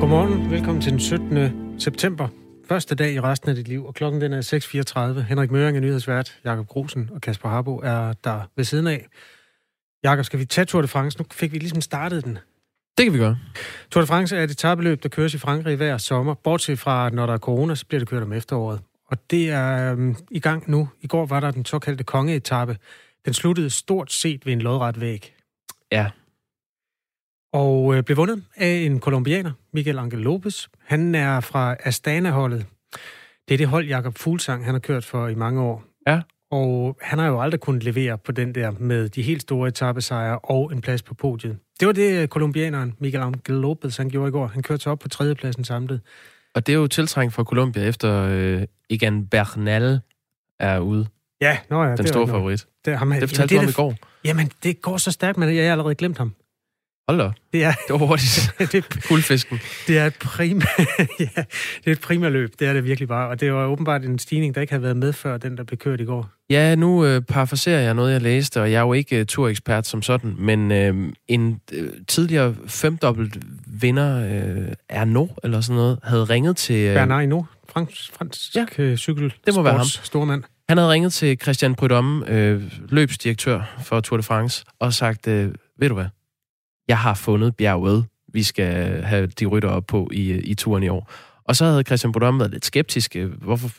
Godmorgen, 0.00 0.50
velkommen 0.50 0.82
til 0.82 0.92
den 0.92 1.00
17. 1.00 1.80
september. 1.80 2.28
Første 2.70 2.94
dag 2.94 3.12
i 3.12 3.20
resten 3.20 3.48
af 3.50 3.56
dit 3.56 3.68
liv, 3.68 3.87
og 3.87 3.94
klokken 3.94 4.20
den 4.20 4.33
er 4.33 5.14
6.34. 5.18 5.20
Henrik 5.20 5.50
Møring 5.50 5.76
er 5.76 5.80
nyhedsvært, 5.80 6.38
Jakob 6.44 6.66
Grusen 6.66 7.11
og 7.12 7.20
Kasper 7.20 7.48
Harbo 7.48 7.76
er 7.76 8.12
der 8.12 8.42
ved 8.56 8.64
siden 8.64 8.87
af. 8.87 9.06
Jakob, 10.04 10.24
skal 10.24 10.38
vi 10.38 10.44
tage 10.44 10.64
Tour 10.64 10.83
de 10.83 10.88
France? 10.88 11.18
Nu 11.18 11.24
fik 11.33 11.52
vi 11.52 11.59
ligesom 11.59 11.80
startet 11.80 12.24
den. 12.24 12.38
Det 12.98 13.06
kan 13.06 13.12
vi 13.12 13.18
gøre. 13.18 13.38
Tour 13.90 14.00
de 14.00 14.06
France 14.06 14.37
er 14.37 14.44
et 14.44 14.50
etabløb, 14.50 15.02
der 15.02 15.09
køres 15.09 15.35
i 15.35 15.38
Frankrig 15.38 15.76
hver 15.76 15.98
sommer. 15.98 16.35
Bortset 16.35 16.78
fra, 16.78 17.11
når 17.11 17.26
der 17.26 17.33
er 17.33 17.38
corona, 17.38 17.74
så 17.74 17.87
bliver 17.87 17.98
det 17.98 18.09
kørt 18.09 18.22
om 18.22 18.33
efteråret. 18.33 18.80
Og 19.06 19.30
det 19.30 19.50
er 19.50 19.92
øhm, 19.92 20.16
i 20.30 20.40
gang 20.40 20.70
nu. 20.70 20.88
I 21.00 21.06
går 21.06 21.26
var 21.26 21.40
der 21.40 21.50
den 21.50 21.64
såkaldte 21.64 22.04
kongeetappe. 22.04 22.76
Den 23.24 23.35
sluttede 23.35 23.70
stort 23.70 24.12
set 24.12 24.46
ved 24.46 24.52
en 24.52 24.61
lodret 24.61 25.00
væg. 25.00 25.35
Ja. 25.92 26.11
Og 27.52 27.94
øh, 27.96 28.02
blev 28.02 28.16
vundet 28.16 28.42
af 28.56 28.72
en 28.72 29.00
kolumbianer, 29.00 29.52
Miguel 29.72 29.98
Angel 29.98 30.18
Lopez. 30.18 30.66
Han 30.86 31.14
er 31.14 31.40
fra 31.40 31.76
Astana-holdet. 31.84 32.66
Det 33.48 33.54
er 33.54 33.58
det 33.58 33.66
hold, 33.66 33.86
Jakob 33.86 34.18
Fuglsang, 34.18 34.64
han 34.64 34.74
har 34.74 34.78
kørt 34.78 35.04
for 35.04 35.28
i 35.28 35.34
mange 35.34 35.62
år. 35.62 35.84
Ja. 36.06 36.20
Og 36.50 36.98
han 37.02 37.18
har 37.18 37.26
jo 37.26 37.40
aldrig 37.40 37.60
kunnet 37.60 37.82
levere 37.82 38.18
på 38.18 38.32
den 38.32 38.54
der 38.54 38.70
med 38.78 39.08
de 39.08 39.22
helt 39.22 39.42
store 39.42 39.68
etappesejre 39.68 40.38
og 40.38 40.72
en 40.72 40.80
plads 40.80 41.02
på 41.02 41.14
podiet. 41.14 41.58
Det 41.80 41.86
var 41.86 41.92
det, 41.92 42.22
øh, 42.22 42.28
kolumbianeren 42.28 42.94
Miguel 42.98 43.22
Angel 43.22 43.58
Lopez 43.60 43.96
han 43.96 44.08
gjorde 44.08 44.28
i 44.28 44.32
går. 44.32 44.46
Han 44.46 44.62
kørte 44.62 44.90
op 44.90 44.98
på 44.98 45.08
tredjepladsen 45.08 45.64
samlet. 45.64 46.00
Og 46.54 46.66
det 46.66 46.72
er 46.72 46.76
jo 46.76 46.86
tiltrængt 46.86 47.34
for 47.34 47.44
Colombia, 47.44 47.82
efter 47.82 48.28
øh, 48.30 48.62
Egan 48.90 49.26
Bernal 49.26 50.00
er 50.58 50.78
ude. 50.78 51.06
Ja, 51.40 51.58
nå 51.70 51.82
ja. 51.82 51.88
Den 51.88 51.98
det 51.98 52.08
store 52.08 52.28
favorit. 52.28 52.66
Det, 52.84 52.98
ham, 52.98 53.10
Det 53.10 53.28
fortalte 53.28 53.54
du 53.54 53.60
om 53.60 53.68
i 53.68 53.72
går. 53.72 53.94
Jamen, 54.24 54.50
det 54.62 54.82
går 54.82 54.96
så 54.96 55.10
stærkt, 55.10 55.38
men 55.38 55.56
jeg 55.56 55.64
har 55.64 55.72
allerede 55.72 55.94
glemt 55.94 56.18
ham. 56.18 56.34
Hold 57.10 57.18
da. 57.20 57.30
Det 57.52 57.64
er, 57.64 57.72
Det 57.72 58.00
var 58.00 58.06
hurtigt. 58.06 58.52
det, 58.72 59.02
Guldfisken. 59.08 59.60
det 59.86 59.98
er 59.98 60.06
et 60.06 60.14
prima, 60.14 60.62
ja, 61.20 61.24
det 61.84 61.86
er 61.86 61.90
et 61.92 62.00
prima 62.00 62.28
løb. 62.28 62.50
Det 62.58 62.68
er 62.68 62.72
det 62.72 62.84
virkelig 62.84 63.08
bare. 63.08 63.28
Og 63.28 63.40
det 63.40 63.52
var 63.52 63.66
åbenbart 63.66 64.04
en 64.04 64.18
stigning, 64.18 64.54
der 64.54 64.60
ikke 64.60 64.72
havde 64.72 64.82
været 64.82 64.96
med 64.96 65.12
før, 65.12 65.36
den 65.36 65.56
der 65.56 65.64
blev 65.64 65.78
kørt 65.78 66.00
i 66.00 66.04
går. 66.04 66.28
Ja, 66.50 66.74
nu 66.74 67.04
øh, 67.04 67.22
parafraserer 67.22 67.80
jeg 67.80 67.94
noget, 67.94 68.12
jeg 68.12 68.22
læste, 68.22 68.62
og 68.62 68.72
jeg 68.72 68.76
er 68.78 68.80
jo 68.82 68.92
ikke 68.92 69.16
øh, 69.18 69.26
turekspert 69.26 69.86
som 69.86 70.02
sådan, 70.02 70.34
men 70.38 70.72
øh, 70.72 71.12
en 71.28 71.60
øh, 71.72 71.88
tidligere 72.08 72.54
femdobbelt 72.66 73.38
vinder, 73.66 74.24
øh, 74.58 74.72
Erno 74.88 75.26
eller 75.44 75.60
sådan 75.60 75.76
noget, 75.76 75.98
havde 76.02 76.24
ringet 76.24 76.56
til... 76.56 76.76
Øh, 76.76 76.94
Bernard 76.94 77.20
Hinault, 77.20 77.46
fransk, 77.72 78.12
fransk 78.18 78.56
Ja, 78.56 78.66
ja, 78.78 78.96
cykel 78.96 79.32
det 79.46 79.54
må 79.54 79.62
være 79.62 79.76
ham. 79.76 79.84
stormand. 79.86 80.42
Han 80.68 80.78
havde 80.78 80.90
ringet 80.90 81.12
til 81.12 81.38
Christian 81.42 81.74
Prudhomme, 81.74 82.28
øh, 82.30 82.62
løbsdirektør 82.88 83.80
for 83.84 84.00
Tour 84.00 84.16
de 84.16 84.22
France, 84.22 84.64
og 84.78 84.92
sagt, 84.92 85.26
øh, 85.28 85.48
ved 85.78 85.88
du 85.88 85.94
hvad, 85.94 86.06
jeg 86.90 86.98
har 86.98 87.14
fundet 87.14 87.57
bjerget, 87.57 88.07
vi 88.33 88.42
skal 88.42 89.03
have 89.03 89.26
de 89.26 89.46
rytter 89.46 89.68
op 89.68 89.87
på 89.87 90.09
i, 90.12 90.33
i 90.33 90.55
turen 90.55 90.83
i 90.83 90.88
år. 90.88 91.11
Og 91.44 91.57
så 91.57 91.64
havde 91.64 91.83
Christian 91.83 92.12
Prudhomme 92.12 92.40
været 92.40 92.50
lidt 92.50 92.64
skeptisk, 92.64 93.16
øh, 93.16 93.42
hvorfor 93.42 93.70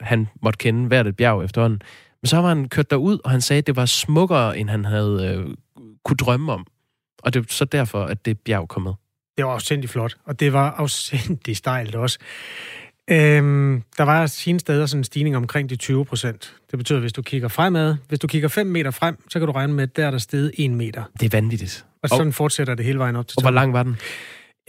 han 0.00 0.28
måtte 0.42 0.56
kende 0.56 0.86
hvert 0.86 1.06
et 1.06 1.16
bjerg 1.16 1.44
efterhånden. 1.44 1.82
Men 2.22 2.26
så 2.26 2.36
var 2.36 2.48
han 2.48 2.68
kørt 2.68 2.90
derud, 2.90 3.18
og 3.24 3.30
han 3.30 3.40
sagde, 3.40 3.58
at 3.58 3.66
det 3.66 3.76
var 3.76 3.86
smukkere, 3.86 4.58
end 4.58 4.70
han 4.70 4.84
havde 4.84 5.34
øh, 5.36 5.54
kunne 6.04 6.16
drømme 6.16 6.52
om. 6.52 6.66
Og 7.22 7.34
det 7.34 7.40
er 7.40 7.44
så 7.48 7.64
derfor, 7.64 8.04
at 8.04 8.24
det 8.24 8.38
bjerg 8.38 8.68
kom 8.68 8.82
med. 8.82 8.92
Det 9.36 9.44
var 9.44 9.52
afsindig 9.52 9.90
flot, 9.90 10.16
og 10.24 10.40
det 10.40 10.52
var 10.52 10.70
afsindig 10.70 11.56
stejlt 11.56 11.94
også. 11.94 12.18
Øhm, 13.10 13.82
der 13.98 14.02
var 14.02 14.26
sine 14.26 14.60
steder 14.60 14.86
sådan 14.86 15.00
en 15.00 15.04
stigning 15.04 15.36
omkring 15.36 15.70
de 15.70 15.76
20 15.76 16.04
procent. 16.04 16.56
Det 16.70 16.78
betyder, 16.78 16.98
at 16.98 17.02
hvis 17.02 17.12
du 17.12 17.22
kigger 17.22 17.48
fremad, 17.48 17.96
hvis 18.08 18.18
du 18.18 18.26
kigger 18.26 18.48
5 18.48 18.66
meter 18.66 18.90
frem, 18.90 19.16
så 19.28 19.38
kan 19.38 19.46
du 19.46 19.52
regne 19.52 19.72
med, 19.72 19.82
at 19.82 19.96
der 19.96 20.06
er 20.06 20.10
der 20.10 20.18
steget 20.18 20.52
1 20.58 20.70
meter. 20.70 21.02
Det 21.20 21.34
er 21.34 21.36
vanvittigt. 21.36 21.86
Og 22.02 22.08
sådan 22.08 22.32
fortsætter 22.32 22.74
det 22.74 22.84
hele 22.84 22.98
vejen 22.98 23.16
op 23.16 23.28
til 23.28 23.38
Og 23.38 23.42
hvor 23.42 23.50
lang 23.50 23.72
var 23.72 23.82
den? 23.82 23.96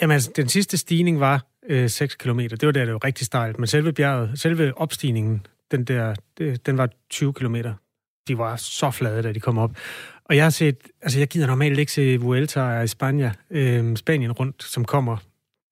Jamen, 0.02 0.14
altså, 0.14 0.32
den 0.36 0.50
sidste 0.50 0.78
stigning 0.78 1.20
var 1.20 1.46
øh, 1.70 1.90
6 1.90 2.16
km. 2.16 2.40
Det 2.40 2.66
var 2.66 2.72
der, 2.72 2.86
det 2.86 2.94
var 2.94 3.04
rigtig 3.04 3.26
stejlt. 3.26 3.60
Men 3.60 3.68
selve 3.68 3.94
bjerget, 3.94 4.40
selve 4.40 4.78
opstigningen, 4.78 5.46
den 5.72 5.84
der, 5.84 6.16
det, 6.38 6.66
den 6.66 6.78
var 6.78 6.90
20 7.10 7.34
km. 7.34 7.56
De 8.28 8.38
var 8.38 8.56
så 8.56 8.92
flade, 8.92 9.24
da 9.24 9.32
de 9.32 9.40
kom 9.40 9.58
op. 9.58 9.72
Og 10.26 10.36
jeg 10.36 10.46
har 10.46 10.50
set, 10.50 10.78
altså 11.02 11.20
jeg 11.20 11.28
gider 11.28 11.48
normalt 11.48 11.80
ikke 11.80 11.92
se 11.92 12.18
Vuelta 12.18 12.82
i 12.82 12.88
Spanien, 12.88 13.32
øh, 13.50 13.98
Spanien 13.98 14.32
rundt, 14.32 14.64
som 14.64 14.86
kommer 14.86 15.18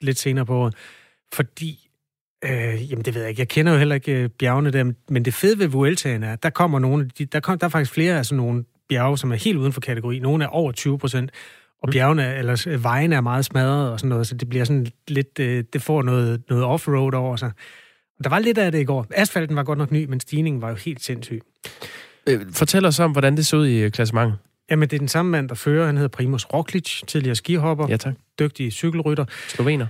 lidt 0.01 0.19
senere 0.19 0.45
på 0.45 0.55
året, 0.55 0.75
fordi, 1.33 1.89
øh, 2.43 2.91
jamen 2.91 3.05
det 3.05 3.13
ved 3.13 3.21
jeg 3.21 3.29
ikke, 3.29 3.39
jeg 3.39 3.47
kender 3.47 3.71
jo 3.71 3.77
heller 3.77 3.95
ikke 3.95 4.13
øh, 4.13 4.29
bjergene 4.29 4.71
der, 4.71 4.93
men 5.09 5.25
det 5.25 5.33
fede 5.33 5.59
ved 5.59 5.67
Vueltaen 5.67 6.23
er, 6.23 6.35
der 6.35 6.49
kommer 6.49 6.79
nogle, 6.79 7.09
de, 7.17 7.25
der, 7.25 7.39
kom, 7.39 7.59
der 7.59 7.65
er 7.65 7.69
faktisk 7.69 7.93
flere 7.93 8.17
af 8.17 8.25
sådan 8.25 8.37
nogle 8.37 8.65
bjerge, 8.91 9.17
som 9.17 9.31
er 9.31 9.35
helt 9.35 9.57
uden 9.57 9.73
for 9.73 9.81
kategori. 9.81 10.19
Nogle 10.19 10.43
er 10.43 10.47
over 10.47 10.71
20 10.71 10.97
procent, 10.99 11.31
og 11.83 11.89
bjergene, 11.91 12.35
eller 12.35 12.77
vejene 12.77 13.15
er 13.15 13.21
meget 13.21 13.45
smadret 13.45 13.91
og 13.91 13.99
sådan 13.99 14.09
noget, 14.09 14.27
så 14.27 14.35
det 14.35 14.49
bliver 14.49 14.65
sådan 14.65 14.87
lidt, 15.07 15.39
øh, 15.39 15.63
det 15.73 15.81
får 15.81 16.01
noget, 16.01 16.41
noget 16.49 16.63
off-road 16.65 17.15
over 17.15 17.35
sig. 17.35 17.51
Der 18.23 18.29
var 18.29 18.39
lidt 18.39 18.57
af 18.57 18.71
det 18.71 18.79
i 18.79 18.83
går. 18.83 19.05
Asfalten 19.11 19.55
var 19.55 19.63
godt 19.63 19.77
nok 19.77 19.91
ny, 19.91 20.05
men 20.05 20.19
stigningen 20.19 20.61
var 20.61 20.69
jo 20.69 20.75
helt 20.75 21.03
sindssyg. 21.03 21.41
Øh, 22.29 22.41
fortæl 22.53 22.85
os 22.85 22.99
om, 22.99 23.11
hvordan 23.11 23.37
det 23.37 23.45
så 23.45 23.57
ud 23.57 23.67
i 23.67 23.79
øh, 23.83 23.91
klassementet. 23.91 24.37
Jamen, 24.71 24.89
det 24.89 24.95
er 24.95 24.99
den 24.99 25.07
samme 25.07 25.31
mand, 25.31 25.49
der 25.49 25.55
fører. 25.55 25.85
Han 25.85 25.95
hedder 25.95 26.09
Primoz 26.09 26.45
Roglic, 26.45 27.01
tidligere 27.07 27.35
skihopper, 27.35 27.87
Ja, 27.89 27.97
tak. 27.97 28.13
dygtig 28.39 28.71
cykelrytter. 28.73 29.25
Slovener. 29.47 29.87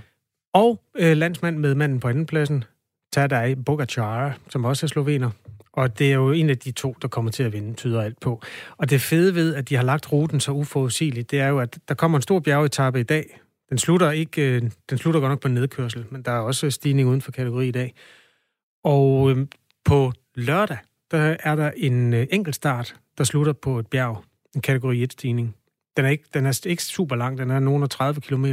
Og 0.54 0.80
øh, 0.98 1.16
landsmand 1.16 1.56
med 1.58 1.74
manden 1.74 2.00
på 2.00 2.08
andenpladsen, 2.08 2.64
Tadej 3.12 3.54
Bogacar, 3.66 4.38
som 4.48 4.64
også 4.64 4.86
er 4.86 4.88
slovener. 4.88 5.30
Og 5.72 5.98
det 5.98 6.10
er 6.10 6.14
jo 6.14 6.32
en 6.32 6.50
af 6.50 6.58
de 6.58 6.72
to, 6.72 6.96
der 7.02 7.08
kommer 7.08 7.30
til 7.30 7.42
at 7.42 7.52
vinde, 7.52 7.74
tyder 7.74 8.02
alt 8.02 8.20
på. 8.20 8.42
Og 8.76 8.90
det 8.90 9.00
fede 9.00 9.34
ved, 9.34 9.54
at 9.54 9.68
de 9.68 9.76
har 9.76 9.82
lagt 9.82 10.12
ruten 10.12 10.40
så 10.40 10.52
uforudsigeligt, 10.52 11.30
det 11.30 11.40
er 11.40 11.48
jo, 11.48 11.58
at 11.58 11.78
der 11.88 11.94
kommer 11.94 12.18
en 12.18 12.22
stor 12.22 12.40
bjergetappe 12.40 13.00
i 13.00 13.02
dag. 13.02 13.40
Den 13.70 13.78
slutter, 13.78 14.10
ikke, 14.10 14.42
øh, 14.42 14.62
den 14.90 14.98
slutter 14.98 15.20
godt 15.20 15.30
nok 15.30 15.40
på 15.40 15.48
en 15.48 15.54
nedkørsel, 15.54 16.06
men 16.10 16.22
der 16.22 16.32
er 16.32 16.38
også 16.38 16.70
stigning 16.70 17.08
uden 17.08 17.20
for 17.20 17.32
kategori 17.32 17.68
i 17.68 17.70
dag. 17.70 17.94
Og 18.84 19.30
øh, 19.30 19.46
på 19.84 20.12
lørdag, 20.34 20.78
der 21.10 21.36
er 21.40 21.56
der 21.56 21.70
en 21.76 22.14
øh, 22.14 22.26
enkeltstart, 22.30 22.94
der 23.18 23.24
slutter 23.24 23.52
på 23.52 23.78
et 23.78 23.86
bjerg. 23.86 24.24
En 24.54 24.60
kategori 24.60 25.04
1-stigning. 25.04 25.56
Den 25.96 26.04
er, 26.04 26.08
ikke, 26.08 26.24
den 26.34 26.46
er 26.46 26.66
ikke 26.66 26.82
super 26.82 27.16
lang, 27.16 27.38
den 27.38 27.50
er 27.50 27.58
nogen 27.58 27.88
30 27.88 28.20
km, 28.20 28.46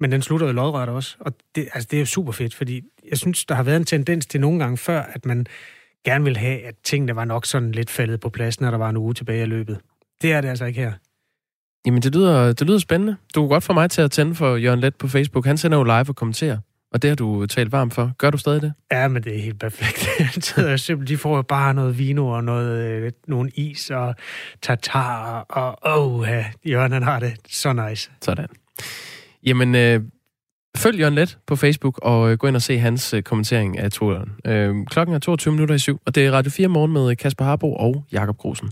men 0.00 0.12
den 0.12 0.22
slutter 0.22 0.46
jo 0.46 0.52
lodret 0.52 0.88
også. 0.88 1.16
Og 1.20 1.32
det, 1.54 1.68
altså, 1.74 1.88
det 1.90 1.96
er 1.96 2.00
jo 2.00 2.06
super 2.06 2.32
fedt, 2.32 2.54
fordi 2.54 2.82
jeg 3.10 3.18
synes, 3.18 3.44
der 3.44 3.54
har 3.54 3.62
været 3.62 3.76
en 3.76 3.84
tendens 3.84 4.26
til 4.26 4.40
nogle 4.40 4.58
gange 4.58 4.76
før, 4.76 5.02
at 5.02 5.26
man 5.26 5.46
gerne 6.06 6.24
vil 6.24 6.36
have, 6.36 6.60
at 6.62 6.74
tingene 6.84 7.16
var 7.16 7.24
nok 7.24 7.46
sådan 7.46 7.72
lidt 7.72 7.90
faldet 7.90 8.20
på 8.20 8.28
plads, 8.28 8.60
når 8.60 8.70
der 8.70 8.78
var 8.78 8.90
en 8.90 8.96
uge 8.96 9.14
tilbage 9.14 9.42
i 9.42 9.46
løbet. 9.46 9.78
Det 10.22 10.32
er 10.32 10.40
det 10.40 10.48
altså 10.48 10.64
ikke 10.64 10.80
her. 10.80 10.92
Jamen, 11.86 12.02
det 12.02 12.14
lyder, 12.14 12.52
det 12.52 12.66
lyder 12.66 12.78
spændende. 12.78 13.16
Du 13.34 13.40
kunne 13.40 13.48
godt 13.48 13.64
få 13.64 13.72
mig 13.72 13.90
til 13.90 14.02
at 14.02 14.10
tænde 14.10 14.34
for 14.34 14.56
Jørgen 14.56 14.80
Let 14.80 14.94
på 14.94 15.08
Facebook. 15.08 15.46
Han 15.46 15.56
sender 15.56 15.78
jo 15.78 15.84
live 15.84 16.08
og 16.08 16.16
kommenterer. 16.16 16.58
Og 16.92 17.02
det 17.02 17.10
har 17.10 17.14
du 17.16 17.46
talt 17.46 17.72
varmt 17.72 17.94
for. 17.94 18.12
Gør 18.18 18.30
du 18.30 18.38
stadig 18.38 18.62
det? 18.62 18.72
Ja, 18.92 19.08
men 19.08 19.22
det 19.22 19.36
er 19.36 19.42
helt 19.42 19.60
perfekt. 19.60 20.56
De 21.08 21.16
får 21.16 21.36
jo 21.36 21.42
bare 21.42 21.74
noget 21.74 21.98
vino 21.98 22.28
og 22.28 22.44
noget, 22.44 22.82
øh, 22.84 23.12
nogle 23.26 23.50
is 23.54 23.90
og 23.90 24.14
tartar, 24.62 25.40
og 25.40 25.78
åh, 25.98 26.20
oh, 26.20 26.28
Jørgen 26.66 26.92
han 26.92 27.02
har 27.02 27.20
det 27.20 27.34
så 27.48 27.72
nice. 27.72 28.10
Sådan. 28.22 28.48
Jamen, 29.46 29.74
øh, 29.74 30.00
følg 30.76 30.98
Jørgen 30.98 31.14
Let 31.14 31.38
på 31.46 31.56
Facebook 31.56 31.98
og 32.02 32.30
øh, 32.30 32.38
gå 32.38 32.46
ind 32.46 32.56
og 32.56 32.62
se 32.62 32.78
hans 32.78 33.14
øh, 33.14 33.22
kommentering 33.22 33.78
af 33.78 33.92
turen. 33.92 34.32
Øh, 34.44 34.74
klokken 34.86 35.14
er 35.14 35.18
22 35.18 35.52
minutter 35.52 35.74
i 35.74 35.78
syv, 35.78 36.00
og 36.06 36.14
det 36.14 36.26
er 36.26 36.32
Radio 36.32 36.50
4 36.50 36.68
morgen 36.68 36.92
med 36.92 37.10
øh, 37.10 37.16
Kasper 37.16 37.44
Harbo 37.44 37.74
og 37.74 38.04
Jakob 38.12 38.36
Grusen. 38.36 38.70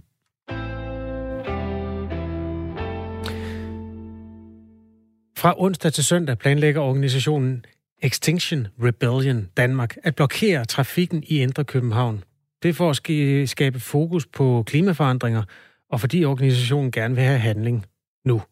Fra 5.36 5.54
onsdag 5.56 5.92
til 5.92 6.04
søndag 6.04 6.38
planlægger 6.38 6.80
organisationen 6.80 7.64
Extinction 8.02 8.66
Rebellion 8.82 9.48
Danmark 9.56 9.96
at 10.02 10.14
blokere 10.14 10.64
trafikken 10.64 11.22
i 11.26 11.38
Indre 11.38 11.64
København. 11.64 12.24
Det 12.62 12.68
er 12.68 12.72
for 12.72 12.90
at 12.90 13.48
skabe 13.48 13.80
fokus 13.80 14.26
på 14.26 14.64
klimaforandringer, 14.66 15.42
og 15.90 16.00
fordi 16.00 16.24
organisationen 16.24 16.90
gerne 16.90 17.14
vil 17.14 17.24
have 17.24 17.38
handling 17.38 17.86
nu. 18.24 18.42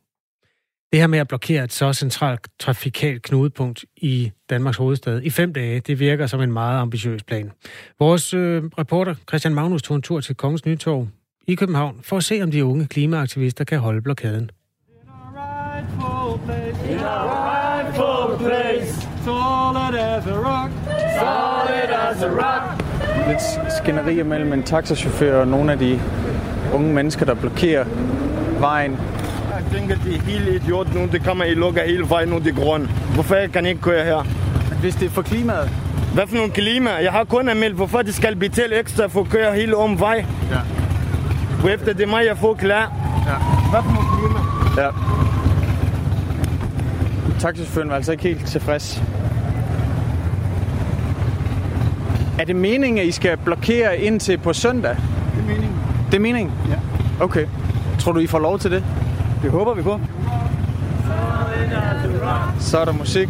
Det 0.92 1.00
her 1.00 1.06
med 1.06 1.18
at 1.18 1.28
blokere 1.28 1.64
et 1.64 1.72
så 1.72 1.92
centralt 1.92 2.40
trafikalt 2.60 3.22
knudepunkt 3.22 3.84
i 3.96 4.32
Danmarks 4.50 4.76
hovedstad 4.76 5.22
i 5.22 5.30
fem 5.30 5.52
dage, 5.52 5.80
det 5.80 5.98
virker 5.98 6.26
som 6.26 6.40
en 6.40 6.52
meget 6.52 6.80
ambitiøs 6.80 7.22
plan. 7.22 7.50
Vores 7.98 8.34
øh, 8.34 8.62
reporter 8.78 9.14
Christian 9.28 9.54
Magnus 9.54 9.82
tog 9.82 9.96
en 9.96 10.02
tur 10.02 10.20
til 10.20 10.34
Kongens 10.34 10.66
Nytorv 10.66 11.08
i 11.48 11.54
København 11.54 12.00
for 12.02 12.16
at 12.16 12.24
se, 12.24 12.42
om 12.42 12.50
de 12.50 12.64
unge 12.64 12.86
klimaaktivister 12.86 13.64
kan 13.64 13.78
holde 13.78 14.02
blokaden. 14.02 14.50
lidt 23.28 23.72
skænderier 23.78 24.24
mellem 24.24 24.52
en 24.52 24.62
taxachauffør 24.62 25.40
og 25.40 25.48
nogle 25.48 25.72
af 25.72 25.78
de 25.78 26.00
unge 26.74 26.94
mennesker, 26.94 27.24
der 27.24 27.34
blokerer 27.34 27.84
vejen. 28.60 28.96
Jeg 29.62 29.78
tænker, 29.78 29.96
det 30.04 30.16
er 30.16 30.20
helt 30.20 30.48
idiot 30.48 30.94
nu. 30.94 31.06
Det 31.12 31.24
kommer, 31.24 31.44
I 31.44 31.54
lukker 31.54 31.84
hele 31.84 32.08
vejen 32.08 32.28
nu, 32.28 32.38
det 32.38 32.46
er 32.46 32.64
grøn. 32.64 32.90
Hvorfor 33.14 33.34
jeg 33.34 33.52
kan 33.52 33.66
ikke 33.66 33.80
køre 33.80 34.04
her? 34.04 34.26
Hvis 34.80 34.94
det 34.94 35.06
er 35.06 35.10
for 35.10 35.22
klimaet. 35.22 35.70
Hvad 36.14 36.26
for 36.26 36.36
nogle 36.36 36.50
klima? 36.50 36.90
Jeg 36.90 37.12
har 37.12 37.24
kun 37.24 37.48
anmeldt, 37.48 37.76
hvorfor 37.76 38.02
de 38.02 38.12
skal 38.12 38.36
betale 38.36 38.78
ekstra 38.78 39.06
for 39.06 39.20
at 39.20 39.28
køre 39.28 39.54
hele 39.54 39.76
om 39.76 40.00
vej. 40.00 40.24
Ja. 41.64 41.70
Efter 41.74 41.92
det 41.92 42.02
er 42.02 42.06
mig, 42.06 42.26
jeg 42.26 42.38
får 42.38 42.54
klar. 42.54 42.92
Ja. 43.26 43.34
Hvad 43.70 43.82
for 43.82 43.92
nogle 43.92 44.08
klima? 44.18 44.40
Ja. 44.82 44.90
Taxichaufføren 47.40 47.88
var 47.88 47.96
altså 47.96 48.12
ikke 48.12 48.24
helt 48.24 48.46
tilfreds. 48.46 49.02
Er 52.38 52.44
det 52.44 52.56
meningen, 52.56 52.98
at 52.98 53.06
I 53.06 53.10
skal 53.10 53.36
blokere 53.36 53.98
indtil 53.98 54.38
på 54.38 54.52
søndag? 54.52 54.96
Det 55.34 55.40
er 55.42 55.46
meningen. 55.46 55.76
Det 56.06 56.14
er 56.14 56.20
meningen? 56.20 56.54
Ja. 56.68 57.24
Okay. 57.24 57.46
Tror 57.98 58.12
du, 58.12 58.20
I 58.20 58.26
får 58.26 58.38
lov 58.38 58.58
til 58.58 58.70
det? 58.70 58.84
Det 59.42 59.50
håber 59.50 59.74
vi 59.74 59.82
på. 59.82 60.00
Så 62.60 62.78
er 62.78 62.84
der 62.84 62.92
musik. 62.92 63.28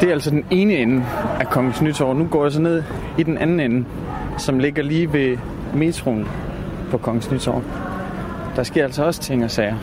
Det 0.00 0.08
er 0.08 0.12
altså 0.12 0.30
den 0.30 0.44
ene 0.50 0.72
ende 0.72 1.04
af 1.40 1.46
Kongens 1.46 1.82
Nytorv. 1.82 2.16
Nu 2.16 2.26
går 2.26 2.44
jeg 2.44 2.52
så 2.52 2.60
ned 2.60 2.82
i 3.18 3.22
den 3.22 3.38
anden 3.38 3.60
ende, 3.60 3.84
som 4.38 4.58
ligger 4.58 4.82
lige 4.82 5.12
ved 5.12 5.38
metroen. 5.74 6.28
på 6.90 6.98
Kongens 6.98 7.30
Nytorv. 7.30 7.62
Der 8.56 8.62
sker 8.62 8.84
altså 8.84 9.04
også 9.04 9.20
ting 9.20 9.44
og 9.44 9.50
sager. 9.50 9.76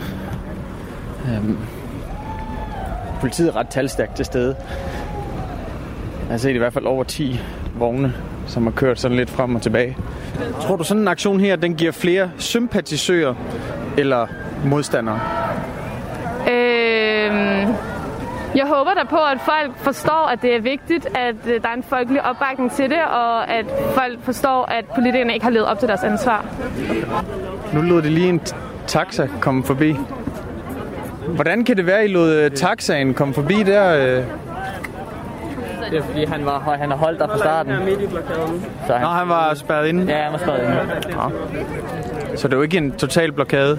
Øhm, 1.28 1.58
politiet 3.20 3.48
er 3.48 3.56
ret 3.56 3.68
talstærkt 3.68 4.16
til 4.16 4.24
stede. 4.24 4.56
Jeg 6.20 6.30
har 6.30 6.36
set 6.36 6.54
i 6.54 6.58
hvert 6.58 6.72
fald 6.72 6.84
over 6.84 7.04
10 7.04 7.40
vogne, 7.74 8.14
som 8.48 8.62
har 8.62 8.70
kørt 8.70 9.00
sådan 9.00 9.16
lidt 9.16 9.30
frem 9.30 9.54
og 9.54 9.62
tilbage. 9.62 9.96
Tror 10.60 10.76
du 10.76 10.84
sådan 10.84 11.00
en 11.02 11.08
aktion 11.08 11.40
her, 11.40 11.56
den 11.56 11.74
giver 11.74 11.92
flere 11.92 12.30
sympatisører 12.38 13.34
eller 13.98 14.26
modstandere? 14.64 15.20
Øhm, 16.48 17.74
jeg 18.54 18.66
håber 18.66 18.94
da 18.94 19.04
på, 19.10 19.16
at 19.16 19.38
folk 19.44 19.76
forstår, 19.76 20.28
at 20.32 20.42
det 20.42 20.56
er 20.56 20.60
vigtigt, 20.60 21.06
at 21.16 21.34
øh, 21.46 21.62
der 21.62 21.68
er 21.68 21.74
en 21.74 21.82
folkelig 21.82 22.26
opbakning 22.26 22.72
til 22.72 22.90
det, 22.90 23.02
og 23.04 23.50
at 23.50 23.66
folk 23.94 24.22
forstår, 24.22 24.64
at 24.64 24.84
politikerne 24.94 25.34
ikke 25.34 25.44
har 25.44 25.50
levet 25.50 25.66
op 25.66 25.78
til 25.78 25.88
deres 25.88 26.04
ansvar. 26.04 26.44
Nu 27.74 27.80
lod 27.80 28.02
det 28.02 28.12
lige 28.12 28.28
en 28.28 28.40
taxa 28.86 29.28
komme 29.40 29.64
forbi. 29.64 29.96
Hvordan 31.28 31.64
kan 31.64 31.76
det 31.76 31.86
være, 31.86 31.98
at 31.98 32.10
I 32.10 32.12
lod 32.12 32.32
øh, 32.34 32.50
taxaen 32.50 33.14
komme 33.14 33.34
forbi 33.34 33.62
der? 33.62 34.22
Det 35.90 35.98
er 35.98 36.02
fordi, 36.02 36.24
han, 36.24 36.46
var, 36.46 36.76
han 36.80 36.90
har 36.90 36.96
holdt 36.96 37.20
der 37.20 37.26
fra 37.26 37.38
starten. 37.38 37.72
Han 37.72 37.84
midt 37.84 38.00
i 38.00 38.06
blokaden. 38.06 38.64
Så 38.86 38.92
han... 38.92 39.02
Nå, 39.02 39.08
han 39.08 39.28
var 39.28 39.54
spærret 39.54 39.86
inde? 39.88 40.12
Ja, 40.12 40.22
han 40.22 40.32
var 40.32 40.38
spærret 40.38 40.62
inde. 40.62 40.76
Ja. 41.08 42.36
Så 42.36 42.48
det 42.48 42.54
er 42.54 42.56
jo 42.56 42.62
ikke 42.62 42.78
en 42.78 42.92
total 42.92 43.32
blokade? 43.32 43.78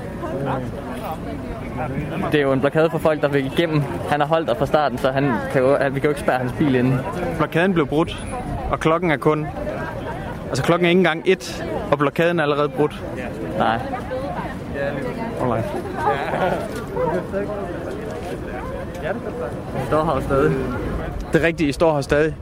Det 2.31 2.39
er 2.39 2.41
jo 2.41 2.51
en 2.51 2.59
blokade 2.59 2.89
for 2.89 2.97
folk, 2.97 3.21
der 3.21 3.27
vil 3.27 3.45
igennem. 3.45 3.83
Han 4.09 4.19
har 4.19 4.27
holdt 4.27 4.47
der 4.47 4.55
fra 4.55 4.65
starten, 4.65 4.97
så 4.97 5.11
han 5.11 5.31
kan 5.51 5.61
jo, 5.61 5.67
vi 5.69 5.99
kan 5.99 6.03
jo 6.03 6.09
ikke 6.09 6.21
spærre 6.21 6.37
hans 6.37 6.53
bil 6.57 6.75
inde. 6.75 6.99
Blokaden 7.37 7.73
blev 7.73 7.87
brudt, 7.87 8.25
og 8.71 8.79
klokken 8.79 9.11
er 9.11 9.17
kun... 9.17 9.47
Altså 10.49 10.63
klokken 10.63 10.85
er 10.85 10.89
ikke 10.89 10.99
engang 10.99 11.23
et, 11.25 11.65
og 11.91 11.97
blokaden 11.97 12.39
er 12.39 12.43
allerede 12.43 12.69
brudt. 12.69 13.03
Nej. 13.57 13.79
Alright. 15.41 15.65
Står 19.87 20.03
her 20.05 20.21
stadig. 20.21 20.51
Det 21.33 21.41
er 21.41 21.47
rigtigt, 21.47 21.69
I 21.69 21.71
står 21.71 21.93
her 21.93 22.01
stadig. 22.01 22.35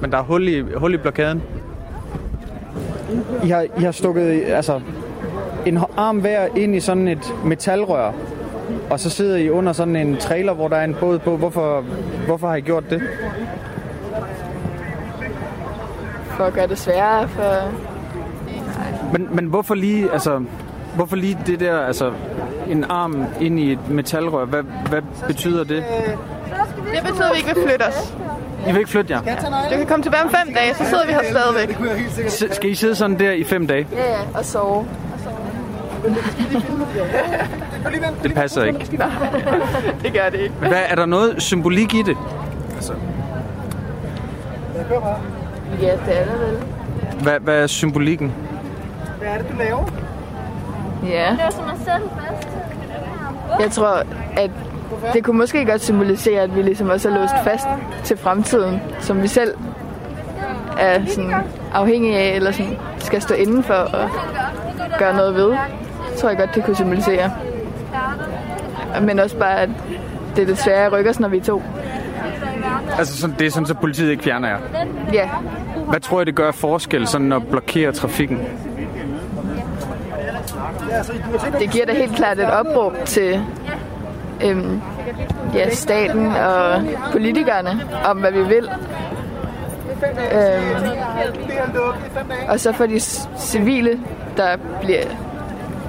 Men 0.00 0.12
der 0.12 0.18
er 0.18 0.22
hul 0.22 0.48
i, 0.48 0.60
hul 0.76 0.94
i 0.94 0.96
blokaden. 0.96 1.42
I 3.44 3.48
har, 3.48 3.66
I 3.78 3.82
har 3.82 3.92
stukket 3.92 4.44
altså, 4.46 4.80
en 5.66 5.78
arm 5.96 6.18
hver 6.18 6.46
ind 6.56 6.76
i 6.76 6.80
sådan 6.80 7.08
et 7.08 7.34
metalrør. 7.44 8.12
Og 8.90 9.00
så 9.00 9.10
sidder 9.10 9.36
I 9.36 9.50
under 9.50 9.72
sådan 9.72 9.96
en 9.96 10.16
trailer, 10.16 10.52
hvor 10.52 10.68
der 10.68 10.76
er 10.76 10.84
en 10.84 10.96
båd 11.00 11.18
på. 11.18 11.36
Hvorfor, 11.36 11.84
hvorfor 12.26 12.48
har 12.48 12.54
I 12.54 12.60
gjort 12.60 12.90
det? 12.90 13.02
For 16.26 16.44
at 16.44 16.52
gøre 16.52 16.66
det 16.66 16.78
sværere 16.78 17.28
for... 17.28 17.70
Men, 19.12 19.28
men 19.30 19.44
hvorfor 19.46 19.74
lige, 19.74 20.12
altså, 20.12 20.44
hvorfor 20.96 21.16
lige 21.16 21.38
det 21.46 21.60
der, 21.60 21.78
altså, 21.78 22.12
en 22.68 22.84
arm 22.84 23.24
ind 23.40 23.58
i 23.60 23.72
et 23.72 23.90
metalrør? 23.90 24.44
Hvad, 24.44 24.62
hvad 24.88 25.02
betyder 25.26 25.64
det? 25.64 25.84
Det 26.76 27.02
betyder, 27.02 27.26
at 27.26 27.32
vi 27.32 27.38
ikke 27.38 27.54
vil 27.54 27.64
flytte 27.68 27.82
os. 27.82 28.14
I 28.68 28.72
vil 28.72 28.78
ikke 28.78 28.90
flytte 28.90 29.12
jer? 29.14 29.20
Du 29.70 29.76
kan 29.76 29.86
komme 29.86 30.02
tilbage 30.02 30.22
om 30.22 30.30
fem 30.30 30.54
dage, 30.54 30.74
så 30.74 30.84
sidder 30.84 31.06
vi 31.06 31.12
her 31.12 31.20
stadigvæk. 31.30 31.78
S- 32.30 32.44
skal 32.56 32.70
I 32.70 32.74
sidde 32.74 32.94
sådan 32.94 33.18
der 33.18 33.30
i 33.32 33.44
fem 33.44 33.66
dage? 33.66 33.86
Ja, 33.92 34.10
ja, 34.10 34.18
og 34.34 34.44
sove. 34.44 34.86
Det 38.22 38.34
passer 38.34 38.62
ikke. 38.64 38.96
Nej, 38.96 39.08
det 40.04 40.12
gør 40.12 40.28
det 40.30 40.40
ikke. 40.40 40.54
Hvad, 40.54 40.82
er 40.88 40.94
der 40.94 41.06
noget 41.06 41.42
symbolik 41.42 41.94
i 41.94 42.02
det? 42.02 42.16
Altså, 42.76 42.92
Ja, 45.82 45.92
det 46.06 46.20
er 46.20 46.24
det 46.24 46.40
vel. 46.40 46.58
hvad, 47.22 47.40
hvad 47.40 47.62
er 47.62 47.66
symbolikken? 47.66 48.32
Hvad 49.18 49.28
er 49.28 49.38
det, 49.38 49.46
du 49.52 49.56
laver? 49.58 49.84
Ja. 51.08 51.36
Jeg 53.60 53.70
tror, 53.70 54.02
at 54.36 54.50
det 55.12 55.24
kunne 55.24 55.38
måske 55.38 55.64
godt 55.64 55.82
symbolisere, 55.82 56.40
at 56.40 56.56
vi 56.56 56.62
ligesom 56.62 56.88
også 56.88 57.08
er 57.08 57.14
låst 57.14 57.34
fast 57.44 57.66
til 58.04 58.16
fremtiden, 58.16 58.80
som 59.00 59.22
vi 59.22 59.28
selv 59.28 59.54
er 60.78 61.06
sådan 61.06 61.34
afhængige 61.74 62.18
af, 62.18 62.36
eller 62.36 62.52
sådan 62.52 62.76
skal 62.98 63.22
stå 63.22 63.34
indenfor 63.34 63.74
og 63.74 64.10
gøre 64.98 65.16
noget 65.16 65.34
ved. 65.34 65.48
Det 65.50 66.18
tror 66.18 66.28
jeg 66.28 66.38
godt, 66.38 66.54
det 66.54 66.64
kunne 66.64 66.76
symbolisere. 66.76 67.32
Men 69.02 69.18
også 69.18 69.36
bare, 69.36 69.60
at 69.60 69.68
det 70.36 70.42
er 70.42 70.46
det 70.46 70.58
svære 70.58 70.86
at 70.86 70.92
rykke 70.92 71.10
os, 71.10 71.20
når 71.20 71.28
vi 71.28 71.36
er 71.36 71.42
to. 71.42 71.62
Altså, 72.98 73.20
sådan, 73.20 73.36
det 73.38 73.46
er 73.46 73.50
sådan, 73.50 73.66
så 73.66 73.74
politiet 73.74 74.10
ikke 74.10 74.22
fjerner 74.22 74.48
jer. 74.48 74.58
Ja, 75.12 75.28
Hvad 75.88 76.00
tror 76.00 76.20
I, 76.20 76.24
det 76.24 76.34
gør 76.34 76.50
forskel 76.50 77.06
sådan 77.06 77.32
at 77.32 77.46
blokere 77.46 77.92
trafikken? 77.92 78.38
det 81.58 81.70
giver 81.70 81.86
da 81.86 81.92
helt 81.92 82.16
klart 82.16 82.38
et 82.38 82.50
opråb 82.50 82.96
til 83.04 83.44
øhm, 84.44 84.80
ja, 85.54 85.70
staten 85.70 86.26
og 86.26 86.82
politikerne 87.12 87.80
om, 88.04 88.16
hvad 88.16 88.32
vi 88.32 88.42
vil. 88.42 88.70
Øhm, 90.32 90.86
og 92.48 92.60
så 92.60 92.72
for 92.72 92.86
de 92.86 93.00
civile, 93.38 94.00
der 94.36 94.56
bliver 94.80 95.02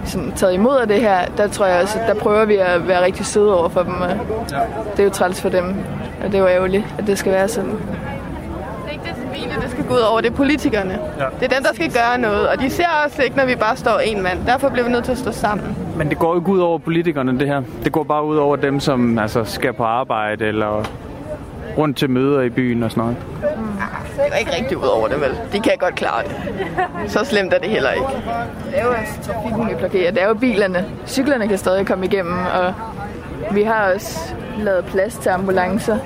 sådan, 0.06 0.32
taget 0.36 0.54
imod 0.54 0.78
af 0.78 0.88
det 0.88 1.02
her, 1.02 1.26
der 1.38 1.48
tror 1.48 1.66
jeg 1.66 1.82
også, 1.82 2.00
der 2.08 2.14
prøver 2.14 2.46
vi 2.46 2.56
at 2.56 2.88
være 2.88 3.04
rigtig 3.04 3.26
søde 3.26 3.60
over 3.60 3.70
for 3.70 3.84
dem. 3.84 4.02
Og 4.02 4.10
det 4.92 5.00
er 5.00 5.04
jo 5.04 5.10
træls 5.10 5.42
for 5.42 5.50
dem, 5.50 5.76
og 6.24 6.32
det 6.32 6.36
er 6.36 6.40
jo 6.40 6.48
ærgerligt, 6.48 6.86
at 6.98 7.08
det 7.08 7.18
skal 7.18 7.32
være 7.32 7.48
sådan. 7.48 7.72
Det 7.72 7.80
er 8.88 8.92
ikke 8.92 9.04
det 9.04 9.16
civile, 9.16 9.62
det 9.62 9.72
skal 9.72 9.84
gå 9.84 9.94
ud 9.94 10.00
over, 10.00 10.22
det 10.22 10.32
er 10.32 10.36
politikerne. 10.36 11.00
Ja. 11.20 11.26
Det 11.40 11.52
er 11.52 11.56
dem, 11.56 11.64
der 11.64 11.74
skal 11.74 11.92
gøre 11.94 12.18
noget, 12.18 12.48
og 12.48 12.60
de 12.60 12.70
ser 12.70 12.88
os 13.06 13.20
ikke, 13.20 13.38
når 13.38 13.46
vi 13.46 13.56
bare 13.56 13.78
står 13.78 14.00
en 14.00 14.24
mand. 14.24 14.46
Derfor 14.46 14.70
bliver 14.70 14.86
vi 14.86 14.92
nødt 14.92 15.06
til 15.06 15.12
at 15.12 15.18
stå 15.18 15.32
sammen. 15.32 15.78
Men 16.02 16.10
det 16.10 16.20
går 16.20 16.34
jo 16.34 16.40
ikke 16.40 16.52
ud 16.52 16.60
over 16.60 16.78
politikerne, 16.78 17.40
det 17.40 17.48
her. 17.48 17.62
Det 17.84 17.92
går 17.92 18.04
bare 18.04 18.26
ud 18.26 18.38
over 18.38 18.56
dem, 18.56 18.80
som 18.80 19.20
altså, 19.20 19.44
skal 19.44 19.74
på 19.74 19.84
arbejde 19.84 20.46
eller 20.46 20.86
rundt 21.78 21.98
til 21.98 22.10
møder 22.10 22.42
i 22.42 22.50
byen 22.50 22.84
og 22.84 22.92
sådan 22.92 23.04
noget. 23.04 23.18
Det 23.42 24.32
går 24.32 24.38
ikke 24.40 24.56
rigtig 24.56 24.78
ud 24.78 24.88
over 24.88 25.08
det, 25.08 25.22
vel? 25.22 25.30
De 25.54 25.60
kan 25.60 25.72
godt 25.80 25.96
klare 25.96 26.24
det. 26.24 27.12
Så 27.12 27.26
slemt 27.26 27.54
er 27.54 27.60
det 27.60 27.70
heller 27.70 27.92
ikke. 27.92 28.08
Det 28.72 28.80
er 28.80 28.86
jo 28.86 28.92
altså 28.92 29.22
trafikken, 29.22 29.70
vi 29.70 29.76
blokerer. 29.80 30.12
Det 30.12 30.22
er 30.24 30.28
jo 30.28 30.34
bilerne. 30.34 30.86
Cyklerne 31.08 31.48
kan 31.48 31.58
stadig 31.58 31.88
komme 31.88 32.06
igennem, 32.06 32.34
og 32.34 32.74
vi 33.56 33.64
har 33.64 33.94
også 33.94 34.36
lavet 34.60 34.86
plads 34.86 35.18
til 35.18 35.30
ambulancer 35.30 35.98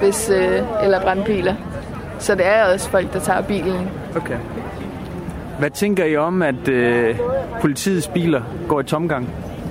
hvis, 0.00 0.30
øh, 0.30 0.62
eller 0.82 1.00
brandbiler. 1.00 1.54
Så 2.18 2.34
det 2.34 2.46
er 2.46 2.64
også 2.72 2.90
folk, 2.90 3.12
der 3.12 3.20
tager 3.20 3.42
bilen. 3.42 3.90
Okay. 4.16 4.36
Hvad 5.60 5.70
tænker 5.70 6.04
I 6.04 6.16
om, 6.16 6.42
at 6.42 6.68
øh, 6.68 7.16
politiets 7.60 8.08
biler 8.08 8.42
går 8.68 8.80
i 8.80 8.84
tomgang, 8.84 9.28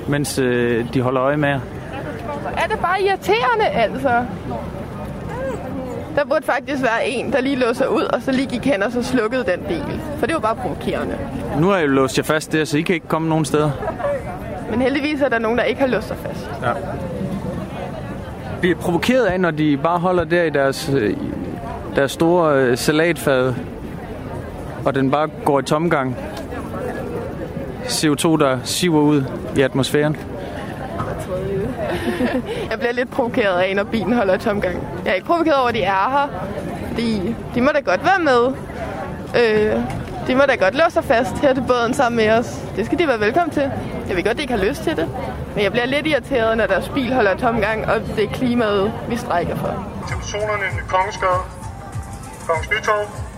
mens 0.08 0.40
øh, 0.40 0.94
de 0.94 1.02
holder 1.02 1.24
øje 1.24 1.38
med 1.38 1.50
jer? 1.50 1.60
Er 2.58 2.68
det 2.68 2.80
bare 2.80 3.02
irriterende, 3.02 3.66
altså? 3.74 4.26
Der 6.16 6.26
burde 6.26 6.46
faktisk 6.46 6.84
være 6.84 7.08
en, 7.08 7.34
der 7.34 7.42
lige 7.42 7.56
låser 7.56 7.88
ud, 7.88 8.02
og 8.02 8.22
så 8.22 8.32
lige 8.32 8.48
gik 8.48 8.66
hen 8.66 8.84
og 8.84 8.92
så 8.92 9.04
slukkede 9.04 9.44
den 9.44 9.60
bil. 9.68 10.02
For 10.18 10.26
det 10.26 10.36
var 10.36 10.42
bare 10.42 10.56
provokerende. 10.56 11.18
Nu 11.60 11.68
har 11.68 11.78
jeg 11.78 11.88
jo 11.88 11.92
låst 11.92 12.18
jer 12.18 12.24
fast 12.24 12.52
der, 12.52 12.66
så 12.66 12.78
I 12.78 12.82
kan 12.82 12.96
ikke 12.96 13.08
komme 13.08 13.30
nogen 13.30 13.46
steder. 13.46 13.72
Men 14.72 14.82
heldigvis 14.82 15.22
er 15.22 15.30
der 15.30 15.40
nogen, 15.40 15.58
der 15.58 15.64
ikke 15.64 15.82
har 15.82 15.88
låst 15.88 16.08
sig 16.08 16.18
fast. 16.18 16.50
Ja. 16.64 16.74
Bliver 18.62 18.76
provokeret 18.76 19.26
af, 19.26 19.40
når 19.40 19.52
de 19.52 19.78
bare 19.84 20.00
holder 20.00 20.24
der 20.24 20.44
i 20.44 20.50
deres, 20.50 20.92
øh, 20.98 21.18
deres 21.96 22.12
store 22.12 22.56
øh, 22.56 22.78
salatfad, 22.78 23.54
og 24.86 24.96
den 24.96 25.12
bare 25.12 25.28
går 25.46 25.60
i 25.60 25.64
tomgang. 25.64 26.18
CO2, 27.84 28.38
der 28.38 28.58
siver 28.64 29.02
ud 29.02 29.24
i 29.58 29.62
atmosfæren. 29.62 30.18
Jeg 32.72 32.80
bliver 32.80 32.94
lidt 32.94 33.12
provokeret 33.12 33.60
af, 33.62 33.76
når 33.76 33.84
bilen 33.84 34.14
holder 34.14 34.34
i 34.34 34.38
tomgang. 34.38 34.88
Jeg 35.06 35.12
er 35.12 35.16
ikke 35.16 35.28
provokeret 35.28 35.58
over, 35.60 35.68
at 35.68 35.74
de 35.76 35.82
er 35.82 36.10
her. 36.10 36.28
Fordi 36.88 37.36
de 37.56 37.62
må 37.62 37.70
da 37.74 37.80
godt 37.80 38.04
være 38.04 38.20
med. 38.20 38.54
Øh, 39.44 39.82
de 40.28 40.36
må 40.36 40.42
da 40.50 40.56
godt 40.56 40.76
låse 40.76 40.92
sig 40.92 41.04
fast 41.04 41.38
her 41.38 41.54
til 41.54 41.64
båden 41.68 41.94
sammen 41.94 42.18
med 42.18 42.32
os. 42.32 42.60
Det 42.76 42.86
skal 42.86 43.00
de 43.00 43.08
være 43.08 43.20
velkommen 43.20 43.54
til. 43.54 43.72
Jeg 44.08 44.16
ved 44.16 44.24
godt, 44.24 44.38
de 44.38 44.42
ikke 44.42 44.54
har 44.54 44.64
lyst 44.66 44.84
til 44.84 44.96
det. 44.98 45.08
Men 45.56 45.64
jeg 45.64 45.72
bliver 45.72 45.86
lidt 45.86 46.08
irriteret, 46.08 46.58
når 46.58 46.66
deres 46.68 46.90
bil 46.90 47.14
holder 47.14 47.36
i 47.36 47.38
tomgang, 47.38 47.86
og 47.86 48.02
det 48.16 48.24
er 48.24 48.30
klimaet, 48.30 48.94
vi 49.10 49.16
strækker 49.18 49.56
for. 49.56 49.86
til 50.08 50.16
personerne 50.16 50.64
i 50.66 50.82
Kongensgade, 50.88 51.40
Kongens 52.48 52.70
Nytorv. 52.70 53.29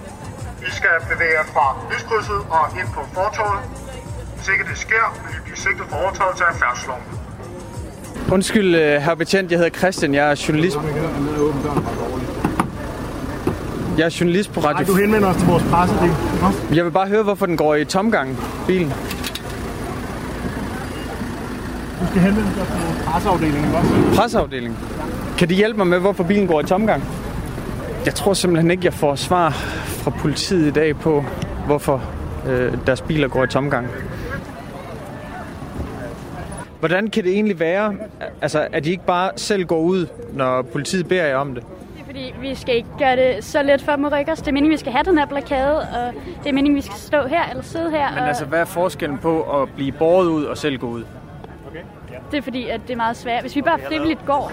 Vi 0.65 0.71
skal 0.71 0.89
bevæge 1.11 1.33
jer 1.39 1.45
fra 1.53 1.65
lyskrydset 1.91 2.41
og 2.55 2.63
ind 2.79 2.87
på 2.93 3.01
fortorvet. 3.13 3.61
Hvis 4.35 4.47
ikke 4.53 4.63
det 4.69 4.77
sker, 4.77 5.05
vil 5.25 5.35
I 5.37 5.41
blive 5.43 5.57
sigtet 5.57 5.85
for 5.89 5.95
overtrædelse 6.03 6.43
af 6.43 6.55
færdselsloven. 6.55 7.03
Undskyld, 8.31 8.75
øh, 8.75 9.01
herr 9.01 9.15
betjent, 9.15 9.51
jeg 9.51 9.59
hedder 9.59 9.77
Christian, 9.77 10.13
jeg 10.13 10.31
er 10.31 10.45
journalist. 10.47 10.77
Jeg 13.97 14.05
er 14.05 14.17
journalist 14.19 14.53
på 14.53 14.59
Radio... 14.59 14.73
Nej, 14.73 14.83
du 14.83 14.95
henvender 14.95 15.29
os 15.29 15.35
til 15.35 15.47
vores 15.47 15.63
presse. 15.71 15.95
Det. 15.95 16.75
Jeg 16.77 16.85
vil 16.85 16.91
bare 16.91 17.07
høre, 17.07 17.23
hvorfor 17.23 17.45
den 17.45 17.57
går 17.57 17.75
i 17.75 17.85
tomgang, 17.85 18.37
bilen. 18.67 18.89
Du 22.01 22.07
skal 22.09 22.21
henvende 22.21 22.49
dig 22.55 22.65
til 22.67 22.85
vores 22.85 23.03
presseafdeling, 23.05 23.65
ikke 23.65 23.77
også? 23.77 23.91
Presseafdelingen. 24.15 24.79
Kan 25.37 25.49
de 25.49 25.53
hjælpe 25.55 25.77
mig 25.77 25.87
med, 25.87 25.99
hvorfor 25.99 26.23
bilen 26.23 26.47
går 26.47 26.59
i 26.61 26.63
tomgang? 26.63 27.03
Jeg 28.05 28.15
tror 28.15 28.33
simpelthen 28.33 28.71
ikke, 28.71 28.85
jeg 28.85 28.93
får 28.93 29.15
svar 29.15 29.49
fra 30.03 30.11
politiet 30.11 30.67
i 30.67 30.71
dag 30.71 30.95
på, 30.95 31.23
hvorfor 31.65 32.03
øh, 32.47 32.77
deres 32.85 33.01
biler 33.01 33.27
går 33.27 33.43
i 33.43 33.47
tomgang. 33.47 33.87
Hvordan 36.79 37.09
kan 37.09 37.23
det 37.23 37.33
egentlig 37.33 37.59
være, 37.59 37.95
altså, 38.41 38.67
at 38.73 38.83
de 38.83 38.91
ikke 38.91 39.05
bare 39.05 39.31
selv 39.35 39.65
går 39.65 39.79
ud, 39.79 40.07
når 40.33 40.61
politiet 40.61 41.07
beder 41.07 41.25
jer 41.25 41.35
om 41.35 41.55
det? 41.55 41.63
Det 41.63 42.01
er 42.01 42.05
fordi, 42.05 42.33
vi 42.41 42.55
skal 42.55 42.75
ikke 42.75 42.89
gøre 42.99 43.15
det 43.15 43.43
så 43.43 43.63
let 43.63 43.81
for 43.81 43.91
dem 43.91 44.05
at 44.05 44.13
rykke 44.13 44.31
os. 44.31 44.39
Det 44.39 44.47
er 44.47 44.51
meningen, 44.51 44.71
vi 44.71 44.77
skal 44.77 44.91
have 44.91 45.03
den 45.03 45.17
her 45.17 45.25
blokade, 45.25 45.79
og 45.79 46.13
det 46.43 46.49
er 46.49 46.53
meningen, 46.53 46.75
vi 46.75 46.81
skal 46.81 46.97
stå 46.97 47.27
her 47.27 47.49
eller 47.49 47.63
sidde 47.63 47.91
her. 47.91 48.09
Men 48.09 48.19
og 48.19 48.27
altså, 48.27 48.45
hvad 48.45 48.59
er 48.59 48.65
forskellen 48.65 49.17
på 49.17 49.61
at 49.61 49.69
blive 49.75 49.91
båret 49.91 50.27
ud 50.27 50.43
og 50.43 50.57
selv 50.57 50.77
gå 50.77 50.87
ud? 50.87 51.03
Det 52.31 52.37
er 52.37 52.41
fordi, 52.41 52.67
at 52.67 52.81
det 52.87 52.93
er 52.93 52.97
meget 52.97 53.17
svært. 53.17 53.41
Hvis 53.41 53.55
vi 53.55 53.61
bare 53.61 53.79
frivilligt 53.87 54.25
går, 54.25 54.51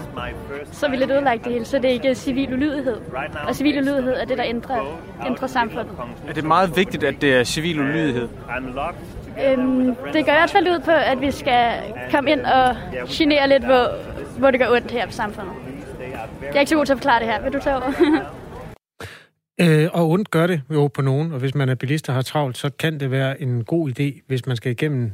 så 0.73 0.87
er 0.87 0.91
vi 0.91 0.97
lidt 0.97 1.11
ødelagt 1.11 1.45
det 1.45 1.53
hele, 1.53 1.65
så 1.65 1.77
det 1.77 1.85
er 1.85 1.89
ikke 1.89 2.15
civil 2.15 2.53
ulydighed. 2.53 2.97
Og 3.49 3.55
civil 3.55 3.79
ulydighed 3.79 4.15
er 4.15 4.25
det, 4.25 4.39
der 4.39 4.45
ændrer, 4.47 4.99
ændrer 5.27 5.47
samfundet. 5.47 5.93
Er 6.29 6.33
det 6.33 6.45
meget 6.45 6.77
vigtigt, 6.77 7.05
at 7.05 7.15
det 7.21 7.35
er 7.35 7.45
civil 7.45 7.81
ulydighed? 7.81 8.29
Øhm, 9.47 9.97
det 10.13 10.25
går 10.25 10.33
i 10.33 10.37
hvert 10.37 10.51
fald 10.51 10.69
ud 10.69 10.81
på, 10.85 10.91
at 10.91 11.21
vi 11.21 11.31
skal 11.31 11.73
komme 12.11 12.31
ind 12.31 12.41
og 12.41 12.77
genere 13.09 13.49
lidt, 13.49 13.65
hvor, 13.65 13.89
hvor 14.39 14.51
det 14.51 14.61
gør 14.61 14.71
ondt 14.71 14.91
her 14.91 15.07
på 15.07 15.13
samfundet. 15.13 15.53
Jeg 16.43 16.57
er 16.57 16.61
ikke 16.61 16.71
så 16.71 16.77
god 16.77 16.87
til 16.87 16.93
at 16.93 16.99
forklare 16.99 17.21
det 17.21 17.29
her. 17.29 17.43
Vil 17.43 17.53
du 17.53 17.59
tage 17.59 17.77
over? 17.77 17.93
Øh, 19.61 19.89
og 19.93 20.11
ondt 20.11 20.31
gør 20.31 20.47
det 20.47 20.63
jo 20.73 20.89
på 20.89 21.03
nogen, 21.03 21.33
og 21.33 21.39
hvis 21.39 21.55
man 21.55 21.69
er 21.69 21.75
bilist 21.75 22.09
og 22.09 22.15
har 22.15 22.23
travlt, 22.23 22.59
så 22.59 22.71
kan 22.79 23.01
det 23.01 23.11
være 23.11 23.43
en 23.43 23.65
god 23.65 23.91
idé, 23.91 24.21
hvis 24.27 24.47
man 24.47 24.57
skal 24.57 24.73
igennem 24.73 25.13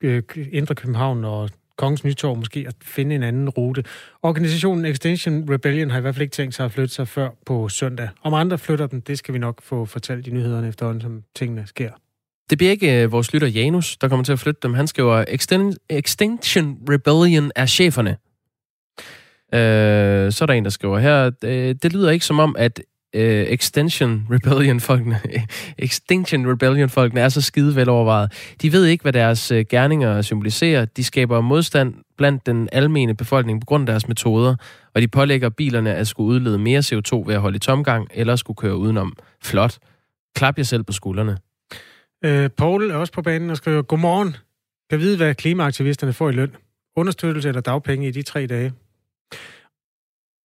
øh, 0.00 0.22
Indre 0.52 0.74
København 0.74 1.24
og 1.24 1.50
Kongens 1.80 2.04
Nytorv 2.04 2.36
måske, 2.36 2.64
at 2.68 2.74
finde 2.82 3.14
en 3.14 3.22
anden 3.22 3.48
rute. 3.48 3.84
Organisationen 4.22 4.84
Extinction 4.84 5.50
Rebellion 5.50 5.90
har 5.90 5.98
i 5.98 6.00
hvert 6.00 6.14
fald 6.14 6.22
ikke 6.22 6.32
tænkt 6.32 6.54
sig 6.54 6.64
at 6.64 6.72
flytte 6.72 6.94
sig 6.94 7.08
før 7.08 7.28
på 7.46 7.68
søndag. 7.68 8.08
Om 8.22 8.34
andre 8.34 8.58
flytter 8.58 8.86
den, 8.86 9.00
det 9.00 9.18
skal 9.18 9.34
vi 9.34 9.38
nok 9.38 9.62
få 9.62 9.84
fortalt 9.84 10.26
i 10.26 10.30
nyhederne 10.30 10.68
efterhånden, 10.68 11.00
som 11.00 11.22
tingene 11.36 11.66
sker. 11.66 11.90
Det 12.50 12.58
bliver 12.58 12.70
ikke 12.70 13.02
øh, 13.02 13.12
vores 13.12 13.32
lytter 13.32 13.48
Janus, 13.48 13.96
der 13.96 14.08
kommer 14.08 14.24
til 14.24 14.32
at 14.32 14.38
flytte 14.38 14.60
dem. 14.62 14.74
Han 14.74 14.86
skriver, 14.86 15.24
Extinction 15.90 16.78
Rebellion 16.88 17.50
er 17.56 17.66
cheferne. 17.66 18.10
Øh, 19.54 20.32
så 20.32 20.44
er 20.44 20.46
der 20.46 20.52
en, 20.52 20.64
der 20.64 20.70
skriver 20.70 20.98
her, 20.98 21.30
øh, 21.44 21.74
det 21.82 21.92
lyder 21.92 22.10
ikke 22.10 22.24
som 22.24 22.38
om, 22.38 22.56
at 22.58 22.80
øh, 23.14 23.46
Extension 23.48 24.26
Rebellion-folkene, 24.30 25.20
Extinction 25.78 26.50
Rebellion-folkene 26.52 27.20
er 27.24 27.28
så 27.28 27.40
skide 27.40 27.76
velovervejet. 27.76 28.54
De 28.62 28.72
ved 28.72 28.84
ikke, 28.84 29.02
hvad 29.02 29.12
deres 29.12 29.50
øh, 29.50 29.64
gerninger 29.70 30.22
symboliserer. 30.22 30.84
De 30.84 31.04
skaber 31.04 31.40
modstand 31.40 31.94
blandt 32.18 32.46
den 32.46 32.68
almene 32.72 33.14
befolkning 33.14 33.60
på 33.60 33.64
grund 33.64 33.88
af 33.88 33.92
deres 33.92 34.08
metoder, 34.08 34.56
og 34.94 35.02
de 35.02 35.08
pålægger 35.08 35.48
bilerne 35.48 35.94
at 35.94 36.08
skulle 36.08 36.28
udlede 36.28 36.58
mere 36.58 36.80
CO2 36.80 37.26
ved 37.26 37.34
at 37.34 37.40
holde 37.40 37.56
i 37.56 37.60
tomgang, 37.60 38.08
eller 38.14 38.36
skulle 38.36 38.56
køre 38.56 38.76
udenom. 38.76 39.16
Flot. 39.42 39.78
Klap 40.34 40.58
jer 40.58 40.64
selv 40.64 40.82
på 40.82 40.92
skuldrene. 40.92 41.38
Øh, 42.24 42.50
Paul 42.50 42.90
er 42.90 42.94
også 42.94 43.12
på 43.12 43.22
banen 43.22 43.50
og 43.50 43.56
skriver, 43.56 43.82
Godmorgen. 43.82 44.36
Kan 44.90 44.98
vide, 44.98 45.16
hvad 45.16 45.34
klimaaktivisterne 45.34 46.12
får 46.12 46.28
i 46.28 46.32
løn? 46.32 46.56
Understøttelse 46.96 47.48
eller 47.48 47.60
dagpenge 47.60 48.08
i 48.08 48.10
de 48.10 48.22
tre 48.22 48.46
dage? 48.46 48.72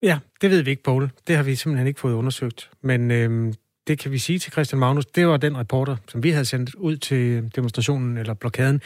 Ja, 0.06 0.20
det 0.42 0.50
ved 0.50 0.62
vi 0.62 0.70
ikke, 0.70 0.84
Paul. 0.84 1.10
Det 1.28 1.36
har 1.36 1.44
vi 1.44 1.56
simpelthen 1.56 1.88
ikke 1.88 2.00
fået 2.00 2.14
undersøgt. 2.14 2.70
Men 2.82 3.12
øh, 3.12 3.54
det 3.88 4.00
kan 4.00 4.12
vi 4.12 4.18
sige 4.18 4.40
til 4.40 4.52
Christian 4.52 4.80
Magnus. 4.80 5.06
Det 5.06 5.28
var 5.28 5.38
den 5.38 5.58
reporter, 5.58 5.96
som 6.08 6.24
vi 6.24 6.30
havde 6.30 6.46
sendt 6.46 6.76
ud 6.76 6.98
til 6.98 7.52
demonstrationen 7.56 8.18
eller 8.18 8.34
blokaden, 8.34 8.82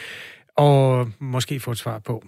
og 0.56 1.12
måske 1.20 1.60
få 1.60 1.72
et 1.72 1.78
svar 1.78 2.00
på. 2.00 2.24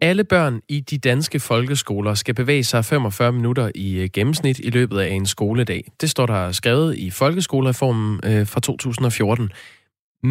Alle 0.00 0.24
børn 0.24 0.60
i 0.68 0.80
de 0.80 0.98
danske 0.98 1.40
folkeskoler 1.40 2.14
skal 2.14 2.34
bevæge 2.34 2.64
sig 2.64 2.84
45 2.84 3.32
minutter 3.32 3.70
i 3.74 3.94
øh, 3.94 4.08
gennemsnit 4.12 4.58
i 4.58 4.70
løbet 4.70 4.98
af 4.98 5.08
en 5.08 5.26
skoledag. 5.26 5.84
Det 6.00 6.10
står 6.10 6.26
der 6.26 6.52
skrevet 6.52 6.96
i 6.96 7.10
folkeskolereformen 7.10 8.20
øh, 8.24 8.46
fra 8.46 8.60
2014. 8.60 9.50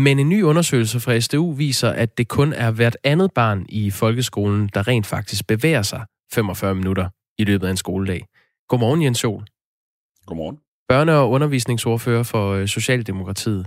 Men 0.04 0.20
en 0.20 0.30
ny 0.30 0.44
undersøgelse 0.44 1.00
fra 1.00 1.20
SDU 1.20 1.52
viser, 1.52 1.90
at 2.04 2.18
det 2.18 2.28
kun 2.28 2.54
er 2.54 2.72
hvert 2.72 2.98
andet 3.04 3.30
barn 3.36 3.66
i 3.70 3.92
folkeskolen, 4.02 4.70
der 4.74 4.88
rent 4.88 5.06
faktisk 5.06 5.48
bevæger 5.48 5.82
sig 5.82 6.02
45 6.34 6.76
minutter 6.76 7.08
i 7.38 7.44
løbet 7.44 7.68
af 7.68 7.72
en 7.72 7.78
skoledag. 7.78 8.22
Godmorgen, 8.70 9.02
Jens 9.04 9.24
Jol. 9.24 9.44
Godmorgen. 10.26 10.58
Børne- 10.92 11.20
og 11.22 11.30
undervisningsordfører 11.30 12.24
for 12.24 12.46
øh, 12.54 12.68
Socialdemokratiet. 12.68 13.64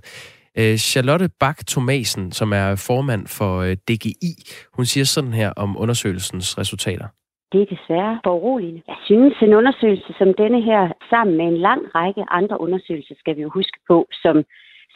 Øh, 0.59 0.76
Charlotte 0.76 1.29
Bak 1.41 1.59
Thomasen, 1.66 2.33
som 2.33 2.53
er 2.53 2.85
formand 2.89 3.26
for 3.39 3.53
øh, 3.66 3.76
DGI, 3.89 4.33
hun 4.76 4.85
siger 4.85 5.05
sådan 5.05 5.33
her 5.33 5.51
om 5.57 5.70
undersøgelsens 5.83 6.59
resultater. 6.59 7.09
Det 7.53 7.61
er 7.62 7.68
desværre 7.76 8.20
foruroligende. 8.24 8.83
Jeg 8.89 9.01
synes, 9.05 9.35
en 9.43 9.55
undersøgelse 9.55 10.12
som 10.18 10.29
denne 10.43 10.61
her, 10.68 10.83
sammen 11.11 11.37
med 11.37 11.47
en 11.47 11.59
lang 11.68 11.83
række 11.95 12.22
andre 12.31 12.61
undersøgelser, 12.61 13.14
skal 13.18 13.37
vi 13.37 13.43
jo 13.43 13.51
huske 13.59 13.79
på, 13.91 14.07
som, 14.22 14.37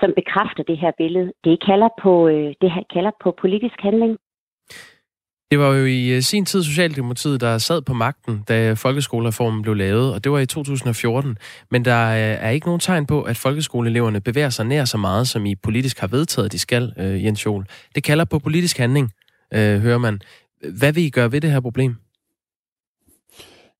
som 0.02 0.10
bekræfter 0.20 0.62
det 0.70 0.78
her 0.82 0.92
billede. 1.02 1.28
Det 1.44 1.56
kalder 1.68 1.90
på, 2.02 2.12
øh, 2.28 2.48
det 2.62 2.70
her 2.76 2.84
kalder 2.94 3.12
på 3.22 3.28
politisk 3.42 3.78
handling. 3.88 4.12
Det 5.50 5.58
var 5.58 5.74
jo 5.74 5.84
i 5.84 6.16
øh, 6.16 6.22
sin 6.22 6.44
tid 6.44 6.62
Socialdemokratiet, 6.62 7.40
der 7.40 7.58
sad 7.58 7.82
på 7.82 7.94
magten, 7.94 8.44
da 8.48 8.72
folkeskolereformen 8.72 9.62
blev 9.62 9.74
lavet, 9.74 10.14
og 10.14 10.24
det 10.24 10.32
var 10.32 10.38
i 10.38 10.46
2014. 10.46 11.38
Men 11.70 11.84
der 11.84 12.02
er 12.46 12.50
ikke 12.50 12.66
nogen 12.66 12.80
tegn 12.80 13.06
på, 13.06 13.22
at 13.22 13.36
folkeskoleeleverne 13.36 14.20
bevæger 14.20 14.50
sig 14.50 14.66
nær 14.66 14.84
så 14.84 14.98
meget, 14.98 15.28
som 15.28 15.46
I 15.46 15.54
politisk 15.54 15.98
har 15.98 16.06
vedtaget, 16.06 16.52
de 16.52 16.58
skal, 16.58 16.92
øh, 16.98 17.24
Jens 17.24 17.46
Jol. 17.46 17.66
Det 17.94 18.04
kalder 18.04 18.24
på 18.24 18.38
politisk 18.38 18.78
handling, 18.78 19.12
øh, 19.54 19.80
hører 19.80 19.98
man. 19.98 20.20
Hvad 20.78 20.92
vil 20.92 21.04
I 21.04 21.10
gøre 21.10 21.32
ved 21.32 21.40
det 21.40 21.50
her 21.50 21.60
problem? 21.60 21.96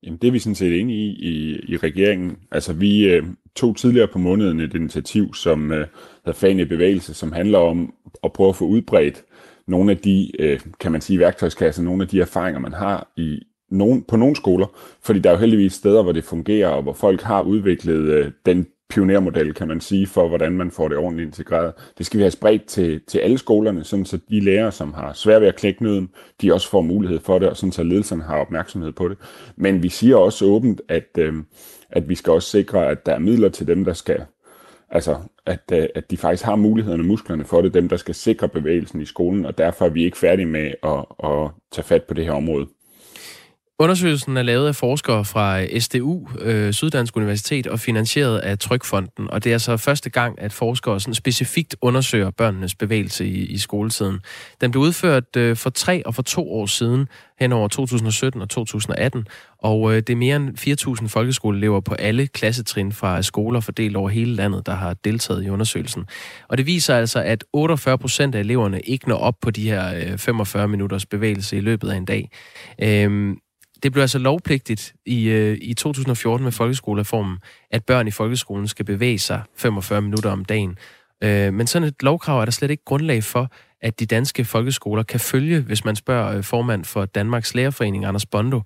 Jamen, 0.03 0.19
det 0.19 0.29
er 0.29 0.33
vi 0.33 0.39
sådan 0.39 0.55
set 0.55 0.81
enige 0.81 0.99
i 0.99 1.29
i, 1.29 1.61
i 1.69 1.77
regeringen. 1.77 2.39
Altså, 2.51 2.73
vi 2.73 3.09
øh, 3.09 3.25
tog 3.57 3.77
tidligere 3.77 4.09
på 4.09 4.19
måneden 4.19 4.61
et 4.61 4.75
initiativ, 4.75 5.35
som 5.35 5.73
øh, 5.73 5.87
hedder 6.27 6.39
Fan 6.39 6.59
i 6.59 6.65
Bevægelse, 6.65 7.15
som 7.15 7.33
handler 7.33 7.59
om 7.59 7.95
at 8.25 8.33
prøve 8.33 8.49
at 8.49 8.57
få 8.57 8.65
udbredt 8.65 9.25
nogle 9.67 9.91
af 9.91 9.99
de, 9.99 10.31
øh, 10.39 10.61
kan 10.81 10.93
man 10.93 11.01
sige, 11.01 11.19
værktøjskasser, 11.19 11.83
nogle 11.83 12.03
af 12.03 12.09
de 12.09 12.21
erfaringer, 12.21 12.61
man 12.61 12.73
har 12.73 13.13
i 13.17 13.39
nogen, 13.71 14.03
på 14.03 14.17
nogle 14.17 14.37
skoler. 14.37 14.67
Fordi 15.03 15.19
der 15.19 15.31
er 15.31 15.35
jo 15.35 15.41
heldigvis 15.41 15.73
steder, 15.73 16.03
hvor 16.03 16.13
det 16.13 16.25
fungerer, 16.25 16.69
og 16.69 16.83
hvor 16.83 16.93
folk 16.93 17.23
har 17.23 17.43
udviklet 17.43 18.03
øh, 18.03 18.31
den 18.47 18.67
pionermodel, 18.91 19.55
kan 19.55 19.69
man 19.69 19.81
sige, 19.81 20.07
for 20.07 20.29
hvordan 20.29 20.53
man 20.53 20.71
får 20.71 20.89
det 20.89 20.99
ordentligt 20.99 21.27
integreret. 21.27 21.73
Det 21.99 22.07
skal 22.07 22.19
vi 22.19 22.23
have 22.23 22.31
spredt 22.31 22.65
til, 22.65 23.01
til 23.09 23.19
alle 23.19 23.39
skolerne, 23.39 23.85
sådan 23.85 24.05
så 24.05 24.19
de 24.31 24.41
lærere, 24.41 24.73
som 24.73 24.95
har 24.95 25.13
svært 25.13 25.41
ved 25.41 25.49
at 25.49 25.57
knække 25.57 25.83
nøden, 25.83 26.09
de 26.43 26.55
også 26.55 26.69
får 26.69 26.83
mulighed 26.83 27.21
for 27.21 27.39
det, 27.39 27.49
og 27.49 27.57
sådan 27.57 27.73
så 27.73 27.83
ledelserne 27.83 28.23
har 28.23 28.37
opmærksomhed 28.37 28.93
på 28.93 29.09
det. 29.09 29.19
Men 29.57 29.83
vi 29.83 29.89
siger 29.89 30.17
også 30.17 30.45
åbent, 30.45 30.81
at, 30.89 31.09
øh, 31.19 31.35
at 31.93 32.09
vi 32.09 32.15
skal 32.15 32.33
også 32.33 32.49
sikre, 32.49 32.89
at 32.89 33.07
der 33.07 33.13
er 33.13 33.19
midler 33.19 33.49
til 33.49 33.67
dem, 33.67 33.85
der 33.85 33.93
skal 33.93 34.25
Altså, 34.95 35.19
at, 35.47 35.61
øh, 35.73 35.89
at 35.95 36.11
de 36.11 36.17
faktisk 36.17 36.45
har 36.45 36.57
mulighederne 36.57 37.03
og 37.03 37.07
musklerne 37.07 37.45
for 37.45 37.63
det, 37.63 37.75
dem 37.75 37.89
der 37.89 37.97
skal 37.97 38.15
sikre 38.15 38.49
bevægelsen 38.49 39.01
i 39.01 39.05
skolen, 39.05 39.47
og 39.47 39.59
derfor 39.59 39.85
er 39.85 39.89
vi 39.91 40.05
ikke 40.05 40.19
færdige 40.19 40.47
med 40.47 40.73
at, 40.83 41.05
at 41.25 41.51
tage 41.71 41.85
fat 41.85 42.05
på 42.05 42.15
det 42.15 42.25
her 42.25 42.33
område. 42.33 42.67
Undersøgelsen 43.83 44.37
er 44.37 44.43
lavet 44.43 44.69
af 44.69 44.75
forskere 44.75 45.25
fra 45.25 45.63
øh, 45.63 45.81
SDU, 45.81 46.29
øh, 46.41 46.73
Syddansk 46.73 47.17
Universitet, 47.17 47.67
og 47.67 47.81
finansieret 47.81 48.39
af 48.39 48.59
Trykfonden. 48.59 49.31
Og 49.31 49.45
det 49.45 49.51
er 49.51 49.55
altså 49.55 49.77
første 49.77 50.11
gang, 50.11 50.43
at 50.43 50.53
forskere 50.53 51.01
sådan 51.01 51.15
specifikt 51.15 51.77
undersøger 51.81 52.31
børnenes 52.31 52.75
bevægelse 52.75 53.27
i, 53.27 53.47
i 53.47 53.59
skoletiden. 53.59 54.21
Den 54.61 54.71
blev 54.71 54.83
udført 54.83 55.37
øh, 55.37 55.57
for 55.57 55.71
tre 55.71 56.07
og 56.07 56.15
for 56.15 56.23
to 56.23 56.53
år 56.53 56.67
siden, 56.67 57.09
hen 57.41 57.53
over 57.53 57.69
2017 57.69 58.43
og 58.43 58.49
2018. 58.51 59.27
Og 59.59 59.91
øh, 59.91 59.97
det 59.97 60.11
er 60.11 60.17
mere 60.17 60.37
end 60.37 61.01
4.000 61.03 61.09
folkeskoleelever 61.09 61.81
på 61.81 61.95
alle 61.95 62.27
klassetrin 62.27 62.93
fra 62.93 63.23
skoler 63.23 63.61
fordelt 63.61 63.97
over 63.97 64.09
hele 64.09 64.35
landet, 64.35 64.67
der 64.67 64.75
har 64.75 64.95
deltaget 64.95 65.45
i 65.45 65.51
undersøgelsen. 65.51 66.05
Og 66.49 66.59
det 66.59 66.67
viser 66.67 66.97
altså, 66.97 67.23
at 67.23 67.45
48 67.53 67.99
procent 67.99 68.35
af 68.35 68.41
eleverne 68.41 68.81
ikke 68.81 69.09
når 69.09 69.17
op 69.17 69.35
på 69.43 69.51
de 69.51 69.71
her 69.71 69.95
øh, 69.95 70.19
45 70.19 70.69
minutters 70.69 71.07
bevægelse 71.07 71.57
i 71.57 71.61
løbet 71.61 71.91
af 71.91 71.97
en 71.97 72.05
dag. 72.05 72.31
Øh, 72.83 73.37
det 73.83 73.93
blev 73.93 74.01
altså 74.01 74.19
lovpligtigt 74.19 74.95
i, 75.07 75.31
øh, 75.31 75.59
i 75.63 75.75
2014 75.75 76.45
med 76.45 76.53
folkeskolereformen, 76.53 77.39
at 77.71 77.83
børn 77.87 78.09
i 78.09 78.11
folkeskolen 78.11 78.69
skal 78.69 78.85
bevæge 78.85 79.19
sig 79.19 79.41
45 79.59 80.03
minutter 80.03 80.31
om 80.31 80.45
dagen. 80.45 80.79
Øh, 81.25 81.53
men 81.53 81.67
sådan 81.67 81.89
et 81.89 82.03
lovkrav 82.03 82.41
er 82.41 82.45
der 82.45 82.53
slet 82.53 82.71
ikke 82.71 82.85
grundlag 82.85 83.23
for, 83.23 83.45
at 83.83 84.01
de 84.01 84.07
danske 84.07 84.45
folkeskoler 84.45 85.03
kan 85.03 85.21
følge, 85.21 85.61
hvis 85.61 85.85
man 85.85 85.97
spørger 85.97 86.37
øh, 86.37 86.43
formand 86.43 86.85
for 86.85 87.05
Danmarks 87.05 87.55
Lærerforening, 87.55 88.05
Anders 88.05 88.27
Bondo. 88.27 88.61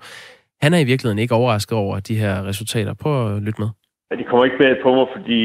Han 0.63 0.75
er 0.75 0.79
i 0.79 0.85
virkeligheden 0.85 1.19
ikke 1.19 1.35
overrasket 1.35 1.79
over 1.79 2.01
de 2.01 2.17
her 2.23 2.45
resultater. 2.51 2.95
Prøv 2.95 3.37
at 3.37 3.43
lytte 3.43 3.61
med. 3.63 3.69
Ja, 4.11 4.17
de 4.17 4.25
kommer 4.25 4.45
ikke 4.45 4.63
bag 4.65 4.75
på 4.83 4.91
mig, 4.99 5.07
fordi 5.17 5.43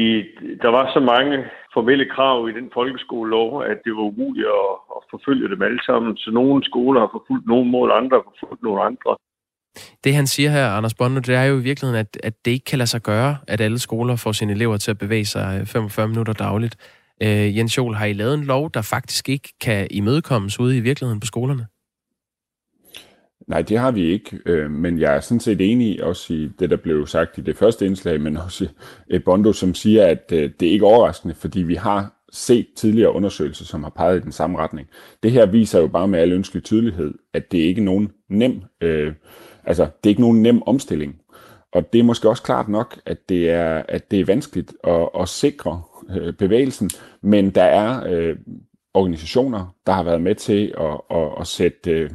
der 0.64 0.70
var 0.76 0.84
så 0.94 1.00
mange 1.00 1.44
formelle 1.74 2.06
krav 2.14 2.48
i 2.48 2.52
den 2.58 2.70
folkeskolelov, 2.74 3.62
at 3.70 3.78
det 3.84 3.92
var 3.96 4.04
umuligt 4.12 4.50
at, 4.62 4.70
at 4.96 5.02
forfølge 5.12 5.48
dem 5.52 5.62
alle 5.62 5.82
sammen. 5.88 6.16
Så 6.16 6.30
nogle 6.30 6.64
skoler 6.70 7.00
har 7.00 7.10
forfulgt 7.16 7.46
nogle 7.46 7.68
mål, 7.74 7.90
andre 8.00 8.16
har 8.16 8.26
forfulgt 8.30 8.62
nogle 8.62 8.82
andre. 8.90 9.10
Det 10.04 10.14
han 10.14 10.26
siger 10.26 10.50
her, 10.50 10.68
Anders 10.68 10.94
Bondo, 10.94 11.20
det 11.20 11.34
er 11.34 11.44
jo 11.44 11.58
i 11.58 11.62
virkeligheden, 11.62 12.00
at, 12.00 12.18
at 12.22 12.34
det 12.44 12.50
ikke 12.50 12.64
kan 12.64 12.78
lade 12.78 12.90
sig 12.90 13.02
gøre, 13.02 13.36
at 13.46 13.60
alle 13.60 13.78
skoler 13.78 14.16
får 14.16 14.32
sine 14.32 14.52
elever 14.52 14.76
til 14.76 14.90
at 14.90 14.98
bevæge 14.98 15.24
sig 15.24 15.58
øh, 15.60 15.66
45 15.66 16.08
minutter 16.08 16.32
dagligt. 16.32 16.76
Øh, 17.22 17.56
Jens 17.56 17.78
Jol, 17.78 17.94
har 17.94 18.06
I 18.06 18.12
lavet 18.12 18.34
en 18.34 18.44
lov, 18.44 18.70
der 18.74 18.82
faktisk 18.82 19.28
ikke 19.28 19.54
kan 19.60 19.86
imødekommes 19.90 20.60
ude 20.60 20.76
i 20.76 20.80
virkeligheden 20.80 21.20
på 21.20 21.26
skolerne? 21.26 21.66
Nej, 23.48 23.62
det 23.62 23.78
har 23.78 23.90
vi 23.90 24.02
ikke, 24.02 24.38
øh, 24.46 24.70
men 24.70 25.00
jeg 25.00 25.16
er 25.16 25.20
sådan 25.20 25.40
set 25.40 25.60
enig 25.60 26.04
også 26.04 26.34
i 26.34 26.50
det, 26.58 26.70
der 26.70 26.76
blev 26.76 27.06
sagt 27.06 27.38
i 27.38 27.40
det 27.40 27.56
første 27.56 27.86
indslag, 27.86 28.20
men 28.20 28.36
også 28.36 28.68
i 29.10 29.18
Bondo, 29.18 29.52
som 29.52 29.74
siger, 29.74 30.06
at 30.06 30.32
øh, 30.32 30.50
det 30.60 30.68
er 30.68 30.72
ikke 30.72 30.86
overraskende, 30.86 31.34
fordi 31.34 31.62
vi 31.62 31.74
har 31.74 32.22
set 32.32 32.66
tidligere 32.76 33.12
undersøgelser, 33.12 33.64
som 33.64 33.82
har 33.82 33.90
peget 33.90 34.20
i 34.20 34.22
den 34.22 34.32
samme 34.32 34.58
retning. 34.58 34.88
Det 35.22 35.30
her 35.30 35.46
viser 35.46 35.80
jo 35.80 35.86
bare 35.86 36.08
med 36.08 36.18
al 36.18 36.32
ønskelig 36.32 36.64
tydelighed, 36.64 37.14
at 37.34 37.52
det 37.52 37.58
ikke 37.58 37.80
er 37.80 37.84
nogen 37.84 38.10
nem, 38.28 38.62
øh, 38.80 39.12
altså 39.64 39.82
det 39.82 40.06
er 40.06 40.08
ikke 40.08 40.20
nogen 40.20 40.42
nem 40.42 40.62
omstilling. 40.62 41.16
Og 41.72 41.92
det 41.92 41.98
er 41.98 42.02
måske 42.02 42.28
også 42.28 42.42
klart 42.42 42.68
nok, 42.68 43.00
at 43.06 43.28
det 43.28 43.50
er, 43.50 43.82
at 43.88 44.10
det 44.10 44.20
er 44.20 44.24
vanskeligt 44.24 44.74
at, 44.84 45.08
at 45.20 45.28
sikre 45.28 45.82
øh, 46.10 46.32
bevægelsen, 46.32 46.90
men 47.20 47.50
der 47.50 47.62
er 47.62 48.02
øh, 48.06 48.36
organisationer, 48.94 49.74
der 49.86 49.92
har 49.92 50.02
været 50.02 50.20
med 50.20 50.34
til 50.34 50.74
at, 50.80 51.18
at, 51.18 51.28
at 51.40 51.46
sætte 51.46 51.90
øh, 51.90 52.10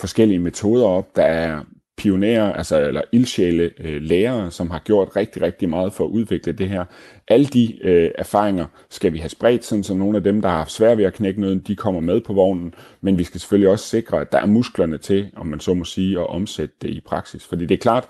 forskellige 0.00 0.38
metoder 0.38 0.86
op. 0.86 1.16
Der 1.16 1.22
er 1.22 1.60
pionerer, 1.96 2.52
altså 2.52 2.80
eller 2.80 3.02
ildsjæle 3.12 3.70
øh, 3.80 4.02
lærere, 4.02 4.50
som 4.50 4.70
har 4.70 4.78
gjort 4.78 5.16
rigtig, 5.16 5.42
rigtig 5.42 5.68
meget 5.68 5.92
for 5.92 6.04
at 6.04 6.08
udvikle 6.08 6.52
det 6.52 6.68
her. 6.68 6.84
Alle 7.28 7.46
de 7.46 7.78
øh, 7.82 8.10
erfaringer 8.14 8.66
skal 8.90 9.12
vi 9.12 9.18
have 9.18 9.28
spredt, 9.28 9.64
sådan 9.64 9.84
så 9.84 9.94
nogle 9.94 10.16
af 10.16 10.22
dem, 10.22 10.42
der 10.42 10.48
har 10.48 10.56
haft 10.56 10.72
svært 10.72 10.98
ved 10.98 11.04
at 11.04 11.14
knække 11.14 11.40
noget, 11.40 11.66
de 11.66 11.76
kommer 11.76 12.00
med 12.00 12.20
på 12.20 12.32
vognen, 12.32 12.74
men 13.00 13.18
vi 13.18 13.24
skal 13.24 13.40
selvfølgelig 13.40 13.70
også 13.70 13.86
sikre, 13.86 14.20
at 14.20 14.32
der 14.32 14.38
er 14.38 14.46
musklerne 14.46 14.98
til, 14.98 15.30
om 15.36 15.46
man 15.46 15.60
så 15.60 15.74
må 15.74 15.84
sige, 15.84 16.20
at 16.20 16.26
omsætte 16.26 16.74
det 16.82 16.90
i 16.90 17.00
praksis. 17.00 17.44
Fordi 17.44 17.66
det 17.66 17.74
er 17.74 17.78
klart, 17.78 18.08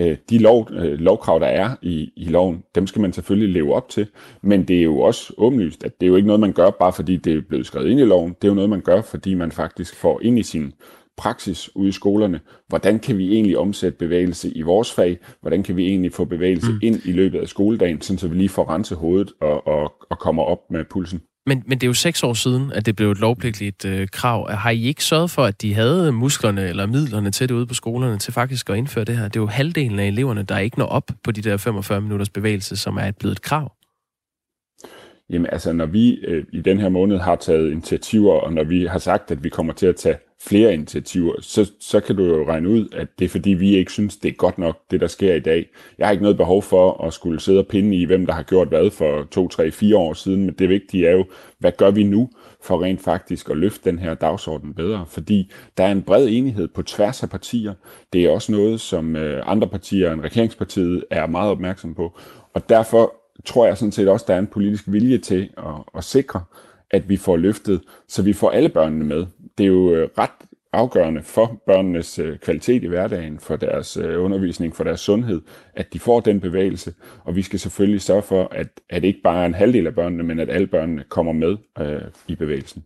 øh, 0.00 0.16
de 0.30 0.38
lov, 0.38 0.68
øh, 0.72 0.98
lovkrav, 0.98 1.40
der 1.40 1.46
er 1.46 1.70
i, 1.82 2.12
i 2.16 2.24
loven, 2.24 2.62
dem 2.74 2.86
skal 2.86 3.02
man 3.02 3.12
selvfølgelig 3.12 3.54
leve 3.54 3.74
op 3.74 3.88
til, 3.88 4.06
men 4.42 4.68
det 4.68 4.78
er 4.78 4.82
jo 4.82 5.00
også 5.00 5.32
åbenlyst, 5.36 5.84
at 5.84 6.00
det 6.00 6.06
er 6.06 6.08
jo 6.08 6.16
ikke 6.16 6.26
noget, 6.26 6.40
man 6.40 6.52
gør, 6.52 6.70
bare 6.70 6.92
fordi 6.92 7.16
det 7.16 7.36
er 7.36 7.40
blevet 7.48 7.66
skrevet 7.66 7.90
ind 7.90 8.00
i 8.00 8.04
loven. 8.04 8.36
Det 8.42 8.44
er 8.44 8.48
jo 8.48 8.54
noget, 8.54 8.70
man 8.70 8.80
gør, 8.80 9.02
fordi 9.02 9.34
man 9.34 9.52
faktisk 9.52 9.96
får 9.96 10.20
ind 10.22 10.38
i 10.38 10.42
sin 10.42 10.72
praksis 11.22 11.76
ude 11.76 11.88
i 11.88 11.92
skolerne. 11.92 12.40
Hvordan 12.68 12.98
kan 12.98 13.18
vi 13.18 13.32
egentlig 13.32 13.58
omsætte 13.58 13.98
bevægelse 13.98 14.50
i 14.50 14.62
vores 14.62 14.92
fag? 14.92 15.18
Hvordan 15.40 15.62
kan 15.62 15.76
vi 15.76 15.86
egentlig 15.86 16.12
få 16.12 16.24
bevægelse 16.24 16.72
mm. 16.72 16.78
ind 16.82 17.00
i 17.04 17.12
løbet 17.12 17.38
af 17.38 17.48
skoledagen, 17.48 18.00
så 18.00 18.28
vi 18.28 18.36
lige 18.36 18.48
får 18.48 18.70
renset 18.70 18.98
hovedet 18.98 19.32
og, 19.40 19.66
og, 19.66 19.92
og 20.10 20.18
kommer 20.18 20.42
op 20.42 20.58
med 20.70 20.84
pulsen? 20.84 21.20
Men, 21.46 21.62
men 21.66 21.78
det 21.78 21.86
er 21.86 21.88
jo 21.88 21.94
seks 21.94 22.22
år 22.22 22.34
siden, 22.34 22.72
at 22.72 22.86
det 22.86 22.96
blev 22.96 23.10
et 23.10 23.18
lovpligtigt 23.18 23.84
øh, 23.84 24.08
krav. 24.08 24.50
Har 24.50 24.70
I 24.70 24.84
ikke 24.84 25.04
sørget 25.04 25.30
for, 25.30 25.44
at 25.44 25.62
de 25.62 25.74
havde 25.74 26.12
musklerne 26.12 26.68
eller 26.68 26.86
midlerne 26.86 27.30
til 27.30 27.48
det 27.48 27.54
ude 27.54 27.66
på 27.66 27.74
skolerne, 27.74 28.18
til 28.18 28.32
faktisk 28.32 28.70
at 28.70 28.76
indføre 28.76 29.04
det 29.04 29.16
her? 29.16 29.24
Det 29.24 29.36
er 29.36 29.40
jo 29.40 29.46
halvdelen 29.46 29.98
af 29.98 30.06
eleverne, 30.06 30.42
der 30.42 30.58
ikke 30.58 30.78
når 30.78 30.86
op 30.86 31.10
på 31.24 31.30
de 31.30 31.42
der 31.42 31.56
45 31.56 32.00
minutters 32.00 32.30
bevægelse, 32.30 32.76
som 32.76 32.96
er 32.96 33.04
et 33.04 33.16
blevet 33.16 33.32
et 33.32 33.42
krav. 33.42 33.72
Jamen 35.30 35.46
altså, 35.52 35.72
når 35.72 35.86
vi 35.86 36.14
øh, 36.14 36.44
i 36.52 36.60
den 36.60 36.80
her 36.80 36.88
måned 36.88 37.18
har 37.18 37.36
taget 37.36 37.72
initiativer, 37.72 38.32
og 38.32 38.52
når 38.52 38.64
vi 38.64 38.84
har 38.84 38.98
sagt, 38.98 39.30
at 39.30 39.44
vi 39.44 39.48
kommer 39.48 39.72
til 39.72 39.86
at 39.86 39.96
tage 39.96 40.16
flere 40.46 40.74
initiativer, 40.74 41.34
så, 41.40 41.70
så 41.80 42.00
kan 42.00 42.16
du 42.16 42.24
jo 42.24 42.48
regne 42.48 42.68
ud, 42.68 42.88
at 42.92 43.08
det 43.18 43.24
er 43.24 43.28
fordi, 43.28 43.50
vi 43.50 43.76
ikke 43.76 43.92
synes, 43.92 44.16
det 44.16 44.28
er 44.28 44.32
godt 44.32 44.58
nok, 44.58 44.78
det 44.90 45.00
der 45.00 45.06
sker 45.06 45.34
i 45.34 45.40
dag. 45.40 45.68
Jeg 45.98 46.06
har 46.06 46.12
ikke 46.12 46.22
noget 46.22 46.36
behov 46.36 46.62
for 46.62 47.04
at 47.04 47.12
skulle 47.12 47.40
sidde 47.40 47.58
og 47.58 47.66
pinde 47.66 47.96
i, 47.96 48.04
hvem 48.04 48.26
der 48.26 48.32
har 48.32 48.42
gjort 48.42 48.68
hvad 48.68 48.90
for 48.90 49.28
to, 49.30 49.48
tre, 49.48 49.70
fire 49.70 49.96
år 49.96 50.12
siden, 50.12 50.44
men 50.44 50.54
det 50.58 50.68
vigtige 50.68 51.06
er 51.06 51.12
jo, 51.12 51.24
hvad 51.58 51.72
gør 51.72 51.90
vi 51.90 52.02
nu 52.02 52.30
for 52.62 52.82
rent 52.82 53.00
faktisk 53.00 53.50
at 53.50 53.56
løfte 53.56 53.90
den 53.90 53.98
her 53.98 54.14
dagsorden 54.14 54.74
bedre? 54.74 55.04
Fordi 55.08 55.52
der 55.76 55.84
er 55.84 55.92
en 55.92 56.02
bred 56.02 56.28
enighed 56.28 56.68
på 56.68 56.82
tværs 56.82 57.22
af 57.22 57.30
partier. 57.30 57.74
Det 58.12 58.24
er 58.24 58.30
også 58.30 58.52
noget, 58.52 58.80
som 58.80 59.16
øh, 59.16 59.42
andre 59.46 59.68
partier 59.68 60.12
end 60.12 60.20
regeringspartiet 60.20 61.04
er 61.10 61.26
meget 61.26 61.50
opmærksom 61.50 61.94
på. 61.94 62.18
Og 62.54 62.68
derfor 62.68 63.14
tror 63.44 63.66
jeg 63.66 63.78
sådan 63.78 63.92
set 63.92 64.08
også, 64.08 64.24
der 64.28 64.34
er 64.34 64.38
en 64.38 64.46
politisk 64.46 64.84
vilje 64.86 65.18
til 65.18 65.48
at, 65.58 65.74
at 65.96 66.04
sikre, 66.04 66.40
at 66.90 67.08
vi 67.08 67.16
får 67.16 67.36
løftet, 67.36 67.80
så 68.08 68.22
vi 68.22 68.32
får 68.32 68.50
alle 68.50 68.68
børnene 68.68 69.04
med. 69.04 69.26
Det 69.62 69.68
er 69.68 69.72
jo 69.72 69.94
øh, 69.94 70.08
ret 70.18 70.30
afgørende 70.72 71.22
for 71.22 71.62
børnenes 71.66 72.18
øh, 72.18 72.38
kvalitet 72.38 72.84
i 72.84 72.86
hverdagen, 72.86 73.38
for 73.38 73.56
deres 73.56 73.96
øh, 73.96 74.24
undervisning, 74.24 74.76
for 74.76 74.84
deres 74.84 75.00
sundhed, 75.00 75.40
at 75.74 75.92
de 75.92 75.98
får 75.98 76.20
den 76.20 76.40
bevægelse. 76.40 76.94
Og 77.24 77.36
vi 77.36 77.42
skal 77.42 77.58
selvfølgelig 77.58 78.00
sørge 78.00 78.22
for, 78.22 78.48
at, 78.50 78.68
at 78.90 79.04
ikke 79.04 79.20
bare 79.24 79.46
en 79.46 79.54
halvdel 79.54 79.86
af 79.86 79.94
børnene, 79.94 80.22
men 80.22 80.40
at 80.40 80.50
alle 80.50 80.66
børnene 80.66 81.04
kommer 81.08 81.32
med 81.32 81.56
øh, 81.80 82.02
i 82.28 82.34
bevægelsen. 82.34 82.84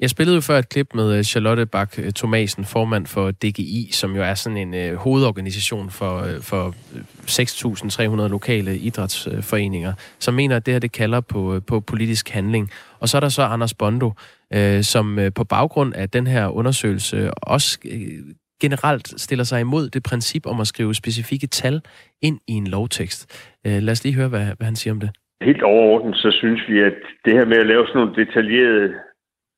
Jeg 0.00 0.10
spillede 0.10 0.34
jo 0.34 0.40
før 0.40 0.58
et 0.58 0.68
klip 0.68 0.94
med 0.94 1.24
Charlotte 1.24 1.66
Bak 1.66 1.98
Thomasen, 2.16 2.64
formand 2.64 3.06
for 3.06 3.30
DGI, 3.30 3.88
som 3.92 4.16
jo 4.16 4.22
er 4.22 4.34
sådan 4.34 4.56
en 4.56 4.74
øh, 4.74 4.94
hovedorganisation 4.94 5.90
for, 5.90 6.18
øh, 6.18 6.40
for 6.40 6.74
6.300 8.22 8.28
lokale 8.28 8.78
idrætsforeninger, 8.78 9.92
som 10.18 10.34
mener, 10.34 10.56
at 10.56 10.66
det 10.66 10.74
her 10.74 10.78
det 10.78 10.92
kalder 10.92 11.20
på, 11.20 11.60
på 11.66 11.80
politisk 11.80 12.28
handling. 12.28 12.70
Og 13.00 13.08
så 13.08 13.16
er 13.16 13.20
der 13.20 13.28
så 13.28 13.42
Anders 13.42 13.74
Bondo, 13.74 14.12
øh, 14.54 14.82
som 14.82 15.18
øh, 15.18 15.30
på 15.36 15.44
baggrund 15.44 15.94
af 15.94 16.10
den 16.10 16.26
her 16.26 16.48
undersøgelse 16.48 17.30
også 17.34 17.78
øh, 17.92 18.34
generelt 18.62 19.20
stiller 19.20 19.44
sig 19.44 19.60
imod 19.60 19.88
det 19.88 20.02
princip 20.02 20.46
om 20.46 20.60
at 20.60 20.66
skrive 20.66 20.94
specifikke 20.94 21.46
tal 21.46 21.80
ind 22.22 22.38
i 22.48 22.52
en 22.52 22.66
lovtekst. 22.66 23.20
Øh, 23.66 23.82
lad 23.82 23.92
os 23.92 24.04
lige 24.04 24.14
høre, 24.14 24.28
hvad, 24.28 24.46
hvad 24.56 24.64
han 24.64 24.76
siger 24.76 24.94
om 24.94 25.00
det. 25.00 25.10
Helt 25.42 25.62
overordnet, 25.62 26.16
så 26.16 26.30
synes 26.30 26.60
vi, 26.68 26.80
at 26.80 26.98
det 27.24 27.32
her 27.32 27.44
med 27.44 27.56
at 27.56 27.66
lave 27.66 27.86
sådan 27.86 28.00
nogle 28.00 28.24
detaljerede 28.24 28.94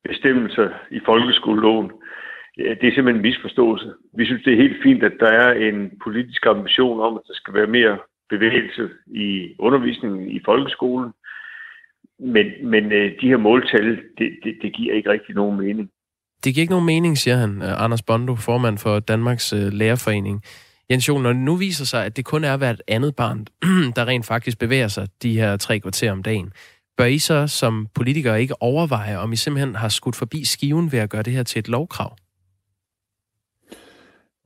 bestemmelser 0.09 0.68
i 0.91 1.01
folkeskoleloven, 1.07 1.91
det 2.57 2.84
er 2.86 2.95
simpelthen 2.95 3.16
en 3.16 3.28
misforståelse. 3.28 3.93
Vi 4.16 4.24
synes, 4.26 4.43
det 4.43 4.53
er 4.53 4.62
helt 4.64 4.82
fint, 4.82 5.03
at 5.03 5.12
der 5.20 5.32
er 5.45 5.53
en 5.53 5.91
politisk 6.05 6.47
ambition 6.47 7.01
om, 7.01 7.16
at 7.16 7.22
der 7.28 7.34
skal 7.34 7.55
være 7.55 7.66
mere 7.66 7.99
bevægelse 8.30 8.88
i 9.07 9.55
undervisningen 9.59 10.30
i 10.30 10.41
folkeskolen. 10.45 11.11
Men, 12.20 12.46
men 12.70 12.92
øh, 12.92 13.20
de 13.20 13.28
her 13.28 13.36
måltal, 13.36 13.96
det, 14.18 14.30
det, 14.44 14.54
det 14.62 14.72
giver 14.72 14.94
ikke 14.94 15.10
rigtig 15.10 15.34
nogen 15.34 15.58
mening. 15.60 15.90
Det 16.44 16.54
giver 16.54 16.62
ikke 16.62 16.72
nogen 16.72 16.86
mening, 16.86 17.18
siger 17.18 17.36
han, 17.36 17.62
øh, 17.62 17.82
Anders 17.84 18.02
Bondo, 18.02 18.34
formand 18.34 18.78
for 18.78 19.00
Danmarks 19.00 19.52
øh, 19.52 19.72
Lærerforening. 19.72 20.42
Jens 20.90 21.08
Jon, 21.08 21.22
når 21.22 21.32
det 21.32 21.42
nu 21.42 21.56
viser 21.56 21.84
sig, 21.84 22.04
at 22.04 22.16
det 22.16 22.24
kun 22.24 22.44
er 22.44 22.56
hvert 22.56 22.82
andet 22.88 23.16
barn, 23.16 23.46
der 23.96 24.06
rent 24.06 24.26
faktisk 24.26 24.58
bevæger 24.58 24.88
sig 24.88 25.08
de 25.22 25.34
her 25.34 25.56
tre 25.56 25.80
kvarter 25.80 26.12
om 26.12 26.22
dagen, 26.22 26.52
bør 26.96 27.04
I 27.04 27.18
så 27.18 27.46
som 27.46 27.86
politikere 27.94 28.40
ikke 28.40 28.62
overveje, 28.62 29.18
om 29.18 29.32
I 29.32 29.36
simpelthen 29.36 29.74
har 29.74 29.88
skudt 29.88 30.16
forbi 30.16 30.44
skiven 30.44 30.92
ved 30.92 30.98
at 30.98 31.10
gøre 31.10 31.22
det 31.22 31.32
her 31.32 31.42
til 31.42 31.58
et 31.58 31.68
lovkrav? 31.68 32.16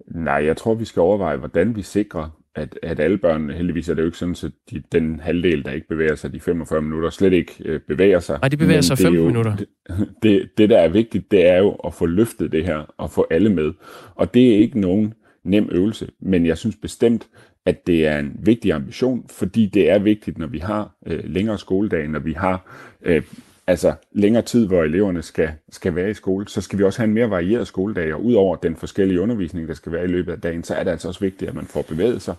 Nej, 0.07 0.45
jeg 0.45 0.57
tror, 0.57 0.75
vi 0.75 0.85
skal 0.85 1.01
overveje, 1.01 1.37
hvordan 1.37 1.77
vi 1.77 1.83
sikrer, 1.83 2.31
at, 2.55 2.79
at 2.83 3.01
alle 3.01 3.19
børn, 3.19 3.51
heldigvis 3.51 3.89
er 3.89 3.95
det 3.95 4.03
jo 4.03 4.07
ikke 4.07 4.19
sådan, 4.19 4.37
at 4.45 4.53
de, 4.71 4.83
den 4.93 5.21
halvdel, 5.21 5.65
der 5.65 5.73
ikke 5.73 5.89
bevæger 5.89 6.15
sig 6.15 6.33
de 6.33 6.41
45 6.41 6.83
minutter, 6.83 7.11
slet 7.11 7.33
ikke 7.33 7.55
øh, 7.65 7.81
bevæger 7.81 8.21
sig. 8.21 8.39
Nej, 8.43 8.49
de 8.49 8.57
bevæger 8.57 8.81
sig 8.81 8.99
15 8.99 9.21
jo, 9.21 9.27
minutter. 9.27 9.57
Det, 9.57 9.69
det, 10.23 10.51
det, 10.59 10.71
der 10.71 10.79
er 10.79 10.89
vigtigt, 10.89 11.31
det 11.31 11.49
er 11.49 11.59
jo 11.59 11.71
at 11.71 11.95
få 11.95 12.07
løftet 12.07 12.53
det 12.53 12.65
her 12.65 12.95
og 12.99 13.11
få 13.11 13.27
alle 13.31 13.53
med. 13.53 13.73
Og 14.15 14.35
det 14.35 14.55
er 14.55 14.57
ikke 14.59 14.81
nogen 14.81 15.15
nem 15.45 15.69
øvelse, 15.73 16.09
men 16.21 16.47
jeg 16.47 16.59
synes 16.59 16.77
bestemt, 16.77 17.29
at 17.67 17.87
det 17.87 18.07
er 18.07 18.19
en 18.19 18.37
vigtig 18.43 18.73
ambition, 18.73 19.27
fordi 19.31 19.67
det 19.67 19.91
er 19.91 19.99
vigtigt, 19.99 20.39
når 20.39 20.47
vi 20.47 20.59
har 20.59 20.97
øh, 21.07 21.21
længere 21.25 21.59
skoledage, 21.59 22.09
når 22.09 22.19
vi 22.19 22.33
har 22.33 22.71
øh, 23.03 23.23
altså 23.67 23.95
længere 24.13 24.43
tid, 24.43 24.67
hvor 24.67 24.83
eleverne 24.83 25.23
skal, 25.23 25.51
skal 25.71 25.95
være 25.95 26.11
i 26.11 26.15
skole, 26.15 26.49
så 26.49 26.61
skal 26.61 26.79
vi 26.79 26.85
også 26.85 26.99
have 26.99 27.09
en 27.09 27.15
mere 27.15 27.31
varieret 27.31 27.67
skoledag, 27.67 28.15
og 28.15 28.25
udover 28.25 28.57
den 28.57 28.77
forskellige 28.77 29.21
undervisning, 29.21 29.69
der 29.69 29.75
skal 29.75 29.93
være 29.93 30.05
i 30.05 30.09
løbet 30.09 30.33
af 30.33 30.41
dagen, 30.41 30.65
så 30.65 30.75
er 30.75 30.85
det 30.85 30.91
altså 30.91 31.09
også 31.09 31.21
vigtigt, 31.21 31.49
at 31.49 31.55
man 31.55 31.67
får 31.67 31.83
bevæget 31.83 32.23
sig. 32.23 32.35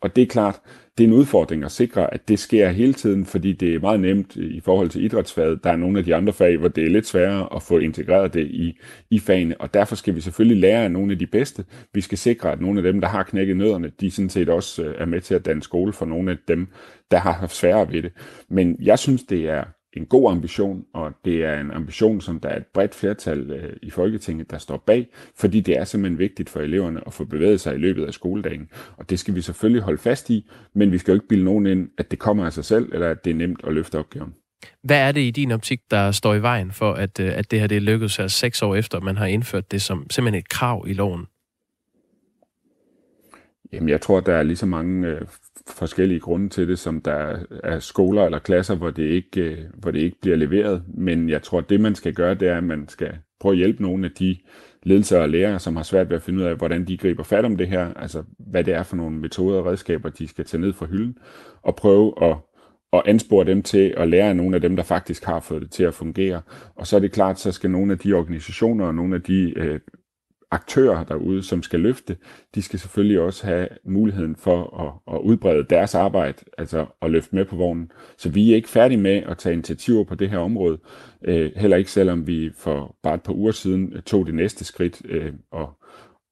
Og 0.00 0.16
det 0.16 0.22
er 0.22 0.26
klart, 0.26 0.60
det 0.98 1.04
er 1.04 1.08
en 1.08 1.14
udfordring 1.14 1.64
at 1.64 1.72
sikre, 1.72 2.14
at 2.14 2.28
det 2.28 2.38
sker 2.38 2.68
hele 2.68 2.92
tiden, 2.92 3.26
fordi 3.26 3.52
det 3.52 3.74
er 3.74 3.80
meget 3.80 4.00
nemt 4.00 4.36
øh, 4.36 4.50
i 4.50 4.60
forhold 4.60 4.88
til 4.88 5.04
idrætsfaget. 5.04 5.64
Der 5.64 5.70
er 5.70 5.76
nogle 5.76 5.98
af 5.98 6.04
de 6.04 6.14
andre 6.14 6.32
fag, 6.32 6.56
hvor 6.56 6.68
det 6.68 6.84
er 6.84 6.90
lidt 6.90 7.06
sværere 7.06 7.48
at 7.56 7.62
få 7.62 7.78
integreret 7.78 8.34
det 8.34 8.46
i, 8.46 8.78
i 9.10 9.18
fagene, 9.18 9.60
og 9.60 9.74
derfor 9.74 9.96
skal 9.96 10.14
vi 10.14 10.20
selvfølgelig 10.20 10.60
lære 10.60 10.84
af 10.84 10.90
nogle 10.90 11.12
af 11.12 11.18
de 11.18 11.26
bedste. 11.26 11.64
Vi 11.94 12.00
skal 12.00 12.18
sikre, 12.18 12.52
at 12.52 12.60
nogle 12.60 12.78
af 12.78 12.82
dem, 12.82 13.00
der 13.00 13.08
har 13.08 13.22
knækket 13.22 13.56
nødderne, 13.56 13.90
de 14.00 14.10
sådan 14.10 14.30
set 14.30 14.48
også 14.48 14.82
øh, 14.82 14.94
er 14.98 15.04
med 15.04 15.20
til 15.20 15.34
at 15.34 15.44
danne 15.44 15.62
skole 15.62 15.92
for 15.92 16.06
nogle 16.06 16.30
af 16.30 16.36
dem, 16.48 16.68
der 17.10 17.18
har 17.18 17.32
haft 17.32 17.56
sværere 17.56 17.92
ved 17.92 18.02
det. 18.02 18.12
Men 18.48 18.76
jeg 18.80 18.98
synes, 18.98 19.22
det 19.22 19.48
er 19.48 19.64
en 19.92 20.06
god 20.06 20.30
ambition, 20.30 20.84
og 20.94 21.12
det 21.24 21.44
er 21.44 21.60
en 21.60 21.70
ambition, 21.70 22.20
som 22.20 22.40
der 22.40 22.48
er 22.48 22.56
et 22.56 22.66
bredt 22.66 22.94
flertal 22.94 23.50
øh, 23.50 23.76
i 23.82 23.90
Folketinget, 23.90 24.50
der 24.50 24.58
står 24.58 24.76
bag, 24.86 25.08
fordi 25.36 25.60
det 25.60 25.78
er 25.78 25.84
simpelthen 25.84 26.18
vigtigt 26.18 26.50
for 26.50 26.60
eleverne 26.60 27.00
at 27.06 27.12
få 27.12 27.24
bevæget 27.24 27.60
sig 27.60 27.74
i 27.74 27.78
løbet 27.78 28.06
af 28.06 28.14
skoledagen. 28.14 28.68
Og 28.96 29.10
det 29.10 29.18
skal 29.18 29.34
vi 29.34 29.40
selvfølgelig 29.40 29.82
holde 29.82 29.98
fast 29.98 30.30
i, 30.30 30.50
men 30.74 30.92
vi 30.92 30.98
skal 30.98 31.12
jo 31.12 31.14
ikke 31.14 31.28
bilde 31.28 31.44
nogen 31.44 31.66
ind, 31.66 31.88
at 31.98 32.10
det 32.10 32.18
kommer 32.18 32.46
af 32.46 32.52
sig 32.52 32.64
selv, 32.64 32.90
eller 32.92 33.10
at 33.10 33.24
det 33.24 33.30
er 33.30 33.34
nemt 33.34 33.60
at 33.64 33.72
løfte 33.72 33.98
opgaven. 33.98 34.34
Hvad 34.82 35.08
er 35.08 35.12
det 35.12 35.20
i 35.20 35.30
din 35.30 35.52
optik, 35.52 35.80
der 35.90 36.10
står 36.10 36.34
i 36.34 36.42
vejen 36.42 36.72
for, 36.72 36.92
at, 36.92 37.20
øh, 37.20 37.38
at 37.38 37.50
det 37.50 37.60
her 37.60 37.66
det 37.66 37.82
lykkedes 37.82 38.16
her 38.16 38.26
seks 38.26 38.62
år 38.62 38.74
efter, 38.74 38.98
at 38.98 39.04
man 39.04 39.16
har 39.16 39.26
indført 39.26 39.70
det 39.70 39.82
som 39.82 40.10
simpelthen 40.10 40.38
et 40.38 40.48
krav 40.48 40.84
i 40.88 40.92
loven? 40.92 41.26
Jamen, 43.72 43.88
jeg 43.88 44.00
tror, 44.00 44.20
der 44.20 44.34
er 44.34 44.42
lige 44.42 44.56
så 44.56 44.66
mange 44.66 45.08
øh, 45.08 45.20
forskellige 45.68 46.20
grunde 46.20 46.48
til 46.48 46.68
det, 46.68 46.78
som 46.78 47.00
der 47.00 47.36
er 47.64 47.78
skoler 47.78 48.24
eller 48.24 48.38
klasser, 48.38 48.74
hvor 48.74 48.90
det, 48.90 49.02
ikke, 49.02 49.40
øh, 49.40 49.58
hvor 49.74 49.90
det 49.90 50.00
ikke 50.00 50.20
bliver 50.20 50.36
leveret. 50.36 50.82
Men 50.94 51.28
jeg 51.28 51.42
tror, 51.42 51.60
det 51.60 51.80
man 51.80 51.94
skal 51.94 52.14
gøre, 52.14 52.34
det 52.34 52.48
er, 52.48 52.56
at 52.56 52.64
man 52.64 52.88
skal 52.88 53.16
prøve 53.40 53.52
at 53.52 53.58
hjælpe 53.58 53.82
nogle 53.82 54.04
af 54.04 54.10
de 54.10 54.36
ledelser 54.82 55.20
og 55.20 55.28
lærere, 55.28 55.58
som 55.58 55.76
har 55.76 55.82
svært 55.82 56.10
ved 56.10 56.16
at 56.16 56.22
finde 56.22 56.38
ud 56.40 56.44
af, 56.44 56.56
hvordan 56.56 56.84
de 56.84 56.96
griber 56.96 57.22
fat 57.22 57.44
om 57.44 57.56
det 57.56 57.68
her, 57.68 57.94
altså 57.94 58.22
hvad 58.38 58.64
det 58.64 58.74
er 58.74 58.82
for 58.82 58.96
nogle 58.96 59.16
metoder 59.16 59.58
og 59.58 59.66
redskaber, 59.66 60.08
de 60.08 60.28
skal 60.28 60.44
tage 60.44 60.60
ned 60.60 60.72
fra 60.72 60.86
hylden, 60.86 61.18
og 61.62 61.76
prøve 61.76 62.14
at 62.22 62.36
og 62.92 63.08
anspore 63.08 63.44
dem 63.44 63.62
til 63.62 63.94
at 63.96 64.08
lære 64.08 64.28
af 64.28 64.36
nogle 64.36 64.54
af 64.54 64.60
dem, 64.60 64.76
der 64.76 64.82
faktisk 64.82 65.24
har 65.24 65.40
fået 65.40 65.62
det 65.62 65.70
til 65.70 65.84
at 65.84 65.94
fungere. 65.94 66.42
Og 66.76 66.86
så 66.86 66.96
er 66.96 67.00
det 67.00 67.12
klart, 67.12 67.40
så 67.40 67.52
skal 67.52 67.70
nogle 67.70 67.92
af 67.92 67.98
de 67.98 68.12
organisationer 68.12 68.86
og 68.86 68.94
nogle 68.94 69.14
af 69.14 69.22
de 69.22 69.52
øh, 69.56 69.80
aktører 70.50 71.04
derude, 71.04 71.42
som 71.42 71.62
skal 71.62 71.80
løfte, 71.80 72.16
de 72.54 72.62
skal 72.62 72.78
selvfølgelig 72.78 73.20
også 73.20 73.46
have 73.46 73.68
muligheden 73.84 74.36
for 74.36 74.80
at, 74.80 75.14
at 75.14 75.20
udbrede 75.20 75.66
deres 75.70 75.94
arbejde, 75.94 76.38
altså 76.58 76.86
at 77.02 77.10
løfte 77.10 77.34
med 77.34 77.44
på 77.44 77.56
vognen. 77.56 77.90
Så 78.18 78.28
vi 78.28 78.52
er 78.52 78.56
ikke 78.56 78.68
færdige 78.68 78.98
med 78.98 79.22
at 79.26 79.38
tage 79.38 79.52
initiativer 79.52 80.04
på 80.04 80.14
det 80.14 80.30
her 80.30 80.38
område, 80.38 80.78
øh, 81.24 81.52
heller 81.56 81.76
ikke 81.76 81.90
selvom 81.90 82.26
vi 82.26 82.50
for 82.58 82.96
bare 83.02 83.14
et 83.14 83.22
par 83.22 83.32
uger 83.32 83.52
siden 83.52 83.92
øh, 83.92 84.02
tog 84.02 84.26
det 84.26 84.34
næste 84.34 84.64
skridt 84.64 85.02
øh, 85.04 85.32
og, 85.52 85.78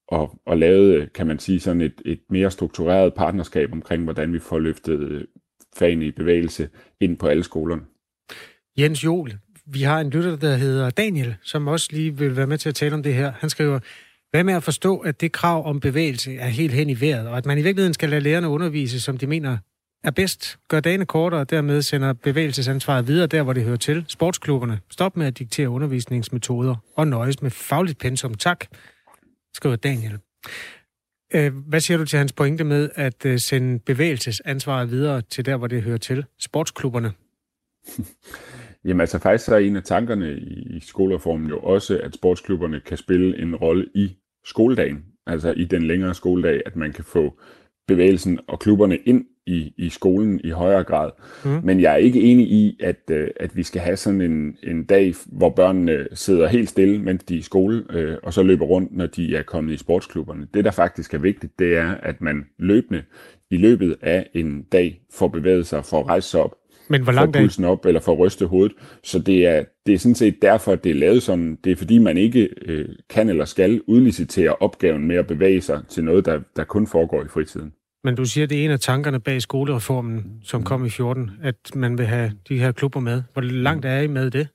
og, 0.07 0.39
og 0.45 0.57
lavede, 0.57 0.95
øh, 0.95 1.07
kan 1.15 1.27
man 1.27 1.39
sige, 1.39 1.59
sådan 1.59 1.81
et, 1.81 2.01
et 2.05 2.19
mere 2.29 2.51
struktureret 2.51 3.13
partnerskab 3.13 3.73
omkring, 3.73 4.03
hvordan 4.03 4.33
vi 4.33 4.39
får 4.39 4.59
løftet 4.59 4.99
øh, 4.99 5.23
fagene 5.75 6.05
i 6.05 6.11
bevægelse 6.11 6.69
ind 7.01 7.17
på 7.17 7.27
alle 7.27 7.43
skolerne. 7.43 7.81
Jens 8.77 9.03
Jol, 9.03 9.31
vi 9.65 9.81
har 9.81 9.99
en 9.99 10.09
lytter, 10.09 10.35
der 10.35 10.55
hedder 10.55 10.89
Daniel, 10.89 11.35
som 11.41 11.67
også 11.67 11.89
lige 11.91 12.17
vil 12.17 12.35
være 12.35 12.47
med 12.47 12.57
til 12.57 12.69
at 12.69 12.75
tale 12.75 12.95
om 12.95 13.03
det 13.03 13.13
her. 13.13 13.31
Han 13.31 13.49
skriver, 13.49 13.79
hvad 14.31 14.43
med 14.43 14.53
at 14.53 14.63
forstå, 14.63 14.97
at 14.97 15.21
det 15.21 15.31
krav 15.31 15.65
om 15.65 15.79
bevægelse 15.79 16.35
er 16.35 16.47
helt 16.47 16.73
hen 16.73 16.89
i 16.89 17.01
vejret, 17.01 17.27
og 17.27 17.37
at 17.37 17.45
man 17.45 17.57
i 17.57 17.61
virkeligheden 17.61 17.93
skal 17.93 18.09
lade 18.09 18.21
lærerne 18.21 18.49
undervise, 18.49 19.01
som 19.01 19.17
de 19.17 19.27
mener 19.27 19.57
er 20.03 20.11
bedst. 20.11 20.57
Gør 20.67 20.79
dagene 20.79 21.05
kortere, 21.05 21.41
og 21.41 21.49
dermed 21.49 21.81
sender 21.81 22.13
bevægelsesansvaret 22.13 23.07
videre 23.07 23.27
der, 23.27 23.43
hvor 23.43 23.53
det 23.53 23.63
hører 23.63 23.77
til. 23.77 24.05
Sportsklubberne. 24.07 24.79
Stop 24.89 25.17
med 25.17 25.27
at 25.27 25.39
diktere 25.39 25.69
undervisningsmetoder 25.69 26.75
og 26.95 27.07
nøjes 27.07 27.41
med 27.41 27.51
fagligt 27.51 27.99
pensum. 27.99 28.33
Tak, 28.33 28.65
skriver 29.53 29.75
Daniel. 29.75 30.19
Øh, 31.33 31.55
hvad 31.55 31.79
siger 31.79 31.97
du 31.97 32.05
til 32.05 32.19
hans 32.19 32.33
pointe 32.33 32.63
med 32.63 32.89
at 32.95 33.25
øh, 33.25 33.39
sende 33.39 33.79
bevægelsesansvaret 33.79 34.91
videre 34.91 35.21
til 35.21 35.45
der, 35.45 35.57
hvor 35.57 35.67
det 35.67 35.83
hører 35.83 35.97
til? 35.97 36.25
Sportsklubberne. 36.39 37.11
Jamen 38.87 39.01
altså 39.01 39.19
faktisk 39.19 39.45
så 39.45 39.55
er 39.55 39.59
en 39.59 39.75
af 39.75 39.83
tankerne 39.83 40.37
i 40.37 40.79
skolereformen 40.79 41.49
jo 41.49 41.59
også, 41.59 41.99
at 42.03 42.13
sportsklubberne 42.13 42.79
kan 42.79 42.97
spille 42.97 43.41
en 43.41 43.55
rolle 43.55 43.85
i 43.95 44.17
skoledagen, 44.45 45.05
altså 45.27 45.53
i 45.57 45.63
den 45.63 45.83
længere 45.83 46.15
skoledag, 46.15 46.61
at 46.65 46.75
man 46.75 46.93
kan 46.93 47.03
få 47.03 47.39
bevægelsen 47.87 48.39
og 48.47 48.59
klubberne 48.59 48.97
ind 48.97 49.25
i, 49.45 49.73
i 49.77 49.89
skolen 49.89 50.41
i 50.43 50.49
højere 50.49 50.83
grad. 50.83 51.11
Mm. 51.45 51.59
Men 51.63 51.81
jeg 51.81 51.93
er 51.93 51.97
ikke 51.97 52.21
enig 52.21 52.51
i, 52.51 52.77
at, 52.83 53.01
øh, 53.11 53.27
at 53.35 53.55
vi 53.55 53.63
skal 53.63 53.81
have 53.81 53.97
sådan 53.97 54.21
en, 54.21 54.57
en 54.63 54.83
dag, 54.83 55.13
hvor 55.25 55.49
børnene 55.49 56.07
sidder 56.13 56.47
helt 56.47 56.69
stille, 56.69 56.99
mens 56.99 57.23
de 57.23 57.35
er 57.35 57.39
i 57.39 57.41
skole, 57.41 57.85
øh, 57.89 58.17
og 58.23 58.33
så 58.33 58.43
løber 58.43 58.65
rundt, 58.65 58.97
når 58.97 59.05
de 59.05 59.35
er 59.35 59.43
kommet 59.43 59.73
i 59.73 59.77
sportsklubberne. 59.77 60.47
Det, 60.53 60.65
der 60.65 60.71
faktisk 60.71 61.13
er 61.13 61.17
vigtigt, 61.17 61.59
det 61.59 61.77
er, 61.77 61.91
at 61.91 62.21
man 62.21 62.45
løbende 62.59 63.03
i 63.51 63.57
løbet 63.57 63.95
af 64.01 64.29
en 64.33 64.63
dag 64.63 65.01
får 65.13 65.27
bevæget 65.27 65.67
sig, 65.67 65.85
får 65.85 66.07
rejse 66.07 66.29
sig 66.29 66.41
op, 66.41 66.55
men 66.89 67.01
hvor 67.01 67.11
langt 67.11 67.35
får 67.35 67.41
pulsen 67.43 67.63
op, 67.63 67.85
eller 67.85 68.01
får 68.01 68.15
ryste 68.15 68.45
hovedet. 68.45 68.75
Så 69.03 69.19
det 69.19 69.45
er, 69.45 69.63
det 69.85 69.93
er 69.93 69.97
sådan 69.97 70.15
set 70.15 70.41
derfor, 70.41 70.71
at 70.71 70.83
det 70.83 70.89
er 70.89 70.95
lavet 70.95 71.23
sådan. 71.23 71.57
Det 71.63 71.71
er 71.71 71.75
fordi, 71.75 71.97
man 71.97 72.17
ikke 72.17 72.49
øh, 72.61 72.89
kan 73.09 73.29
eller 73.29 73.45
skal 73.45 73.81
udlicitere 73.87 74.55
opgaven 74.55 75.07
med 75.07 75.15
at 75.15 75.27
bevæge 75.27 75.61
sig 75.61 75.81
til 75.89 76.03
noget, 76.03 76.25
der, 76.25 76.39
der 76.55 76.63
kun 76.63 76.87
foregår 76.87 77.23
i 77.23 77.27
fritiden. 77.27 77.73
Men 78.03 78.15
du 78.15 78.25
siger, 78.25 78.47
det 78.47 78.59
er 78.59 78.65
en 78.65 78.71
af 78.71 78.79
tankerne 78.79 79.19
bag 79.19 79.41
skolereformen, 79.41 80.25
som 80.43 80.63
kom 80.63 80.85
i 80.85 80.89
14, 80.89 81.31
at 81.43 81.75
man 81.75 81.97
vil 81.97 82.05
have 82.05 82.31
de 82.49 82.59
her 82.59 82.71
klubber 82.71 82.99
med. 82.99 83.23
Hvor 83.33 83.41
langt 83.41 83.85
er 83.85 83.99
I 83.99 84.07
med 84.07 84.31
det? 84.31 84.47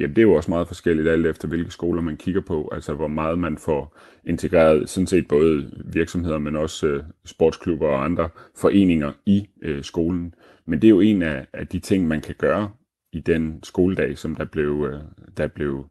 Jamen, 0.00 0.16
det 0.16 0.22
er 0.22 0.26
jo 0.26 0.34
også 0.34 0.50
meget 0.50 0.68
forskelligt 0.68 1.08
alt 1.08 1.26
efter, 1.26 1.48
hvilke 1.48 1.70
skoler 1.70 2.02
man 2.02 2.16
kigger 2.16 2.40
på. 2.40 2.68
Altså, 2.72 2.94
hvor 2.94 3.08
meget 3.08 3.38
man 3.38 3.58
får 3.58 3.96
integreret, 4.24 4.88
sådan 4.88 5.06
set 5.06 5.28
både 5.28 5.70
virksomheder, 5.84 6.38
men 6.38 6.56
også 6.56 6.86
øh, 6.86 7.02
sportsklubber 7.24 7.88
og 7.88 8.04
andre 8.04 8.28
foreninger 8.56 9.12
i 9.26 9.48
øh, 9.62 9.84
skolen. 9.84 10.34
Men 10.66 10.82
det 10.82 10.88
er 10.88 10.90
jo 10.90 11.00
en 11.00 11.22
af, 11.22 11.46
af 11.52 11.66
de 11.66 11.78
ting, 11.78 12.08
man 12.08 12.20
kan 12.20 12.34
gøre 12.38 12.70
i 13.12 13.20
den 13.20 13.60
skoledag, 13.62 14.18
som 14.18 14.34
der 14.34 14.44
blev, 14.44 14.90
øh, 14.92 15.00
der 15.36 15.46
blev 15.46 15.86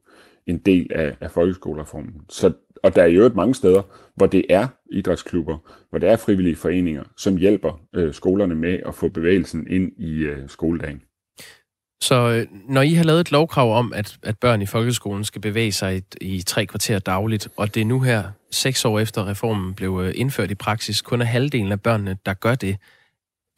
en 0.48 0.58
del 0.58 0.88
af, 0.96 1.18
af 1.22 1.32
folkeskolereformen. 1.32 2.14
Så, 2.30 2.54
og 2.84 2.96
der 2.96 3.04
er 3.04 3.08
jo 3.08 3.32
mange 3.36 3.56
steder, 3.56 3.82
hvor 4.16 4.26
det 4.26 4.46
er 4.50 4.68
idrætsklubber, 4.92 5.58
hvor 5.90 6.00
det 6.00 6.10
er 6.10 6.18
frivillige 6.18 6.56
foreninger, 6.56 7.04
som 7.18 7.38
hjælper 7.38 7.82
øh, 7.96 8.14
skolerne 8.14 8.56
med 8.56 8.80
at 8.86 8.96
få 8.96 9.10
bevægelsen 9.10 9.68
ind 9.70 9.92
i 9.98 10.14
øh, 10.18 10.50
skoledagen. 10.50 11.02
Så 12.02 12.16
øh, 12.16 12.48
når 12.70 12.82
I 12.82 12.94
har 12.94 13.04
lavet 13.04 13.20
et 13.20 13.32
lovkrav 13.32 13.78
om, 13.78 13.94
at, 13.94 14.18
at 14.24 14.40
børn 14.40 14.62
i 14.62 14.66
folkeskolen 14.66 15.24
skal 15.24 15.42
bevæge 15.42 15.72
sig 15.72 15.98
i, 15.98 16.04
i 16.22 16.42
tre 16.42 16.66
kvarter 16.66 17.00
dagligt, 17.00 17.48
og 17.58 17.76
det 17.76 17.82
er 17.82 17.86
nu 17.86 18.00
her, 18.00 18.24
seks 18.52 18.86
år 18.86 19.00
efter 19.00 19.28
reformen 19.28 19.74
blev 19.74 20.02
øh, 20.04 20.14
indført 20.16 20.52
i 20.52 20.56
praksis, 20.56 21.02
kun 21.02 21.22
er 21.22 21.26
halvdelen 21.26 21.72
af 21.72 21.82
børnene, 21.82 22.18
der 22.26 22.34
gør 22.34 22.56
det, 22.56 22.78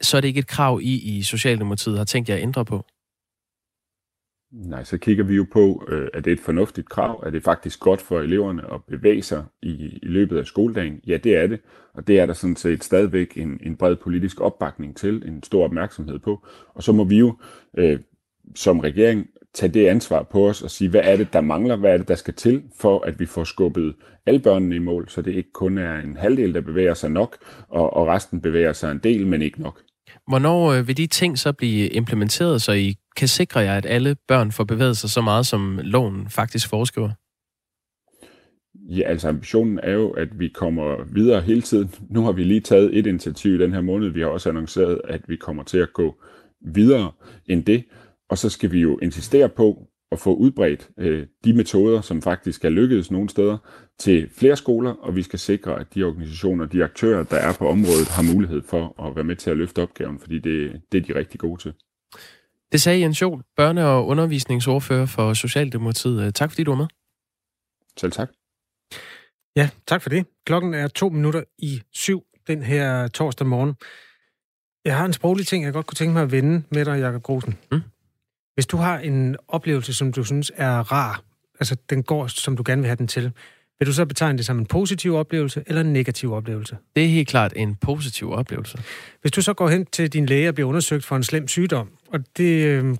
så 0.01 0.17
er 0.17 0.21
det 0.21 0.27
ikke 0.27 0.39
et 0.39 0.47
krav, 0.47 0.79
I 0.81 1.17
i 1.17 1.21
Socialdemokratiet 1.21 1.97
har 1.97 2.05
tænkt 2.05 2.29
jer 2.29 2.35
at 2.35 2.41
ændre 2.41 2.65
på? 2.65 2.85
Nej, 4.51 4.83
så 4.83 4.97
kigger 4.97 5.23
vi 5.23 5.35
jo 5.35 5.45
på, 5.53 5.85
øh, 5.87 6.09
det 6.13 6.27
et 6.27 6.39
fornuftigt 6.39 6.89
krav, 6.89 7.23
Er 7.25 7.29
det 7.29 7.43
faktisk 7.43 7.79
godt 7.79 8.01
for 8.01 8.19
eleverne 8.19 8.73
at 8.73 8.83
bevæge 8.87 9.21
sig 9.21 9.45
i, 9.61 9.99
i 10.03 10.07
løbet 10.07 10.37
af 10.37 10.45
skoledagen. 10.45 11.01
Ja, 11.07 11.17
det 11.17 11.35
er 11.35 11.47
det, 11.47 11.59
og 11.93 12.07
det 12.07 12.19
er 12.19 12.25
der 12.25 12.33
sådan 12.33 12.55
set 12.55 12.83
stadigvæk 12.83 13.37
en, 13.37 13.59
en 13.63 13.75
bred 13.75 13.95
politisk 13.95 14.41
opbakning 14.41 14.97
til, 14.97 15.23
en 15.27 15.43
stor 15.43 15.63
opmærksomhed 15.63 16.19
på. 16.19 16.45
Og 16.73 16.83
så 16.83 16.91
må 16.91 17.03
vi 17.03 17.17
jo 17.17 17.37
øh, 17.77 17.99
som 18.55 18.79
regering 18.79 19.27
tage 19.57 19.73
det 19.73 19.87
ansvar 19.87 20.23
på 20.23 20.49
os 20.49 20.61
og 20.61 20.71
sige, 20.71 20.89
hvad 20.89 21.01
er 21.03 21.17
det, 21.17 21.33
der 21.33 21.41
mangler, 21.41 21.75
hvad 21.75 21.93
er 21.93 21.97
det, 21.97 22.07
der 22.07 22.15
skal 22.15 22.33
til, 22.33 22.63
for 22.79 22.99
at 22.99 23.19
vi 23.19 23.25
får 23.25 23.43
skubbet 23.43 23.95
alle 24.25 24.39
børnene 24.39 24.75
i 24.75 24.79
mål, 24.79 25.09
så 25.09 25.21
det 25.21 25.33
ikke 25.33 25.51
kun 25.53 25.77
er 25.77 25.99
en 25.99 26.17
halvdel, 26.17 26.53
der 26.53 26.61
bevæger 26.61 26.93
sig 26.93 27.11
nok, 27.11 27.37
og, 27.69 27.93
og 27.93 28.07
resten 28.07 28.41
bevæger 28.41 28.73
sig 28.73 28.91
en 28.91 28.99
del, 29.03 29.27
men 29.27 29.41
ikke 29.41 29.61
nok. 29.61 29.81
Hvornår 30.27 30.71
øh, 30.71 30.87
vil 30.87 30.97
de 30.97 31.07
ting 31.07 31.39
så 31.39 31.53
blive 31.53 31.87
implementeret, 31.87 32.61
så 32.61 32.71
I 32.71 32.95
kan 33.15 33.27
sikre 33.27 33.59
jer, 33.59 33.77
at 33.77 33.85
alle 33.85 34.15
børn 34.27 34.51
får 34.51 34.63
bevæget 34.63 34.97
sig 34.97 35.09
så 35.09 35.21
meget, 35.21 35.45
som 35.45 35.79
loven 35.83 36.29
faktisk 36.29 36.69
foreskriver? 36.69 37.09
Ja, 38.89 39.01
altså 39.01 39.29
ambitionen 39.29 39.79
er 39.83 39.91
jo, 39.91 40.09
at 40.09 40.39
vi 40.39 40.47
kommer 40.47 41.13
videre 41.13 41.41
hele 41.41 41.61
tiden. 41.61 41.93
Nu 42.09 42.23
har 42.23 42.31
vi 42.31 42.43
lige 42.43 42.61
taget 42.61 42.97
et 42.97 43.07
initiativ 43.07 43.53
i 43.53 43.57
den 43.57 43.73
her 43.73 43.81
måned. 43.81 44.09
Vi 44.09 44.21
har 44.21 44.27
også 44.27 44.49
annonceret, 44.49 45.01
at 45.03 45.21
vi 45.27 45.35
kommer 45.35 45.63
til 45.63 45.77
at 45.77 45.93
gå 45.93 46.15
videre 46.61 47.11
end 47.45 47.63
det. 47.65 47.83
Og 48.29 48.37
så 48.37 48.49
skal 48.49 48.71
vi 48.71 48.79
jo 48.79 48.97
insistere 49.01 49.49
på 49.49 49.87
at 50.11 50.19
få 50.19 50.35
udbredt 50.35 50.89
øh, 50.99 51.27
de 51.43 51.53
metoder, 51.53 52.01
som 52.01 52.21
faktisk 52.21 52.65
er 52.65 52.69
lykkedes 52.69 53.11
nogle 53.11 53.29
steder, 53.29 53.57
til 53.99 54.29
flere 54.31 54.55
skoler, 54.55 54.91
og 54.91 55.15
vi 55.15 55.23
skal 55.23 55.39
sikre, 55.39 55.79
at 55.79 55.95
de 55.95 56.03
organisationer, 56.03 56.65
de 56.65 56.83
aktører, 56.83 57.23
der 57.23 57.37
er 57.37 57.53
på 57.53 57.67
området, 57.69 58.07
har 58.07 58.33
mulighed 58.33 58.61
for 58.61 59.07
at 59.07 59.15
være 59.15 59.25
med 59.25 59.35
til 59.35 59.49
at 59.49 59.57
løfte 59.57 59.81
opgaven, 59.81 60.19
fordi 60.19 60.39
det, 60.39 60.81
det 60.91 60.97
er 60.97 61.01
de 61.01 61.19
rigtig 61.19 61.39
gode 61.39 61.61
til. 61.61 61.73
Det 62.71 62.81
sagde 62.81 62.99
Jens 62.99 63.21
Jol, 63.21 63.43
børne- 63.61 63.81
og 63.81 64.07
undervisningsordfører 64.07 65.05
for 65.05 65.33
Socialdemokratiet. 65.33 66.35
Tak 66.35 66.51
fordi 66.51 66.63
du 66.63 66.71
var 66.71 66.77
med. 66.77 66.87
Selv 67.97 68.11
tak. 68.11 68.29
Ja, 69.55 69.69
tak 69.87 70.01
for 70.01 70.09
det. 70.09 70.25
Klokken 70.45 70.73
er 70.73 70.87
to 70.87 71.09
minutter 71.09 71.43
i 71.57 71.81
syv 71.93 72.23
den 72.47 72.63
her 72.63 73.07
torsdag 73.07 73.47
morgen. 73.47 73.75
Jeg 74.85 74.97
har 74.97 75.05
en 75.05 75.13
sproglig 75.13 75.47
ting, 75.47 75.65
jeg 75.65 75.73
godt 75.73 75.85
kunne 75.85 75.95
tænke 75.95 76.13
mig 76.13 76.23
at 76.23 76.31
vende 76.31 76.63
med 76.71 76.85
dig, 76.85 76.99
Jakob 76.99 77.23
Grosen. 77.23 77.57
Mm. 77.71 77.81
Hvis 78.57 78.65
du 78.65 78.77
har 78.77 78.99
en 78.99 79.35
oplevelse, 79.47 79.93
som 79.93 80.11
du 80.11 80.23
synes 80.23 80.51
er 80.55 80.79
rar, 80.79 81.21
altså 81.59 81.75
den 81.89 82.03
går, 82.03 82.27
som 82.27 82.57
du 82.57 82.63
gerne 82.65 82.81
vil 82.81 82.87
have 82.87 82.95
den 82.95 83.07
til, 83.07 83.31
vil 83.79 83.87
du 83.87 83.93
så 83.93 84.05
betegne 84.05 84.37
det 84.37 84.45
som 84.45 84.59
en 84.59 84.65
positiv 84.65 85.15
oplevelse 85.15 85.63
eller 85.67 85.81
en 85.81 85.93
negativ 85.93 86.33
oplevelse? 86.33 86.77
Det 86.95 87.03
er 87.03 87.07
helt 87.07 87.27
klart 87.27 87.53
en 87.55 87.75
positiv 87.75 88.31
oplevelse. 88.31 88.77
Hvis 89.21 89.31
du 89.31 89.41
så 89.41 89.53
går 89.53 89.69
hen 89.69 89.85
til 89.85 90.13
din 90.13 90.25
læge 90.25 90.49
og 90.49 90.55
bliver 90.55 90.69
undersøgt 90.69 91.05
for 91.05 91.15
en 91.15 91.23
slem 91.23 91.47
sygdom, 91.47 91.89
og 92.07 92.19
det 92.37 92.65
øh, 92.65 92.95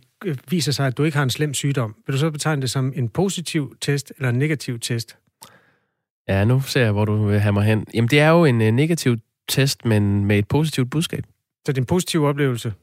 viser 0.50 0.72
sig, 0.72 0.88
at 0.88 0.98
du 0.98 1.04
ikke 1.04 1.18
har 1.18 1.24
en 1.24 1.30
slem 1.30 1.54
sygdom, 1.54 1.96
vil 2.08 2.14
du 2.14 2.20
så 2.20 2.32
betegne 2.32 2.62
det 2.62 2.70
som 2.70 2.94
en 2.96 3.10
positiv 3.10 3.76
test 3.82 4.14
eller 4.18 4.30
en 4.30 4.36
negativ 4.36 4.80
test? 4.80 5.18
Ja, 6.28 6.46
nu 6.46 6.62
ser 6.62 6.84
jeg, 6.84 6.92
hvor 6.92 7.06
du 7.06 7.26
vil 7.26 7.40
have 7.40 7.54
mig 7.54 7.66
hen. 7.66 7.86
Jamen, 7.94 8.10
det 8.10 8.20
er 8.20 8.30
jo 8.30 8.46
en 8.46 8.62
uh, 8.62 8.68
negativ 8.68 9.18
test, 9.48 9.86
men 9.86 10.26
med 10.26 10.40
et 10.40 10.48
positivt 10.48 10.90
budskab. 10.90 11.24
Så 11.66 11.72
det 11.72 11.78
er 11.78 11.82
en 11.82 11.86
positiv 11.86 12.24
oplevelse? 12.24 12.74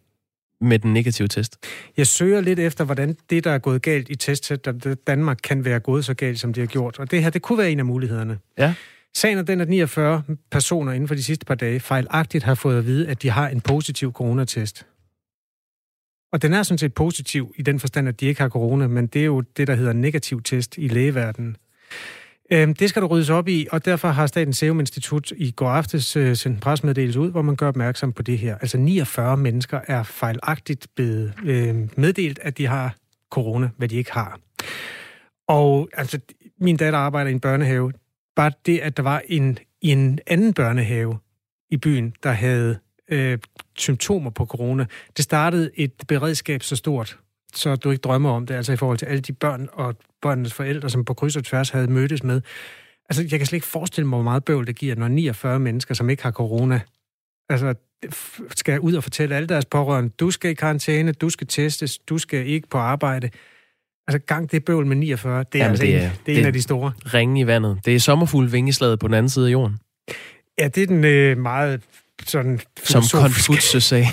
Med 0.61 0.79
den 0.79 0.93
negative 0.93 1.29
test? 1.29 1.67
Jeg 1.97 2.07
søger 2.07 2.41
lidt 2.41 2.59
efter, 2.59 2.85
hvordan 2.85 3.17
det, 3.31 3.45
der 3.45 3.51
er 3.51 3.59
gået 3.59 3.83
galt 3.83 4.11
i 4.11 4.15
testet 4.15 4.99
Danmark, 5.07 5.39
kan 5.43 5.65
være 5.65 5.81
gået 5.81 6.05
så 6.05 6.15
galt, 6.15 6.41
som 6.41 6.53
det 6.53 6.61
har 6.61 6.67
gjort. 6.67 6.99
Og 6.99 7.11
det 7.11 7.23
her, 7.23 7.31
det 7.31 7.43
kunne 7.43 7.59
være 7.59 7.71
en 7.71 7.79
af 7.79 7.85
mulighederne. 7.85 8.39
Ja. 8.59 8.75
Sagen 9.15 9.39
er 9.39 9.43
den, 9.43 9.61
at 9.61 9.69
49 9.69 10.23
personer 10.51 10.93
inden 10.93 11.09
for 11.09 11.15
de 11.15 11.23
sidste 11.23 11.47
par 11.47 11.55
dage 11.55 11.81
fejlagtigt 11.81 12.45
har 12.45 12.55
fået 12.55 12.79
at 12.79 12.87
vide, 12.87 13.09
at 13.09 13.23
de 13.23 13.31
har 13.31 13.49
en 13.49 13.61
positiv 13.61 14.13
coronatest. 14.13 14.87
Og 16.33 16.43
den 16.43 16.53
er 16.53 16.63
sådan 16.63 16.79
set 16.79 16.95
positiv 16.95 17.55
i 17.57 17.63
den 17.63 17.81
forstand, 17.81 18.09
at 18.09 18.21
de 18.21 18.27
ikke 18.27 18.41
har 18.41 18.49
corona, 18.49 18.87
men 18.87 19.07
det 19.07 19.21
er 19.21 19.27
jo 19.27 19.41
det, 19.41 19.67
der 19.67 19.75
hedder 19.75 19.93
negativ 19.93 20.43
test 20.43 20.79
i 20.79 20.89
lægeverdenen. 20.89 21.57
Øhm, 22.55 22.75
det 22.75 22.89
skal 22.89 23.03
du 23.03 23.07
ryddes 23.07 23.31
op 23.31 23.49
i, 23.49 23.67
og 23.73 23.85
derfor 23.85 24.09
har 24.09 24.27
Statens 24.27 24.59
Serum 24.59 24.81
Institut 24.81 25.33
i 25.37 25.51
går 25.51 25.69
aftes 25.69 26.17
øh, 26.17 26.37
sendt 26.37 26.57
en 26.57 26.61
presmeddelelse 26.61 27.21
ud, 27.21 27.31
hvor 27.31 27.43
man 27.43 27.57
gør 27.57 27.69
opmærksom 27.69 28.13
på 28.13 28.23
det 28.23 28.39
her. 28.39 28.59
Altså 28.59 28.79
49 28.79 29.37
mennesker 29.37 29.81
er 29.87 30.03
fejlagtigt 30.03 30.87
blevet 30.97 31.35
øh, 31.45 31.75
meddelt, 31.97 32.39
at 32.43 32.59
de 32.59 32.67
har 32.67 32.97
corona, 33.31 33.71
hvad 33.77 33.89
de 33.89 33.97
ikke 33.97 34.13
har. 34.13 34.41
Og 35.49 35.89
altså, 35.93 36.21
min 36.61 36.77
datter 36.77 36.99
arbejder 36.99 37.31
i 37.31 37.33
en 37.33 37.41
børnehave. 37.41 37.93
Bare 38.37 38.53
det, 38.67 38.79
at 38.79 38.97
der 38.97 39.03
var 39.03 39.23
en, 39.29 39.59
i 39.83 39.91
en 39.93 40.19
anden 40.27 40.55
børnehave 40.55 41.19
i 41.71 41.77
byen, 41.77 42.15
der 42.23 42.33
havde 42.33 42.79
øh, 43.09 43.39
symptomer 43.77 44.31
på 44.31 44.47
corona, 44.47 44.87
det 45.17 45.25
startede 45.25 45.71
et 45.75 45.93
beredskab 46.09 46.63
så 46.63 46.77
stort, 46.77 47.19
så 47.55 47.77
du 47.77 47.91
ikke 47.91 48.01
drømmer 48.01 48.31
om 48.31 48.47
det, 48.47 48.55
altså 48.55 48.73
i 48.73 48.77
forhold 48.77 48.99
til 48.99 49.07
alle 49.07 49.21
de 49.21 49.33
børn 49.33 49.69
og 49.73 49.95
børnenes 50.23 50.53
forældre, 50.55 50.91
som 50.91 51.05
på 51.05 51.15
kryds 51.15 51.37
og 51.37 51.45
tværs 51.45 51.71
havde 51.71 51.87
mødtes 51.93 52.23
med. 52.23 52.41
Altså, 53.09 53.23
jeg 53.31 53.39
kan 53.41 53.47
slet 53.47 53.57
ikke 53.57 53.67
forestille 53.67 54.07
mig, 54.09 54.17
hvor 54.17 54.23
meget 54.25 54.45
bøvl 54.45 54.67
det 54.67 54.77
giver, 54.77 54.95
når 54.95 55.09
49 55.09 55.59
mennesker, 55.61 55.95
som 55.95 56.11
ikke 56.11 56.23
har 56.23 56.31
corona, 56.31 56.81
altså, 57.49 57.75
skal 58.57 58.81
ud 58.81 58.95
og 58.95 59.03
fortælle 59.03 59.37
alle 59.37 59.47
deres 59.49 59.65
pårørende, 59.65 60.11
du 60.21 60.31
skal 60.31 60.51
i 60.51 60.55
karantæne, 60.55 61.13
du 61.13 61.31
skal 61.31 61.47
testes, 61.47 61.99
du 61.99 62.19
skal 62.19 62.47
ikke 62.47 62.69
på 62.69 62.79
arbejde. 62.79 63.31
Altså, 64.09 64.19
gang 64.19 64.51
det 64.51 64.65
bøvl 64.65 64.87
med 64.87 64.97
49, 64.97 65.45
det 65.53 65.59
er, 65.61 65.65
Jamen, 65.65 65.71
altså 65.71 65.85
det 65.87 65.95
en, 65.95 66.01
er- 66.01 66.01
det 66.01 66.11
er 66.17 66.17
det- 66.27 66.39
en 66.39 66.47
af 66.47 66.53
de 66.53 66.63
store. 66.63 66.93
Ringen 67.15 67.37
i 67.37 67.47
vandet. 67.47 67.79
Det 67.85 67.95
er 67.95 68.01
sommerfugl 68.01 68.53
vingeslaget 68.53 68.99
på 68.99 69.07
den 69.09 69.15
anden 69.15 69.31
side 69.31 69.47
af 69.47 69.53
jorden. 69.53 69.79
Ja, 70.59 70.69
det 70.69 70.83
er 70.83 70.87
den 70.87 71.05
øh, 71.05 71.39
meget 71.39 71.81
sådan... 72.27 72.61
Som. 72.85 73.03
Konfucius 73.13 73.85
sagde. 73.85 74.07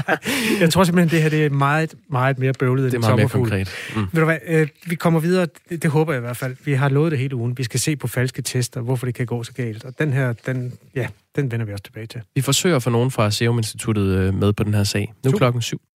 jeg 0.60 0.70
tror 0.70 0.84
simpelthen, 0.84 1.08
det 1.08 1.22
her 1.22 1.28
det 1.28 1.46
er 1.46 1.50
meget, 1.50 1.94
meget 2.10 2.38
mere 2.38 2.52
bøvlet 2.52 2.84
Det 2.84 2.92
er 2.92 2.96
end 2.96 3.04
meget 3.04 3.16
mere 3.16 3.28
konkret. 3.28 3.70
Mm. 3.96 4.00
Ved 4.12 4.20
du 4.20 4.24
hvad, 4.24 4.38
øh, 4.46 4.68
vi 4.86 4.94
kommer 4.94 5.20
videre, 5.20 5.46
det, 5.70 5.90
håber 5.90 6.12
jeg 6.12 6.20
i 6.20 6.24
hvert 6.24 6.36
fald. 6.36 6.56
Vi 6.64 6.72
har 6.72 6.88
lovet 6.88 7.12
det 7.12 7.18
hele 7.18 7.36
ugen. 7.36 7.58
Vi 7.58 7.64
skal 7.64 7.80
se 7.80 7.96
på 7.96 8.08
falske 8.08 8.42
tester, 8.42 8.80
hvorfor 8.80 9.06
det 9.06 9.14
kan 9.14 9.26
gå 9.26 9.44
så 9.44 9.52
galt. 9.52 9.84
Og 9.84 9.98
den 9.98 10.12
her, 10.12 10.32
den, 10.32 10.72
ja, 10.94 11.06
den 11.36 11.50
vender 11.50 11.66
vi 11.66 11.72
også 11.72 11.84
tilbage 11.84 12.06
til. 12.06 12.20
Vi 12.34 12.40
forsøger 12.40 12.76
at 12.76 12.82
få 12.82 12.90
nogen 12.90 13.10
fra 13.10 13.30
Serum 13.30 13.58
Instituttet 13.58 14.02
øh, 14.02 14.34
med 14.34 14.52
på 14.52 14.64
den 14.64 14.74
her 14.74 14.84
sag. 14.84 15.14
Nu 15.24 15.30
er 15.30 15.36
klokken 15.36 15.62
syv. 15.62 15.80